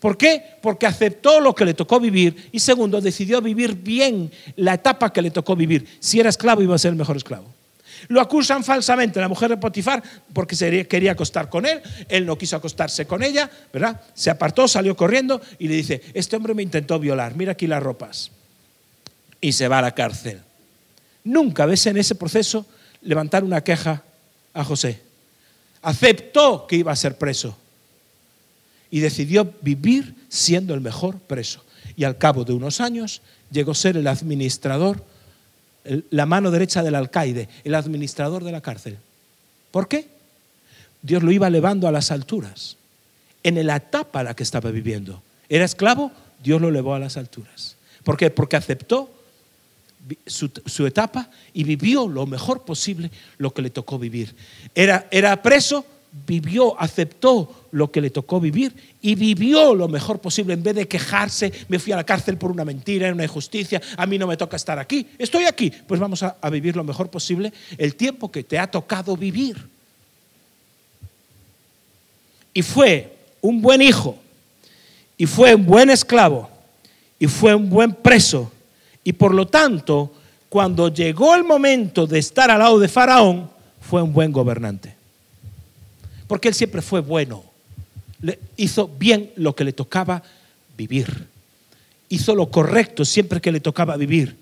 ¿Por 0.06 0.20
qué? 0.20 0.60
Porque 0.62 0.86
aceptó 0.86 1.40
lo 1.40 1.56
que 1.56 1.66
le 1.66 1.74
tocó 1.74 2.00
vivir 2.00 2.52
y 2.52 2.60
segundo, 2.60 3.02
decidió 3.02 3.42
vivir 3.42 3.74
bien 3.74 4.32
la 4.56 4.76
etapa 4.76 5.12
que 5.12 5.20
le 5.20 5.32
tocó 5.32 5.56
vivir. 5.56 5.98
Si 6.00 6.20
era 6.20 6.30
esclavo 6.30 6.62
iba 6.62 6.76
a 6.76 6.78
ser 6.78 6.92
el 6.92 6.96
mejor 6.96 7.18
esclavo. 7.18 7.52
Lo 8.10 8.22
acusan 8.22 8.64
falsamente 8.64 9.20
la 9.20 9.28
mujer 9.28 9.50
de 9.50 9.58
Potifar 9.58 10.04
porque 10.32 10.56
se 10.56 10.88
quería 10.88 11.14
acostar 11.14 11.50
con 11.50 11.66
él, 11.66 11.82
él 12.08 12.24
no 12.24 12.38
quiso 12.38 12.56
acostarse 12.56 13.08
con 13.08 13.24
ella, 13.24 13.50
¿verdad? 13.74 14.00
Se 14.14 14.30
apartó, 14.30 14.68
salió 14.68 14.96
corriendo 14.96 15.42
y 15.58 15.68
le 15.70 15.74
dice, 15.74 16.04
este 16.14 16.36
hombre 16.36 16.54
me 16.54 16.62
intentó 16.62 17.00
violar, 17.00 17.36
mira 17.36 17.54
aquí 17.54 17.66
las 17.66 17.82
ropas. 17.82 18.30
Y 19.42 19.54
se 19.54 19.68
va 19.68 19.80
a 19.80 19.82
la 19.82 19.96
cárcel. 19.96 20.40
Nunca 21.24 21.66
ves 21.66 21.84
en 21.88 21.98
ese 21.98 22.14
proceso 22.14 22.68
levantar 23.02 23.44
una 23.44 23.64
queja 23.64 24.04
a 24.54 24.64
José. 24.64 25.02
Aceptó 25.82 26.68
que 26.68 26.76
iba 26.76 26.92
a 26.92 26.96
ser 26.96 27.18
preso 27.18 27.58
y 28.96 29.02
decidió 29.02 29.54
vivir 29.60 30.16
siendo 30.30 30.74
el 30.74 30.80
mejor 30.80 31.20
preso. 31.20 31.62
Y 31.98 32.06
al 32.06 32.18
cabo 32.18 32.46
de 32.46 32.54
unos 32.54 32.80
años 32.80 33.22
llegó 33.52 33.74
a 33.74 33.76
ser 33.76 33.98
el 33.98 34.08
administrador 34.08 35.04
la 36.12 36.26
mano 36.26 36.50
derecha 36.50 36.82
del 36.82 36.96
alcaide, 36.96 37.50
el 37.66 37.76
administrador 37.76 38.46
de 38.46 38.54
la 38.54 38.62
cárcel. 38.62 38.98
¿Por 39.70 39.90
qué? 39.90 40.08
Dios 41.02 41.24
lo 41.24 41.34
iba 41.34 41.48
elevando 41.48 41.90
a 41.90 41.92
las 41.92 42.10
alturas, 42.10 42.78
en 43.44 43.68
la 43.68 43.76
etapa 43.76 44.22
en 44.22 44.28
la 44.28 44.34
que 44.34 44.44
estaba 44.44 44.72
viviendo. 44.72 45.22
Era 45.50 45.66
esclavo, 45.66 46.14
Dios 46.42 46.62
lo 46.62 46.70
elevó 46.70 46.96
a 46.96 47.00
las 47.00 47.18
alturas. 47.18 47.76
¿Por 48.06 48.16
qué? 48.16 48.30
Porque 48.30 48.56
aceptó 48.56 49.12
su, 50.26 50.50
su, 50.66 50.88
etapa 50.88 51.30
y 51.54 51.66
vivió 51.66 52.08
lo 52.08 52.26
mejor 52.28 52.64
posible 52.64 53.12
lo 53.40 53.54
que 53.54 53.62
le 53.62 53.72
tocó 53.72 54.00
vivir. 54.00 54.34
Era, 54.74 55.10
era 55.12 55.42
preso, 55.42 55.86
vivió, 56.26 56.80
aceptó 56.80 57.68
lo 57.72 57.92
que 57.92 58.02
le 58.02 58.10
tocó 58.10 58.40
vivir 58.40 58.74
y 59.02 59.16
vivió 59.16 59.76
lo 59.76 59.88
mejor 59.88 60.20
posible. 60.20 60.54
En 60.54 60.64
vez 60.64 60.76
de 60.76 60.88
quejarse, 60.88 61.52
me 61.68 61.80
fui 61.80 61.92
a 61.92 61.98
la 61.98 62.04
cárcel 62.04 62.38
por 62.38 62.52
una 62.52 62.64
mentira, 62.64 63.12
una 63.12 63.24
injusticia, 63.24 63.82
a 63.98 64.06
mí 64.06 64.18
no 64.18 64.28
me 64.28 64.38
toca 64.38 64.56
estar 64.56 64.80
aquí, 64.80 65.08
estoy 65.18 65.46
aquí. 65.46 65.72
Pues 65.88 66.00
vamos 66.00 66.24
a, 66.24 66.38
a 66.42 66.50
vivir 66.50 66.76
lo 66.76 66.84
mejor 66.84 67.10
posible 67.10 67.52
el 67.78 67.96
tiempo 67.96 68.32
que 68.32 68.44
te 68.44 68.58
ha 68.58 68.68
tocado 68.68 69.18
vivir. 69.18 69.58
Y 72.54 72.62
fue 72.62 73.18
un 73.42 73.62
buen 73.62 73.82
hijo, 73.82 74.18
y 75.18 75.26
fue 75.26 75.54
un 75.56 75.66
buen 75.66 75.90
esclavo, 75.90 76.50
y 77.20 77.28
fue 77.28 77.54
un 77.54 77.70
buen 77.70 77.94
preso. 77.94 78.52
Y 79.04 79.12
por 79.14 79.34
lo 79.34 79.48
tanto, 79.48 80.14
cuando 80.48 80.88
llegó 80.88 81.36
el 81.36 81.44
momento 81.44 82.08
de 82.08 82.20
estar 82.20 82.50
al 82.50 82.60
lado 82.60 82.80
de 82.80 82.88
Faraón, 82.88 83.50
fue 83.82 84.02
un 84.02 84.14
buen 84.14 84.32
gobernante 84.32 84.96
porque 86.28 86.48
él 86.48 86.54
siempre 86.54 86.82
fue 86.82 87.02
bueno. 87.02 87.44
Le 88.22 88.40
hizo 88.58 88.88
bien 88.88 89.32
lo 89.36 89.56
que 89.56 89.64
le 89.64 89.74
tocaba 89.74 90.24
vivir. 90.78 91.28
Hizo 92.10 92.36
lo 92.36 92.50
correcto 92.50 93.06
siempre 93.06 93.42
que 93.42 93.52
le 93.52 93.60
tocaba 93.60 93.98
vivir. 93.98 94.38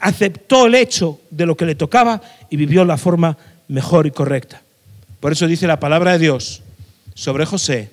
aceptó 0.00 0.66
el 0.66 0.74
hecho 0.74 1.20
de 1.30 1.46
lo 1.46 1.56
que 1.56 1.66
le 1.66 1.74
tocaba 1.74 2.20
y 2.50 2.56
vivió 2.56 2.84
la 2.84 2.96
forma 2.96 3.36
mejor 3.68 4.06
y 4.06 4.10
correcta. 4.10 4.62
Por 5.20 5.32
eso 5.32 5.46
dice 5.46 5.66
la 5.66 5.80
palabra 5.80 6.12
de 6.12 6.18
Dios 6.18 6.62
sobre 7.14 7.44
José, 7.44 7.90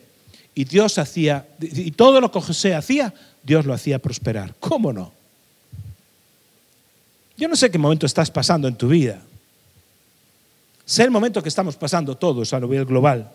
y 0.56 0.64
Dios 0.64 0.98
hacía, 0.98 1.46
y 1.60 1.92
todo 1.92 2.22
lo 2.22 2.32
que 2.32 2.40
José 2.40 2.74
hacía, 2.74 3.14
Dios 3.44 3.66
lo 3.66 3.74
hacía 3.74 4.00
prosperar. 4.00 4.56
¿Cómo 4.60 4.94
no? 4.94 5.12
Yo 7.38 7.50
no 7.50 7.58
sé 7.58 7.70
qué 7.70 7.78
momento 7.78 8.06
estás 8.06 8.32
pasando 8.32 8.70
en 8.70 8.76
tu 8.76 8.88
vida. 8.88 9.22
Sé 10.86 11.04
el 11.04 11.12
momento 11.12 11.42
que 11.42 11.50
estamos 11.50 11.76
pasando 11.76 12.16
todos 12.16 12.54
a 12.54 12.60
nivel 12.60 12.86
global. 12.86 13.32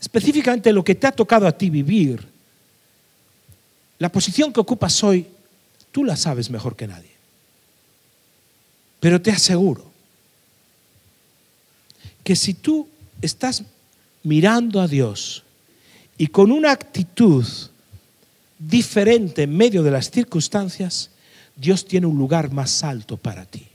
Específicamente 0.00 0.72
lo 0.72 0.82
que 0.84 0.96
te 0.96 1.06
ha 1.06 1.12
tocado 1.12 1.46
a 1.46 1.56
ti 1.56 1.70
vivir, 1.70 2.26
la 3.98 4.10
posición 4.10 4.52
que 4.52 4.60
ocupas 4.60 5.02
hoy, 5.04 5.26
tú 5.92 6.04
la 6.04 6.16
sabes 6.16 6.50
mejor 6.50 6.76
que 6.76 6.86
nadie. 6.86 7.12
Pero 9.00 9.22
te 9.22 9.30
aseguro 9.30 9.84
que 12.24 12.34
si 12.34 12.54
tú 12.54 12.88
estás 13.22 13.62
mirando 14.24 14.80
a 14.80 14.88
Dios 14.88 15.44
y 16.18 16.26
con 16.26 16.50
una 16.50 16.72
actitud 16.72 17.46
diferente 18.58 19.44
en 19.44 19.56
medio 19.56 19.82
de 19.82 19.92
las 19.92 20.10
circunstancias, 20.10 21.10
Dios 21.54 21.86
tiene 21.86 22.06
un 22.06 22.18
lugar 22.18 22.50
más 22.50 22.82
alto 22.82 23.16
para 23.16 23.44
ti. 23.46 23.68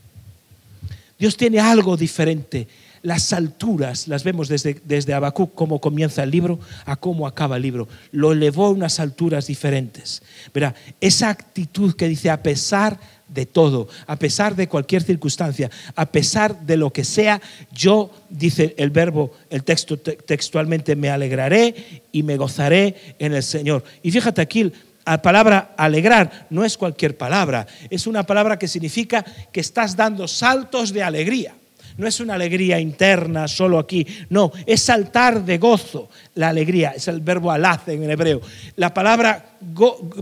Dios 1.22 1.36
tiene 1.36 1.60
algo 1.60 1.96
diferente. 1.96 2.66
Las 3.02 3.32
alturas 3.32 4.08
las 4.08 4.24
vemos 4.24 4.48
desde, 4.48 4.82
desde 4.84 5.14
cómo 5.54 5.80
comienza 5.80 6.24
el 6.24 6.32
libro, 6.32 6.58
a 6.84 6.96
cómo 6.96 7.28
acaba 7.28 7.58
el 7.58 7.62
libro. 7.62 7.86
Lo 8.10 8.32
elevó 8.32 8.66
a 8.66 8.70
unas 8.70 8.98
alturas 8.98 9.46
diferentes. 9.46 10.20
Verá, 10.52 10.74
esa 11.00 11.28
actitud 11.28 11.94
que 11.94 12.08
dice, 12.08 12.28
a 12.28 12.42
pesar 12.42 12.98
de 13.28 13.46
todo, 13.46 13.86
a 14.08 14.16
pesar 14.16 14.56
de 14.56 14.66
cualquier 14.66 15.04
circunstancia, 15.04 15.70
a 15.94 16.06
pesar 16.06 16.66
de 16.66 16.76
lo 16.76 16.92
que 16.92 17.04
sea, 17.04 17.40
yo, 17.70 18.10
dice 18.28 18.74
el 18.76 18.90
verbo, 18.90 19.32
el 19.48 19.62
texto 19.62 19.96
textualmente, 19.98 20.96
me 20.96 21.08
alegraré 21.08 22.02
y 22.10 22.24
me 22.24 22.36
gozaré 22.36 23.14
en 23.20 23.32
el 23.32 23.44
Señor. 23.44 23.84
Y 24.02 24.10
fíjate 24.10 24.40
aquí, 24.40 24.72
la 25.04 25.20
palabra 25.20 25.74
alegrar 25.76 26.46
no 26.50 26.64
es 26.64 26.76
cualquier 26.76 27.16
palabra, 27.16 27.66
es 27.90 28.06
una 28.06 28.24
palabra 28.24 28.58
que 28.58 28.68
significa 28.68 29.24
que 29.52 29.60
estás 29.60 29.96
dando 29.96 30.28
saltos 30.28 30.92
de 30.92 31.02
alegría. 31.02 31.54
No 31.98 32.06
es 32.06 32.20
una 32.20 32.34
alegría 32.34 32.80
interna 32.80 33.46
solo 33.46 33.78
aquí, 33.78 34.06
no, 34.30 34.50
es 34.64 34.80
saltar 34.80 35.44
de 35.44 35.58
gozo. 35.58 36.08
La 36.36 36.48
alegría 36.48 36.94
es 36.96 37.06
el 37.08 37.20
verbo 37.20 37.50
alaz 37.50 37.86
en 37.88 38.08
hebreo. 38.10 38.40
La 38.76 38.94
palabra 38.94 39.58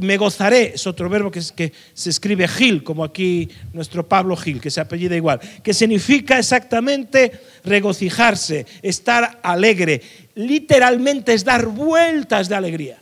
me 0.00 0.16
gozaré 0.16 0.72
es 0.74 0.86
otro 0.86 1.08
verbo 1.08 1.30
que, 1.30 1.40
que 1.54 1.72
se 1.94 2.10
escribe 2.10 2.48
Gil, 2.48 2.82
como 2.82 3.04
aquí 3.04 3.48
nuestro 3.72 4.08
Pablo 4.08 4.36
Gil, 4.36 4.60
que 4.60 4.70
se 4.70 4.80
apellida 4.80 5.14
igual, 5.14 5.40
que 5.62 5.72
significa 5.72 6.38
exactamente 6.38 7.40
regocijarse, 7.64 8.66
estar 8.82 9.38
alegre. 9.42 10.02
Literalmente 10.34 11.34
es 11.34 11.44
dar 11.44 11.66
vueltas 11.66 12.48
de 12.48 12.56
alegría 12.56 13.00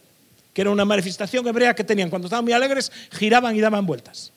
que 0.58 0.62
era 0.62 0.72
una 0.72 0.84
manifestación 0.84 1.46
hebrea 1.46 1.72
que 1.72 1.84
tenían. 1.84 2.10
Cuando 2.10 2.26
estaban 2.26 2.44
muy 2.44 2.52
alegres, 2.52 2.90
giraban 3.12 3.54
y 3.54 3.60
daban 3.60 3.86
vueltas. 3.86 4.32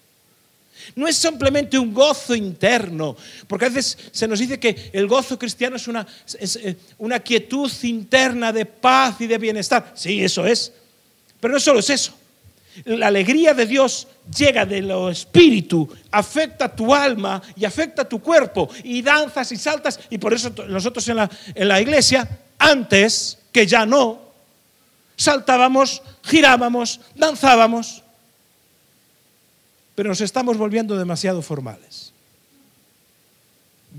No 0.95 1.07
es 1.07 1.15
simplemente 1.15 1.79
un 1.79 1.91
gozo 1.91 2.35
interno, 2.35 3.17
porque 3.47 3.65
a 3.65 3.69
veces 3.69 3.97
se 4.11 4.27
nos 4.27 4.37
dice 4.37 4.59
que 4.59 4.91
el 4.93 5.07
gozo 5.07 5.39
cristiano 5.39 5.77
es 5.77 5.87
una, 5.87 6.05
eh, 6.39 6.75
una 6.99 7.19
quietud 7.21 7.71
interna 7.81 8.53
de 8.53 8.67
paz 8.67 9.19
y 9.21 9.25
de 9.25 9.39
bienestar. 9.39 9.93
Sí, 9.95 10.23
eso 10.23 10.45
es. 10.45 10.71
Pero 11.39 11.55
no 11.55 11.59
solo 11.59 11.79
es 11.79 11.89
eso. 11.89 12.13
La 12.85 13.07
alegría 13.07 13.55
de 13.55 13.65
Dios 13.65 14.07
llega 14.37 14.63
de 14.63 14.83
lo 14.83 15.09
espíritu, 15.09 15.89
afecta 16.11 16.69
tu 16.69 16.93
alma 16.93 17.41
y 17.55 17.65
afecta 17.65 18.07
tu 18.07 18.21
cuerpo, 18.21 18.69
y 18.83 19.01
danzas 19.01 19.51
y 19.53 19.57
saltas, 19.57 19.99
y 20.11 20.19
por 20.19 20.35
eso 20.35 20.53
nosotros 20.67 21.07
en 21.07 21.15
la, 21.15 21.31
en 21.55 21.67
la 21.67 21.81
iglesia, 21.81 22.29
antes, 22.59 23.39
que 23.51 23.65
ya 23.65 23.87
no, 23.87 24.30
saltábamos, 25.15 26.01
girábamos, 26.23 26.99
danzábamos, 27.15 28.03
pero 29.95 30.09
nos 30.09 30.21
estamos 30.21 30.57
volviendo 30.57 30.97
demasiado 30.97 31.41
formales. 31.41 32.13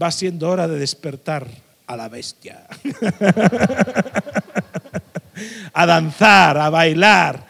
Va 0.01 0.11
siendo 0.11 0.49
hora 0.49 0.67
de 0.67 0.79
despertar 0.79 1.47
a 1.87 1.97
la 1.97 2.09
bestia, 2.09 2.67
a 5.73 5.87
danzar, 5.87 6.59
a 6.59 6.71
bailar. 6.71 7.47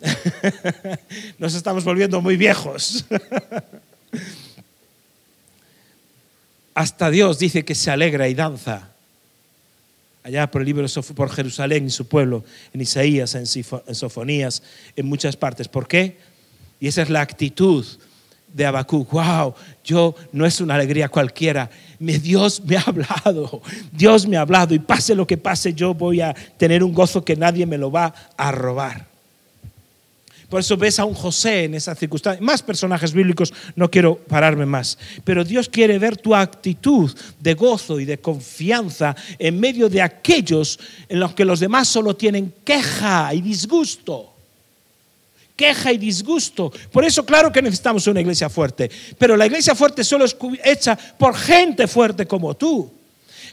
Nos 1.38 1.54
estamos 1.54 1.84
volviendo 1.84 2.20
muy 2.20 2.36
viejos. 2.36 3.06
Hasta 6.74 7.10
Dios 7.10 7.38
dice 7.38 7.64
que 7.64 7.74
se 7.74 7.90
alegra 7.90 8.28
y 8.28 8.34
danza 8.34 8.90
allá 10.22 10.50
por 10.50 10.62
el 10.62 10.66
libro 10.66 10.86
por 11.14 11.30
Jerusalén 11.30 11.86
y 11.86 11.90
su 11.90 12.06
pueblo, 12.06 12.44
en 12.72 12.80
Isaías, 12.80 13.34
en 13.34 13.46
Sofonías, 13.94 14.62
en 14.96 15.06
muchas 15.06 15.36
partes. 15.36 15.68
¿Por 15.68 15.88
qué? 15.88 16.18
Y 16.78 16.88
esa 16.88 17.02
es 17.02 17.10
la 17.10 17.20
actitud 17.20 17.86
de 18.52 18.66
Habacuc. 18.66 19.10
Wow, 19.10 19.54
yo 19.84 20.14
no 20.32 20.46
es 20.46 20.60
una 20.60 20.74
alegría 20.74 21.08
cualquiera. 21.08 21.70
Dios 21.98 22.62
me 22.64 22.76
ha 22.76 22.82
hablado, 22.82 23.62
Dios 23.92 24.26
me 24.26 24.36
ha 24.36 24.42
hablado 24.42 24.74
y 24.74 24.78
pase 24.78 25.14
lo 25.14 25.26
que 25.26 25.36
pase, 25.36 25.74
yo 25.74 25.94
voy 25.94 26.20
a 26.20 26.34
tener 26.56 26.82
un 26.82 26.92
gozo 26.92 27.24
que 27.24 27.36
nadie 27.36 27.66
me 27.66 27.78
lo 27.78 27.90
va 27.90 28.14
a 28.36 28.52
robar. 28.52 29.09
Por 30.50 30.60
eso 30.60 30.76
ves 30.76 30.98
a 30.98 31.04
un 31.04 31.14
José 31.14 31.64
en 31.64 31.74
esa 31.76 31.94
circunstancia. 31.94 32.44
Más 32.44 32.60
personajes 32.60 33.12
bíblicos, 33.12 33.54
no 33.76 33.88
quiero 33.88 34.16
pararme 34.16 34.66
más. 34.66 34.98
Pero 35.22 35.44
Dios 35.44 35.68
quiere 35.68 35.96
ver 35.98 36.16
tu 36.16 36.34
actitud 36.34 37.16
de 37.38 37.54
gozo 37.54 38.00
y 38.00 38.04
de 38.04 38.18
confianza 38.18 39.14
en 39.38 39.60
medio 39.60 39.88
de 39.88 40.02
aquellos 40.02 40.80
en 41.08 41.20
los 41.20 41.34
que 41.34 41.44
los 41.44 41.60
demás 41.60 41.86
solo 41.86 42.16
tienen 42.16 42.52
queja 42.64 43.32
y 43.32 43.40
disgusto 43.40 44.26
queja 45.60 45.92
y 45.92 45.98
disgusto. 45.98 46.72
Por 46.90 47.04
eso, 47.04 47.22
claro 47.26 47.52
que 47.52 47.60
necesitamos 47.60 48.06
una 48.06 48.22
iglesia 48.22 48.48
fuerte. 48.48 48.90
Pero 49.18 49.36
la 49.36 49.44
iglesia 49.44 49.74
fuerte 49.74 50.02
solo 50.04 50.24
es 50.24 50.34
hecha 50.64 50.96
por 50.96 51.36
gente 51.36 51.86
fuerte 51.86 52.24
como 52.24 52.56
tú. 52.56 52.90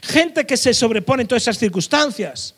Gente 0.00 0.46
que 0.46 0.56
se 0.56 0.72
sobrepone 0.72 1.20
en 1.22 1.28
todas 1.28 1.42
esas 1.42 1.58
circunstancias 1.58 2.54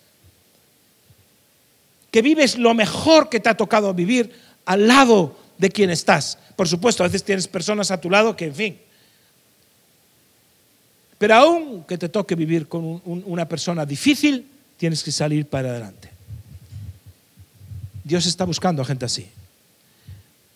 que 2.11 2.23
vives 2.23 2.59
lo 2.59 2.75
mejor 2.75 3.29
que 3.29 3.41
te 3.41 3.49
ha 3.49 3.57
tocado 3.57 3.95
vivir 3.95 4.33
al 4.65 4.89
lado 4.89 5.37
de 5.59 5.71
quien 5.71 5.91
estás. 5.91 6.39
Por 6.57 6.69
supuesto, 6.69 7.03
a 7.03 7.07
veces 7.07 7.25
tienes 7.25 7.47
personas 7.49 7.91
a 7.91 8.01
tu 8.01 8.11
lado 8.11 8.37
que, 8.37 8.47
en 8.47 8.55
fin, 8.55 8.79
Pero 11.21 11.35
aún 11.35 11.85
que 11.85 11.99
te 11.99 12.09
toque 12.09 12.35
vivir 12.35 12.67
con 12.67 13.03
una 13.05 13.47
persona 13.47 13.85
difícil, 13.85 14.49
tienes 14.79 15.05
que 15.05 15.13
salir 15.13 15.45
para 15.45 15.69
adelante. 15.69 16.09
Dios 18.03 18.25
está 18.25 18.47
buscando 18.47 18.81
a 18.81 18.87
gente 18.87 19.05
así. 19.05 19.29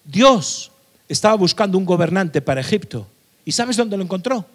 Dios 0.02 0.72
estaba 1.06 1.34
buscando 1.34 1.76
un 1.76 1.84
gobernante 1.84 2.40
para 2.40 2.62
Egipto. 2.62 3.06
¿Y 3.44 3.52
sabes 3.52 3.76
dónde 3.76 3.98
lo 3.98 4.04
encontró? 4.04 4.46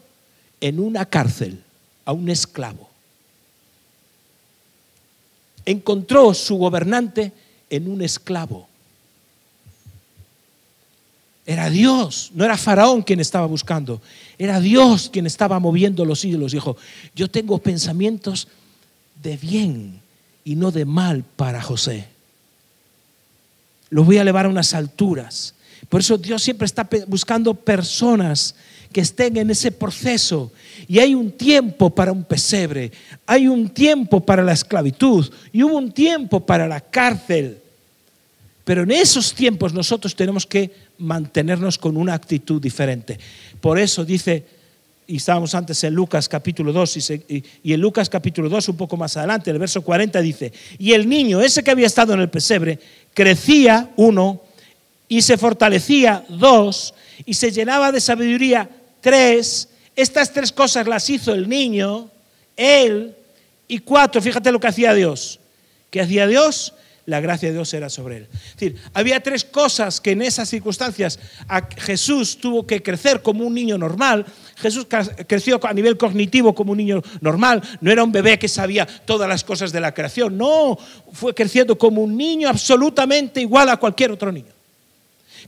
En 0.59 0.79
una 0.79 1.05
cárcel, 1.05 1.63
a 2.05 2.11
un 2.11 2.27
esclavo. 2.27 2.88
Encontró 5.69 6.33
su 6.33 6.55
gobernante 6.55 7.31
en 7.69 7.87
un 7.87 8.01
esclavo. 8.01 8.67
Era 11.45 11.69
Dios, 11.69 12.31
no 12.33 12.43
era 12.43 12.57
Faraón 12.57 13.03
quien 13.03 13.19
estaba 13.19 13.45
buscando, 13.45 14.01
era 14.39 14.59
Dios 14.59 15.11
quien 15.13 15.27
estaba 15.27 15.59
moviendo 15.59 16.05
los 16.05 16.25
hilos. 16.25 16.53
Dijo, 16.53 16.75
yo 17.13 17.29
tengo 17.29 17.59
pensamientos 17.59 18.47
de 19.21 19.37
bien 19.37 20.01
y 20.43 20.55
no 20.55 20.71
de 20.71 20.85
mal 20.85 21.23
para 21.35 21.61
José. 21.61 22.07
Lo 23.91 24.03
voy 24.03 24.17
a 24.17 24.21
elevar 24.21 24.47
a 24.47 24.49
unas 24.49 24.73
alturas. 24.73 25.53
Por 25.87 26.01
eso 26.01 26.17
Dios 26.17 26.41
siempre 26.41 26.65
está 26.65 26.89
buscando 27.05 27.53
personas 27.53 28.55
que 28.91 29.01
estén 29.01 29.37
en 29.37 29.49
ese 29.49 29.71
proceso. 29.71 30.51
Y 30.87 30.99
hay 30.99 31.13
un 31.13 31.31
tiempo 31.31 31.89
para 31.89 32.11
un 32.11 32.23
pesebre, 32.23 32.91
hay 33.25 33.47
un 33.47 33.69
tiempo 33.69 34.19
para 34.19 34.43
la 34.43 34.53
esclavitud 34.53 35.31
y 35.51 35.63
hubo 35.63 35.77
un 35.77 35.91
tiempo 35.91 36.45
para 36.45 36.67
la 36.67 36.81
cárcel. 36.81 37.59
Pero 38.63 38.83
en 38.83 38.91
esos 38.91 39.33
tiempos 39.33 39.73
nosotros 39.73 40.15
tenemos 40.15 40.45
que 40.45 40.71
mantenernos 40.99 41.77
con 41.77 41.97
una 41.97 42.13
actitud 42.13 42.61
diferente. 42.61 43.19
Por 43.59 43.79
eso 43.79 44.05
dice, 44.05 44.45
y 45.07 45.17
estábamos 45.17 45.55
antes 45.55 45.83
en 45.83 45.95
Lucas 45.95 46.29
capítulo 46.29 46.71
2, 46.71 47.25
y, 47.29 47.73
en 47.73 47.81
Lucas 47.81 48.09
capítulo 48.09 48.47
2 48.47 48.69
un 48.69 48.77
poco 48.77 48.95
más 48.95 49.17
adelante, 49.17 49.49
el 49.49 49.57
verso 49.57 49.81
40 49.81 50.21
dice, 50.21 50.53
y 50.77 50.93
el 50.93 51.09
niño, 51.09 51.41
ese 51.41 51.63
que 51.63 51.71
había 51.71 51.87
estado 51.87 52.13
en 52.13 52.19
el 52.19 52.29
pesebre, 52.29 52.79
crecía, 53.15 53.89
uno, 53.95 54.41
y 55.07 55.23
se 55.23 55.37
fortalecía, 55.37 56.23
dos, 56.29 56.93
y 57.25 57.33
se 57.33 57.51
llenaba 57.51 57.91
de 57.91 57.99
sabiduría, 57.99 58.69
tres. 59.01 59.69
Estas 59.95 60.31
tres 60.31 60.51
cosas 60.51 60.87
las 60.87 61.09
hizo 61.09 61.33
el 61.33 61.49
niño, 61.49 62.09
él, 62.55 63.15
y 63.67 63.79
cuatro, 63.79 64.21
fíjate 64.21 64.51
lo 64.51 64.59
que 64.59 64.67
hacía 64.67 64.93
Dios. 64.93 65.39
¿Qué 65.89 66.01
hacía 66.01 66.27
Dios? 66.27 66.73
la 67.09 67.19
gracia 67.19 67.49
de 67.49 67.55
Dios 67.55 67.73
era 67.73 67.89
sobre 67.89 68.17
él. 68.17 68.27
Es 68.31 68.53
decir, 68.53 68.75
había 68.93 69.19
tres 69.19 69.43
cosas 69.43 69.99
que 69.99 70.11
en 70.11 70.21
esas 70.21 70.47
circunstancias 70.47 71.19
Jesús 71.77 72.37
tuvo 72.37 72.67
que 72.67 72.83
crecer 72.83 73.21
como 73.21 73.45
un 73.45 73.53
niño 73.53 73.77
normal. 73.77 74.25
Jesús 74.57 74.85
creció 75.27 75.59
a 75.65 75.73
nivel 75.73 75.97
cognitivo 75.97 76.53
como 76.53 76.73
un 76.73 76.77
niño 76.77 77.01
normal, 77.21 77.61
no 77.81 77.91
era 77.91 78.03
un 78.03 78.11
bebé 78.11 78.37
que 78.37 78.47
sabía 78.47 78.85
todas 78.85 79.27
las 79.27 79.43
cosas 79.43 79.71
de 79.71 79.79
la 79.79 79.93
creación, 79.93 80.37
no, 80.37 80.77
fue 81.11 81.33
creciendo 81.33 81.77
como 81.77 82.03
un 82.03 82.15
niño 82.15 82.47
absolutamente 82.47 83.41
igual 83.41 83.69
a 83.69 83.77
cualquier 83.77 84.11
otro 84.11 84.31
niño. 84.31 84.58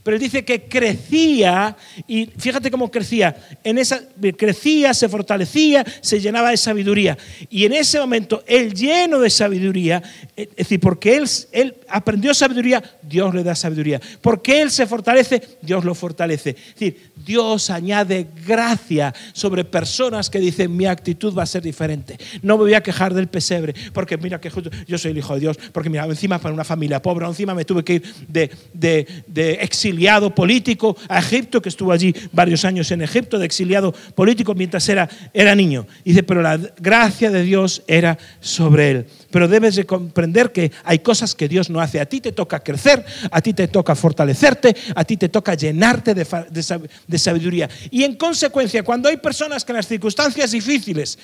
Pero 0.02 0.16
él 0.16 0.22
dice 0.22 0.44
que 0.44 0.64
crecía, 0.64 1.76
y 2.06 2.26
fíjate 2.26 2.70
cómo 2.70 2.90
crecía, 2.90 3.36
en 3.64 3.78
esa, 3.78 4.00
crecía, 4.36 4.94
se 4.94 5.08
fortalecía, 5.08 5.84
se 6.00 6.20
llenaba 6.20 6.50
de 6.50 6.56
sabiduría. 6.56 7.16
Y 7.50 7.64
en 7.64 7.72
ese 7.72 7.98
momento, 7.98 8.42
él 8.46 8.74
lleno 8.74 9.20
de 9.20 9.30
sabiduría, 9.30 10.02
es 10.36 10.48
decir, 10.56 10.80
porque 10.80 11.16
él 11.52 11.74
aprendió 11.88 12.34
sabiduría, 12.34 12.82
Dios 13.12 13.34
le 13.34 13.44
da 13.44 13.54
sabiduría. 13.54 14.00
Porque 14.22 14.62
él 14.62 14.70
se 14.70 14.86
fortalece, 14.86 15.42
Dios 15.60 15.84
lo 15.84 15.94
fortalece. 15.94 16.50
Es 16.50 16.74
decir, 16.74 17.12
Dios 17.14 17.68
añade 17.68 18.26
gracia 18.46 19.14
sobre 19.34 19.64
personas 19.64 20.30
que 20.30 20.40
dicen, 20.40 20.74
mi 20.74 20.86
actitud 20.86 21.36
va 21.36 21.42
a 21.42 21.46
ser 21.46 21.62
diferente. 21.62 22.18
No 22.40 22.56
me 22.56 22.64
voy 22.64 22.74
a 22.74 22.82
quejar 22.82 23.12
del 23.12 23.28
pesebre, 23.28 23.74
porque 23.92 24.16
mira 24.16 24.40
que 24.40 24.50
yo 24.88 24.96
soy 24.96 25.10
el 25.10 25.18
hijo 25.18 25.34
de 25.34 25.40
Dios, 25.40 25.58
porque 25.72 25.90
mira, 25.90 26.06
encima 26.06 26.38
para 26.38 26.54
una 26.54 26.64
familia 26.64 27.02
pobre, 27.02 27.26
encima 27.26 27.54
me 27.54 27.66
tuve 27.66 27.84
que 27.84 27.94
ir 27.94 28.02
de, 28.26 28.50
de, 28.72 29.06
de 29.26 29.52
exiliado 29.60 30.34
político 30.34 30.96
a 31.08 31.18
Egipto, 31.18 31.60
que 31.60 31.68
estuvo 31.68 31.92
allí 31.92 32.14
varios 32.32 32.64
años 32.64 32.90
en 32.90 33.02
Egipto, 33.02 33.38
de 33.38 33.44
exiliado 33.44 33.92
político 34.14 34.54
mientras 34.54 34.88
era, 34.88 35.08
era 35.34 35.54
niño. 35.54 35.86
Dice, 36.02 36.22
pero 36.22 36.40
la 36.40 36.56
gracia 36.78 37.30
de 37.30 37.42
Dios 37.42 37.82
era 37.86 38.16
sobre 38.40 38.90
él. 38.90 39.06
Pero 39.32 39.48
debes 39.48 39.74
de 39.74 39.86
comprender 39.86 40.52
que 40.52 40.70
hay 40.84 40.98
cosas 40.98 41.34
que 41.34 41.48
Dios 41.48 41.70
no 41.70 41.80
hace. 41.80 41.98
A 41.98 42.06
ti 42.06 42.20
te 42.20 42.32
toca 42.32 42.60
crecer, 42.60 43.04
a 43.30 43.40
ti 43.40 43.54
te 43.54 43.66
toca 43.66 43.96
fortalecerte, 43.96 44.76
a 44.94 45.04
ti 45.04 45.16
te 45.16 45.30
toca 45.30 45.54
llenarte 45.54 46.14
de, 46.14 47.18
sabiduría. 47.18 47.68
Y 47.90 48.04
en 48.04 48.14
consecuencia, 48.16 48.82
cuando 48.84 49.08
hay 49.08 49.16
personas 49.16 49.64
que 49.64 49.72
en 49.72 49.76
las 49.76 49.88
circunstancias 49.88 50.50
difíciles 50.50 51.18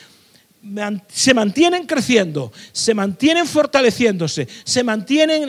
se 1.07 1.35
mantienen 1.35 1.87
creciendo, 1.87 2.51
se 2.73 2.95
mantienen 2.95 3.47
fortaleciéndose, 3.47 4.49
se 4.65 4.83
mantienen 4.83 5.49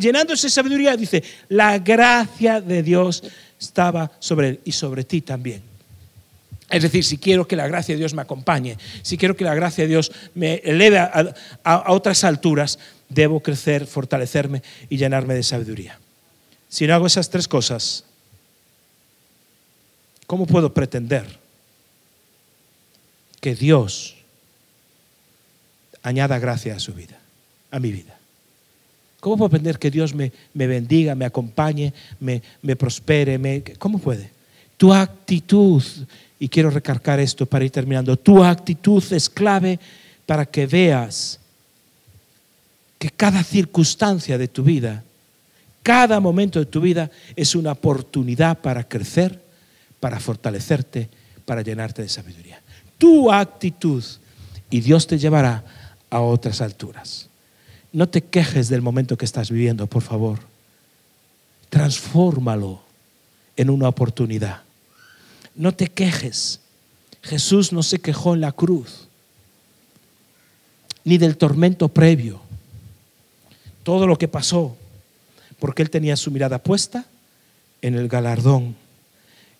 llenándose 0.00 0.46
de 0.46 0.50
sabiduría, 0.50 0.96
dice, 0.96 1.22
la 1.48 1.78
gracia 1.78 2.60
de 2.60 2.82
Dios 2.82 3.22
estaba 3.60 4.10
sobre 4.18 4.48
él 4.48 4.60
y 4.64 4.72
sobre 4.72 5.04
ti 5.04 5.20
también. 5.20 5.71
Es 6.72 6.82
decir, 6.82 7.04
si 7.04 7.18
quiero 7.18 7.46
que 7.46 7.54
la 7.54 7.68
gracia 7.68 7.94
de 7.94 8.00
Dios 8.00 8.14
me 8.14 8.22
acompañe, 8.22 8.78
si 9.02 9.16
quiero 9.16 9.36
que 9.36 9.44
la 9.44 9.54
gracia 9.54 9.84
de 9.84 9.88
Dios 9.88 10.10
me 10.34 10.54
eleve 10.64 10.98
a 10.98 11.84
otras 11.88 12.24
alturas, 12.24 12.78
debo 13.08 13.40
crecer, 13.40 13.86
fortalecerme 13.86 14.62
y 14.88 14.96
llenarme 14.96 15.34
de 15.34 15.42
sabiduría. 15.42 16.00
Si 16.68 16.86
no 16.86 16.94
hago 16.94 17.06
esas 17.06 17.30
tres 17.30 17.46
cosas, 17.46 18.04
¿cómo 20.26 20.46
puedo 20.46 20.72
pretender 20.72 21.38
que 23.40 23.54
Dios 23.54 24.16
añada 26.02 26.38
gracia 26.38 26.74
a 26.76 26.80
su 26.80 26.92
vida, 26.94 27.18
a 27.70 27.78
mi 27.78 27.92
vida. 27.92 28.18
¿Cómo 29.20 29.36
puedo 29.36 29.46
aprender 29.46 29.78
que 29.78 29.90
Dios 29.90 30.14
me, 30.14 30.32
bendiga, 30.54 31.14
me 31.14 31.24
acompañe, 31.24 31.92
me, 32.18 32.42
me 32.60 32.74
prospere? 32.76 33.38
Me, 33.38 33.62
¿Cómo 33.78 33.98
puede? 33.98 34.30
Tu 34.82 34.92
actitud, 34.92 35.80
y 36.40 36.48
quiero 36.48 36.68
recargar 36.68 37.20
esto 37.20 37.46
para 37.46 37.64
ir 37.64 37.70
terminando, 37.70 38.16
tu 38.16 38.42
actitud 38.42 39.00
es 39.12 39.30
clave 39.30 39.78
para 40.26 40.44
que 40.44 40.66
veas 40.66 41.38
que 42.98 43.08
cada 43.08 43.44
circunstancia 43.44 44.36
de 44.36 44.48
tu 44.48 44.64
vida, 44.64 45.04
cada 45.84 46.18
momento 46.18 46.58
de 46.58 46.66
tu 46.66 46.80
vida 46.80 47.12
es 47.36 47.54
una 47.54 47.70
oportunidad 47.70 48.58
para 48.58 48.82
crecer, 48.82 49.40
para 50.00 50.18
fortalecerte, 50.18 51.08
para 51.44 51.62
llenarte 51.62 52.02
de 52.02 52.08
sabiduría. 52.08 52.60
Tu 52.98 53.30
actitud 53.30 54.02
y 54.68 54.80
Dios 54.80 55.06
te 55.06 55.16
llevará 55.16 55.62
a 56.10 56.20
otras 56.22 56.60
alturas. 56.60 57.28
No 57.92 58.08
te 58.08 58.20
quejes 58.24 58.68
del 58.68 58.82
momento 58.82 59.16
que 59.16 59.26
estás 59.26 59.48
viviendo, 59.48 59.86
por 59.86 60.02
favor. 60.02 60.40
Transfórmalo 61.70 62.82
en 63.56 63.70
una 63.70 63.86
oportunidad. 63.88 64.62
No 65.54 65.72
te 65.72 65.88
quejes. 65.88 66.60
Jesús 67.22 67.72
no 67.72 67.82
se 67.82 68.00
quejó 68.00 68.34
en 68.34 68.40
la 68.40 68.52
cruz, 68.52 69.06
ni 71.04 71.18
del 71.18 71.36
tormento 71.36 71.88
previo. 71.88 72.40
Todo 73.84 74.06
lo 74.06 74.18
que 74.18 74.28
pasó, 74.28 74.76
porque 75.58 75.82
él 75.82 75.90
tenía 75.90 76.16
su 76.16 76.30
mirada 76.30 76.58
puesta 76.58 77.06
en 77.80 77.94
el 77.94 78.08
galardón. 78.08 78.74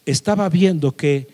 Estaba 0.07 0.49
viendo 0.49 0.97
que 0.97 1.29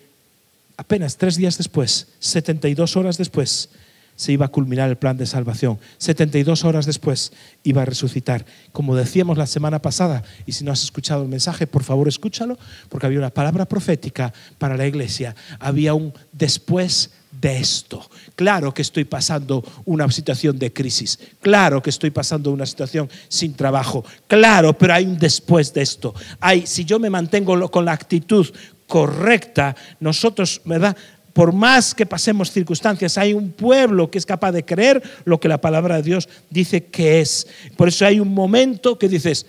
apenas 0.76 1.16
tres 1.16 1.36
días 1.36 1.56
después, 1.56 2.08
72 2.20 2.96
horas 2.96 3.16
después, 3.16 3.70
se 4.18 4.32
iba 4.32 4.46
a 4.46 4.48
culminar 4.48 4.90
el 4.90 4.96
plan 4.96 5.16
de 5.16 5.26
salvación. 5.26 5.78
72 5.98 6.64
horas 6.64 6.86
después 6.86 7.32
iba 7.62 7.82
a 7.82 7.84
resucitar. 7.84 8.44
Como 8.72 8.96
decíamos 8.96 9.38
la 9.38 9.46
semana 9.46 9.78
pasada, 9.78 10.24
y 10.44 10.52
si 10.52 10.64
no 10.64 10.72
has 10.72 10.82
escuchado 10.82 11.22
el 11.22 11.28
mensaje, 11.28 11.68
por 11.68 11.84
favor 11.84 12.08
escúchalo, 12.08 12.58
porque 12.88 13.06
había 13.06 13.20
una 13.20 13.30
palabra 13.30 13.64
profética 13.64 14.34
para 14.58 14.76
la 14.76 14.88
iglesia. 14.88 15.36
Había 15.60 15.94
un 15.94 16.12
después 16.32 17.10
de 17.30 17.58
esto. 17.58 18.10
Claro 18.34 18.74
que 18.74 18.82
estoy 18.82 19.04
pasando 19.04 19.64
una 19.84 20.10
situación 20.10 20.58
de 20.58 20.72
crisis, 20.72 21.16
claro 21.40 21.80
que 21.80 21.90
estoy 21.90 22.10
pasando 22.10 22.50
una 22.50 22.66
situación 22.66 23.08
sin 23.28 23.54
trabajo, 23.54 24.04
claro, 24.26 24.76
pero 24.76 24.94
hay 24.94 25.04
un 25.04 25.16
después 25.16 25.72
de 25.72 25.82
esto. 25.82 26.12
Hay, 26.40 26.66
si 26.66 26.84
yo 26.84 26.98
me 26.98 27.08
mantengo 27.08 27.70
con 27.70 27.84
la 27.84 27.92
actitud 27.92 28.48
correcta, 28.88 29.76
nosotros, 30.00 30.60
¿verdad? 30.64 30.96
Por 31.38 31.52
más 31.52 31.94
que 31.94 32.04
pasemos 32.04 32.50
circunstancias, 32.50 33.16
hay 33.16 33.32
un 33.32 33.52
pueblo 33.52 34.10
que 34.10 34.18
es 34.18 34.26
capaz 34.26 34.50
de 34.50 34.64
creer 34.64 35.00
lo 35.24 35.38
que 35.38 35.46
la 35.46 35.60
palabra 35.60 35.94
de 35.94 36.02
Dios 36.02 36.28
dice 36.50 36.86
que 36.86 37.20
es. 37.20 37.46
Por 37.76 37.86
eso 37.86 38.04
hay 38.04 38.18
un 38.18 38.34
momento 38.34 38.98
que 38.98 39.08
dices, 39.08 39.46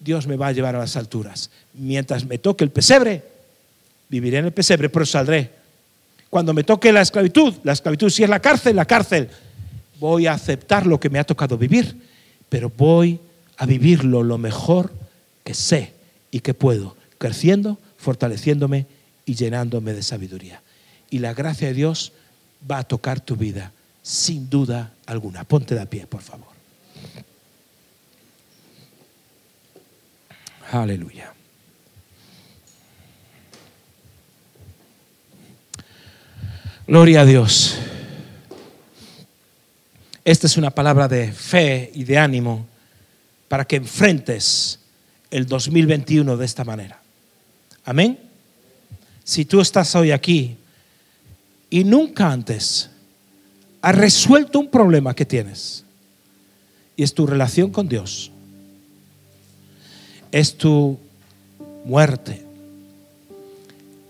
Dios 0.00 0.26
me 0.26 0.38
va 0.38 0.46
a 0.46 0.52
llevar 0.52 0.74
a 0.74 0.78
las 0.78 0.96
alturas. 0.96 1.50
Mientras 1.74 2.24
me 2.24 2.38
toque 2.38 2.64
el 2.64 2.70
pesebre, 2.70 3.22
viviré 4.08 4.38
en 4.38 4.46
el 4.46 4.52
pesebre, 4.52 4.88
pero 4.88 5.04
saldré. 5.04 5.50
Cuando 6.30 6.54
me 6.54 6.64
toque 6.64 6.90
la 6.90 7.02
esclavitud, 7.02 7.52
la 7.64 7.74
esclavitud 7.74 8.08
si 8.08 8.24
es 8.24 8.30
la 8.30 8.40
cárcel, 8.40 8.74
la 8.74 8.86
cárcel, 8.86 9.28
voy 10.00 10.26
a 10.26 10.32
aceptar 10.32 10.86
lo 10.86 10.98
que 10.98 11.10
me 11.10 11.18
ha 11.18 11.24
tocado 11.24 11.58
vivir, 11.58 11.98
pero 12.48 12.72
voy 12.74 13.20
a 13.58 13.66
vivirlo 13.66 14.22
lo 14.22 14.38
mejor 14.38 14.90
que 15.44 15.52
sé 15.52 15.92
y 16.30 16.40
que 16.40 16.54
puedo, 16.54 16.96
creciendo, 17.18 17.76
fortaleciéndome 17.98 18.86
y 19.26 19.34
llenándome 19.34 19.92
de 19.92 20.02
sabiduría. 20.02 20.62
Y 21.16 21.18
la 21.18 21.32
gracia 21.32 21.68
de 21.68 21.72
Dios 21.72 22.12
va 22.70 22.76
a 22.76 22.84
tocar 22.84 23.20
tu 23.20 23.36
vida, 23.36 23.72
sin 24.02 24.50
duda 24.50 24.92
alguna. 25.06 25.44
Ponte 25.44 25.74
de 25.74 25.86
pie, 25.86 26.06
por 26.06 26.20
favor. 26.20 26.48
Aleluya. 30.70 31.32
Gloria 36.86 37.22
a 37.22 37.24
Dios. 37.24 37.78
Esta 40.22 40.46
es 40.46 40.58
una 40.58 40.70
palabra 40.70 41.08
de 41.08 41.32
fe 41.32 41.90
y 41.94 42.04
de 42.04 42.18
ánimo 42.18 42.66
para 43.48 43.64
que 43.64 43.76
enfrentes 43.76 44.80
el 45.30 45.46
2021 45.46 46.36
de 46.36 46.44
esta 46.44 46.62
manera. 46.62 47.00
Amén. 47.86 48.18
Si 49.24 49.46
tú 49.46 49.62
estás 49.62 49.94
hoy 49.94 50.10
aquí 50.10 50.58
y 51.70 51.84
nunca 51.84 52.30
antes 52.30 52.90
has 53.82 53.94
resuelto 53.94 54.58
un 54.58 54.70
problema 54.70 55.14
que 55.14 55.24
tienes, 55.24 55.84
y 56.96 57.02
es 57.02 57.14
tu 57.14 57.26
relación 57.26 57.70
con 57.70 57.88
Dios, 57.88 58.30
es 60.32 60.56
tu 60.56 60.98
muerte, 61.84 62.42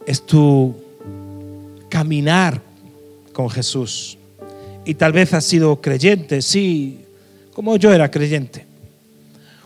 es 0.07 0.25
tu 0.25 0.75
caminar 1.89 2.63
con 3.33 3.51
Jesús. 3.51 4.17
Y 4.85 4.95
tal 4.95 5.13
vez 5.13 5.35
has 5.35 5.45
sido 5.45 5.81
creyente, 5.81 6.41
sí, 6.43 7.01
como 7.53 7.77
yo 7.77 7.93
era 7.93 8.11
creyente. 8.11 8.65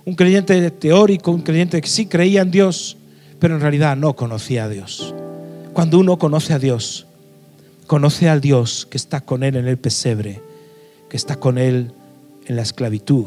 Un 0.05 0.15
creyente 0.15 0.71
teórico, 0.71 1.31
un 1.31 1.43
creyente 1.43 1.81
que 1.81 1.89
sí 1.89 2.07
creía 2.07 2.41
en 2.41 2.51
Dios, 2.51 2.97
pero 3.39 3.55
en 3.55 3.61
realidad 3.61 3.97
no 3.97 4.17
conocía 4.17 4.65
a 4.65 4.69
Dios. 4.69 5.15
Cuando 5.73 5.99
uno 5.99 6.19
conoce 6.19 6.53
a 6.53 6.59
Dios, 6.59 7.07
conoce 7.91 8.29
al 8.29 8.41
Dios 8.41 8.87
que 8.89 8.97
está 8.97 9.21
con 9.21 9.43
él 9.43 9.57
en 9.57 9.67
el 9.67 9.77
pesebre, 9.77 10.41
que 11.09 11.17
está 11.17 11.41
con 11.41 11.59
él 11.59 11.91
en 12.47 12.55
la 12.55 12.63
esclavitud, 12.63 13.27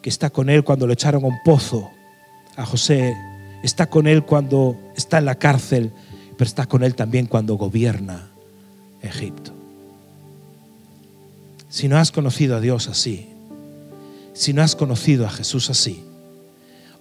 que 0.00 0.08
está 0.08 0.30
con 0.30 0.48
él 0.48 0.64
cuando 0.64 0.86
lo 0.86 0.94
echaron 0.94 1.22
a 1.26 1.26
un 1.26 1.36
pozo, 1.44 1.90
a 2.56 2.64
José, 2.64 3.14
está 3.62 3.90
con 3.90 4.06
él 4.06 4.24
cuando 4.24 4.80
está 4.96 5.18
en 5.18 5.26
la 5.26 5.34
cárcel, 5.34 5.92
pero 6.38 6.48
está 6.48 6.64
con 6.64 6.84
él 6.84 6.94
también 6.94 7.26
cuando 7.26 7.56
gobierna 7.56 8.30
Egipto. 9.02 9.52
Si 11.68 11.86
no 11.86 11.98
has 11.98 12.12
conocido 12.12 12.56
a 12.56 12.60
Dios 12.60 12.88
así, 12.88 13.28
si 14.32 14.54
no 14.54 14.62
has 14.62 14.74
conocido 14.74 15.26
a 15.26 15.30
Jesús 15.30 15.68
así, 15.68 16.02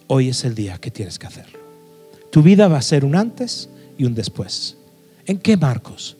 hoy 0.07 0.27
es 0.27 0.43
el 0.43 0.55
día 0.55 0.77
que 0.77 0.91
tienes 0.91 1.19
que 1.19 1.27
hacerlo. 1.27 1.57
Tu 2.33 2.43
vida 2.43 2.67
va 2.67 2.79
a 2.79 2.81
ser 2.81 3.05
un 3.05 3.15
antes 3.15 3.69
y 3.97 4.03
un 4.03 4.13
después. 4.13 4.75
¿En 5.25 5.37
qué 5.37 5.55
marcos? 5.55 6.17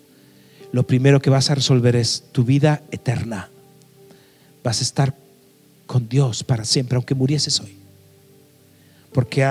Lo 0.72 0.84
primero 0.84 1.22
que 1.22 1.30
vas 1.30 1.50
a 1.50 1.56
resolver 1.56 1.96
es 1.96 2.24
tu 2.32 2.44
vida 2.44 2.82
eterna. 2.92 3.50
Vas 4.64 4.80
a 4.80 4.84
estar 4.84 5.16
con 5.86 6.08
Dios 6.08 6.44
para 6.44 6.64
siempre, 6.64 6.96
aunque 6.96 7.16
murieses 7.16 7.60
hoy. 7.60 7.76
Porque 9.12 9.46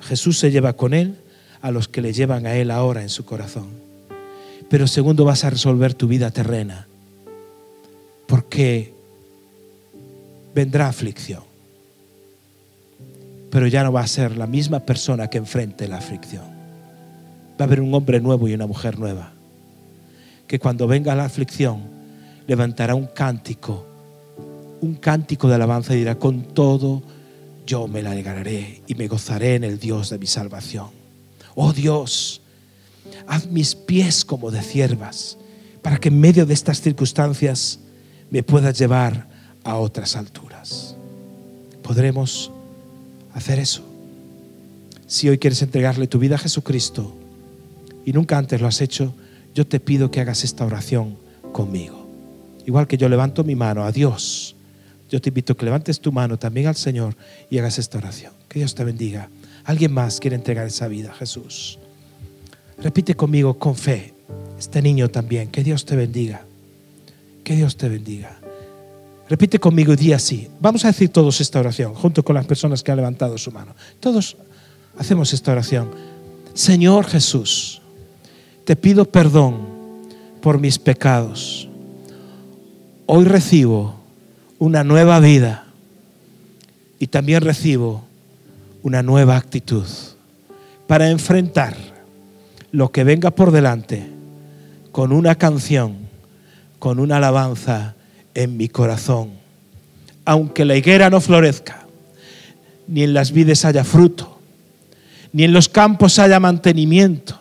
Jesús 0.00 0.38
se 0.38 0.50
lleva 0.50 0.74
con 0.74 0.92
Él 0.92 1.16
a 1.62 1.70
los 1.70 1.88
que 1.88 2.02
le 2.02 2.12
llevan 2.12 2.46
a 2.46 2.54
Él 2.54 2.70
ahora 2.70 3.02
en 3.02 3.08
su 3.08 3.24
corazón. 3.24 3.68
Pero 4.68 4.86
segundo, 4.86 5.24
vas 5.24 5.44
a 5.44 5.50
resolver 5.50 5.94
tu 5.94 6.08
vida 6.08 6.30
terrena. 6.30 6.86
Porque 8.26 8.92
vendrá 10.54 10.88
aflicción. 10.88 11.42
Pero 13.50 13.66
ya 13.66 13.82
no 13.82 13.92
va 13.92 14.02
a 14.02 14.06
ser 14.06 14.36
la 14.36 14.46
misma 14.46 14.80
persona 14.80 15.28
que 15.28 15.38
enfrente 15.38 15.88
la 15.88 15.96
aflicción. 15.96 16.44
Va 17.58 17.60
a 17.60 17.64
haber 17.64 17.80
un 17.80 17.94
hombre 17.94 18.20
nuevo 18.20 18.46
y 18.46 18.54
una 18.54 18.66
mujer 18.66 18.98
nueva. 18.98 19.32
Que 20.50 20.58
cuando 20.58 20.88
venga 20.88 21.14
la 21.14 21.26
aflicción 21.26 21.80
levantará 22.48 22.96
un 22.96 23.06
cántico, 23.06 23.86
un 24.80 24.96
cántico 24.96 25.46
de 25.46 25.54
alabanza 25.54 25.94
y 25.94 25.98
dirá, 25.98 26.16
con 26.16 26.42
todo 26.42 27.04
yo 27.64 27.86
me 27.86 28.02
la 28.02 28.10
alegraré 28.10 28.82
y 28.88 28.96
me 28.96 29.06
gozaré 29.06 29.54
en 29.54 29.62
el 29.62 29.78
Dios 29.78 30.10
de 30.10 30.18
mi 30.18 30.26
salvación. 30.26 30.88
Oh 31.54 31.72
Dios, 31.72 32.40
haz 33.28 33.46
mis 33.46 33.76
pies 33.76 34.24
como 34.24 34.50
de 34.50 34.60
ciervas, 34.60 35.38
para 35.82 35.98
que 35.98 36.08
en 36.08 36.18
medio 36.18 36.44
de 36.46 36.54
estas 36.54 36.80
circunstancias 36.80 37.78
me 38.28 38.42
puedas 38.42 38.76
llevar 38.76 39.28
a 39.62 39.76
otras 39.76 40.16
alturas. 40.16 40.96
Podremos 41.80 42.50
hacer 43.34 43.60
eso. 43.60 43.84
Si 45.06 45.28
hoy 45.28 45.38
quieres 45.38 45.62
entregarle 45.62 46.08
tu 46.08 46.18
vida 46.18 46.34
a 46.34 46.38
Jesucristo 46.38 47.14
y 48.04 48.12
nunca 48.12 48.36
antes 48.36 48.60
lo 48.60 48.66
has 48.66 48.80
hecho, 48.80 49.14
yo 49.54 49.66
te 49.66 49.80
pido 49.80 50.10
que 50.10 50.20
hagas 50.20 50.44
esta 50.44 50.64
oración 50.64 51.16
conmigo. 51.52 52.06
Igual 52.66 52.86
que 52.86 52.96
yo 52.96 53.08
levanto 53.08 53.44
mi 53.44 53.54
mano 53.54 53.84
a 53.84 53.92
Dios, 53.92 54.54
yo 55.10 55.20
te 55.20 55.30
invito 55.30 55.52
a 55.52 55.56
que 55.56 55.64
levantes 55.64 56.00
tu 56.00 56.12
mano 56.12 56.38
también 56.38 56.68
al 56.68 56.76
Señor 56.76 57.16
y 57.50 57.58
hagas 57.58 57.78
esta 57.78 57.98
oración. 57.98 58.32
Que 58.48 58.60
Dios 58.60 58.74
te 58.74 58.84
bendiga. 58.84 59.28
Alguien 59.64 59.92
más 59.92 60.20
quiere 60.20 60.36
entregar 60.36 60.66
esa 60.66 60.86
vida 60.88 61.10
a 61.10 61.14
Jesús. 61.14 61.78
Repite 62.78 63.14
conmigo 63.14 63.58
con 63.58 63.74
fe. 63.74 64.14
Este 64.58 64.80
niño 64.80 65.08
también. 65.08 65.48
Que 65.50 65.64
Dios 65.64 65.84
te 65.84 65.96
bendiga. 65.96 66.44
Que 67.42 67.56
Dios 67.56 67.76
te 67.76 67.88
bendiga. 67.88 68.38
Repite 69.28 69.58
conmigo 69.58 69.92
y 69.92 69.96
di 69.96 70.12
así. 70.12 70.48
Vamos 70.60 70.84
a 70.84 70.88
decir 70.88 71.08
todos 71.10 71.40
esta 71.40 71.60
oración, 71.60 71.94
junto 71.94 72.24
con 72.24 72.34
las 72.34 72.46
personas 72.46 72.82
que 72.82 72.90
han 72.90 72.96
levantado 72.96 73.38
su 73.38 73.52
mano. 73.52 73.74
Todos 74.00 74.36
hacemos 74.98 75.32
esta 75.32 75.52
oración. 75.52 75.90
Señor 76.54 77.06
Jesús, 77.06 77.80
te 78.70 78.76
pido 78.76 79.04
perdón 79.04 79.56
por 80.40 80.60
mis 80.60 80.78
pecados. 80.78 81.68
Hoy 83.06 83.24
recibo 83.24 83.96
una 84.60 84.84
nueva 84.84 85.18
vida 85.18 85.64
y 87.00 87.08
también 87.08 87.42
recibo 87.42 88.04
una 88.84 89.02
nueva 89.02 89.36
actitud 89.36 89.88
para 90.86 91.10
enfrentar 91.10 91.76
lo 92.70 92.92
que 92.92 93.02
venga 93.02 93.32
por 93.32 93.50
delante 93.50 94.08
con 94.92 95.10
una 95.10 95.34
canción, 95.34 95.96
con 96.78 97.00
una 97.00 97.16
alabanza 97.16 97.96
en 98.34 98.56
mi 98.56 98.68
corazón. 98.68 99.30
Aunque 100.24 100.64
la 100.64 100.76
higuera 100.76 101.10
no 101.10 101.20
florezca, 101.20 101.88
ni 102.86 103.02
en 103.02 103.14
las 103.14 103.32
vides 103.32 103.64
haya 103.64 103.82
fruto, 103.82 104.38
ni 105.32 105.42
en 105.42 105.52
los 105.52 105.68
campos 105.68 106.20
haya 106.20 106.38
mantenimiento, 106.38 107.40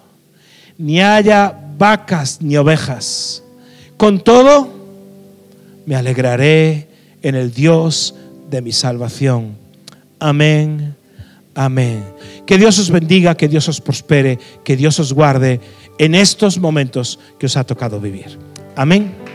ni 0.79 1.01
haya 1.01 1.53
vacas 1.77 2.41
ni 2.41 2.57
ovejas. 2.57 3.43
Con 3.97 4.21
todo, 4.21 4.69
me 5.85 5.95
alegraré 5.95 6.87
en 7.21 7.35
el 7.35 7.53
Dios 7.53 8.15
de 8.49 8.61
mi 8.61 8.71
salvación. 8.71 9.57
Amén, 10.19 10.95
amén. 11.53 12.03
Que 12.47 12.57
Dios 12.57 12.79
os 12.79 12.89
bendiga, 12.89 13.35
que 13.35 13.47
Dios 13.47 13.67
os 13.67 13.81
prospere, 13.81 14.39
que 14.63 14.75
Dios 14.75 14.99
os 14.99 15.13
guarde 15.13 15.59
en 15.99 16.15
estos 16.15 16.57
momentos 16.57 17.19
que 17.37 17.45
os 17.45 17.57
ha 17.57 17.63
tocado 17.63 17.99
vivir. 17.99 18.39
Amén. 18.75 19.28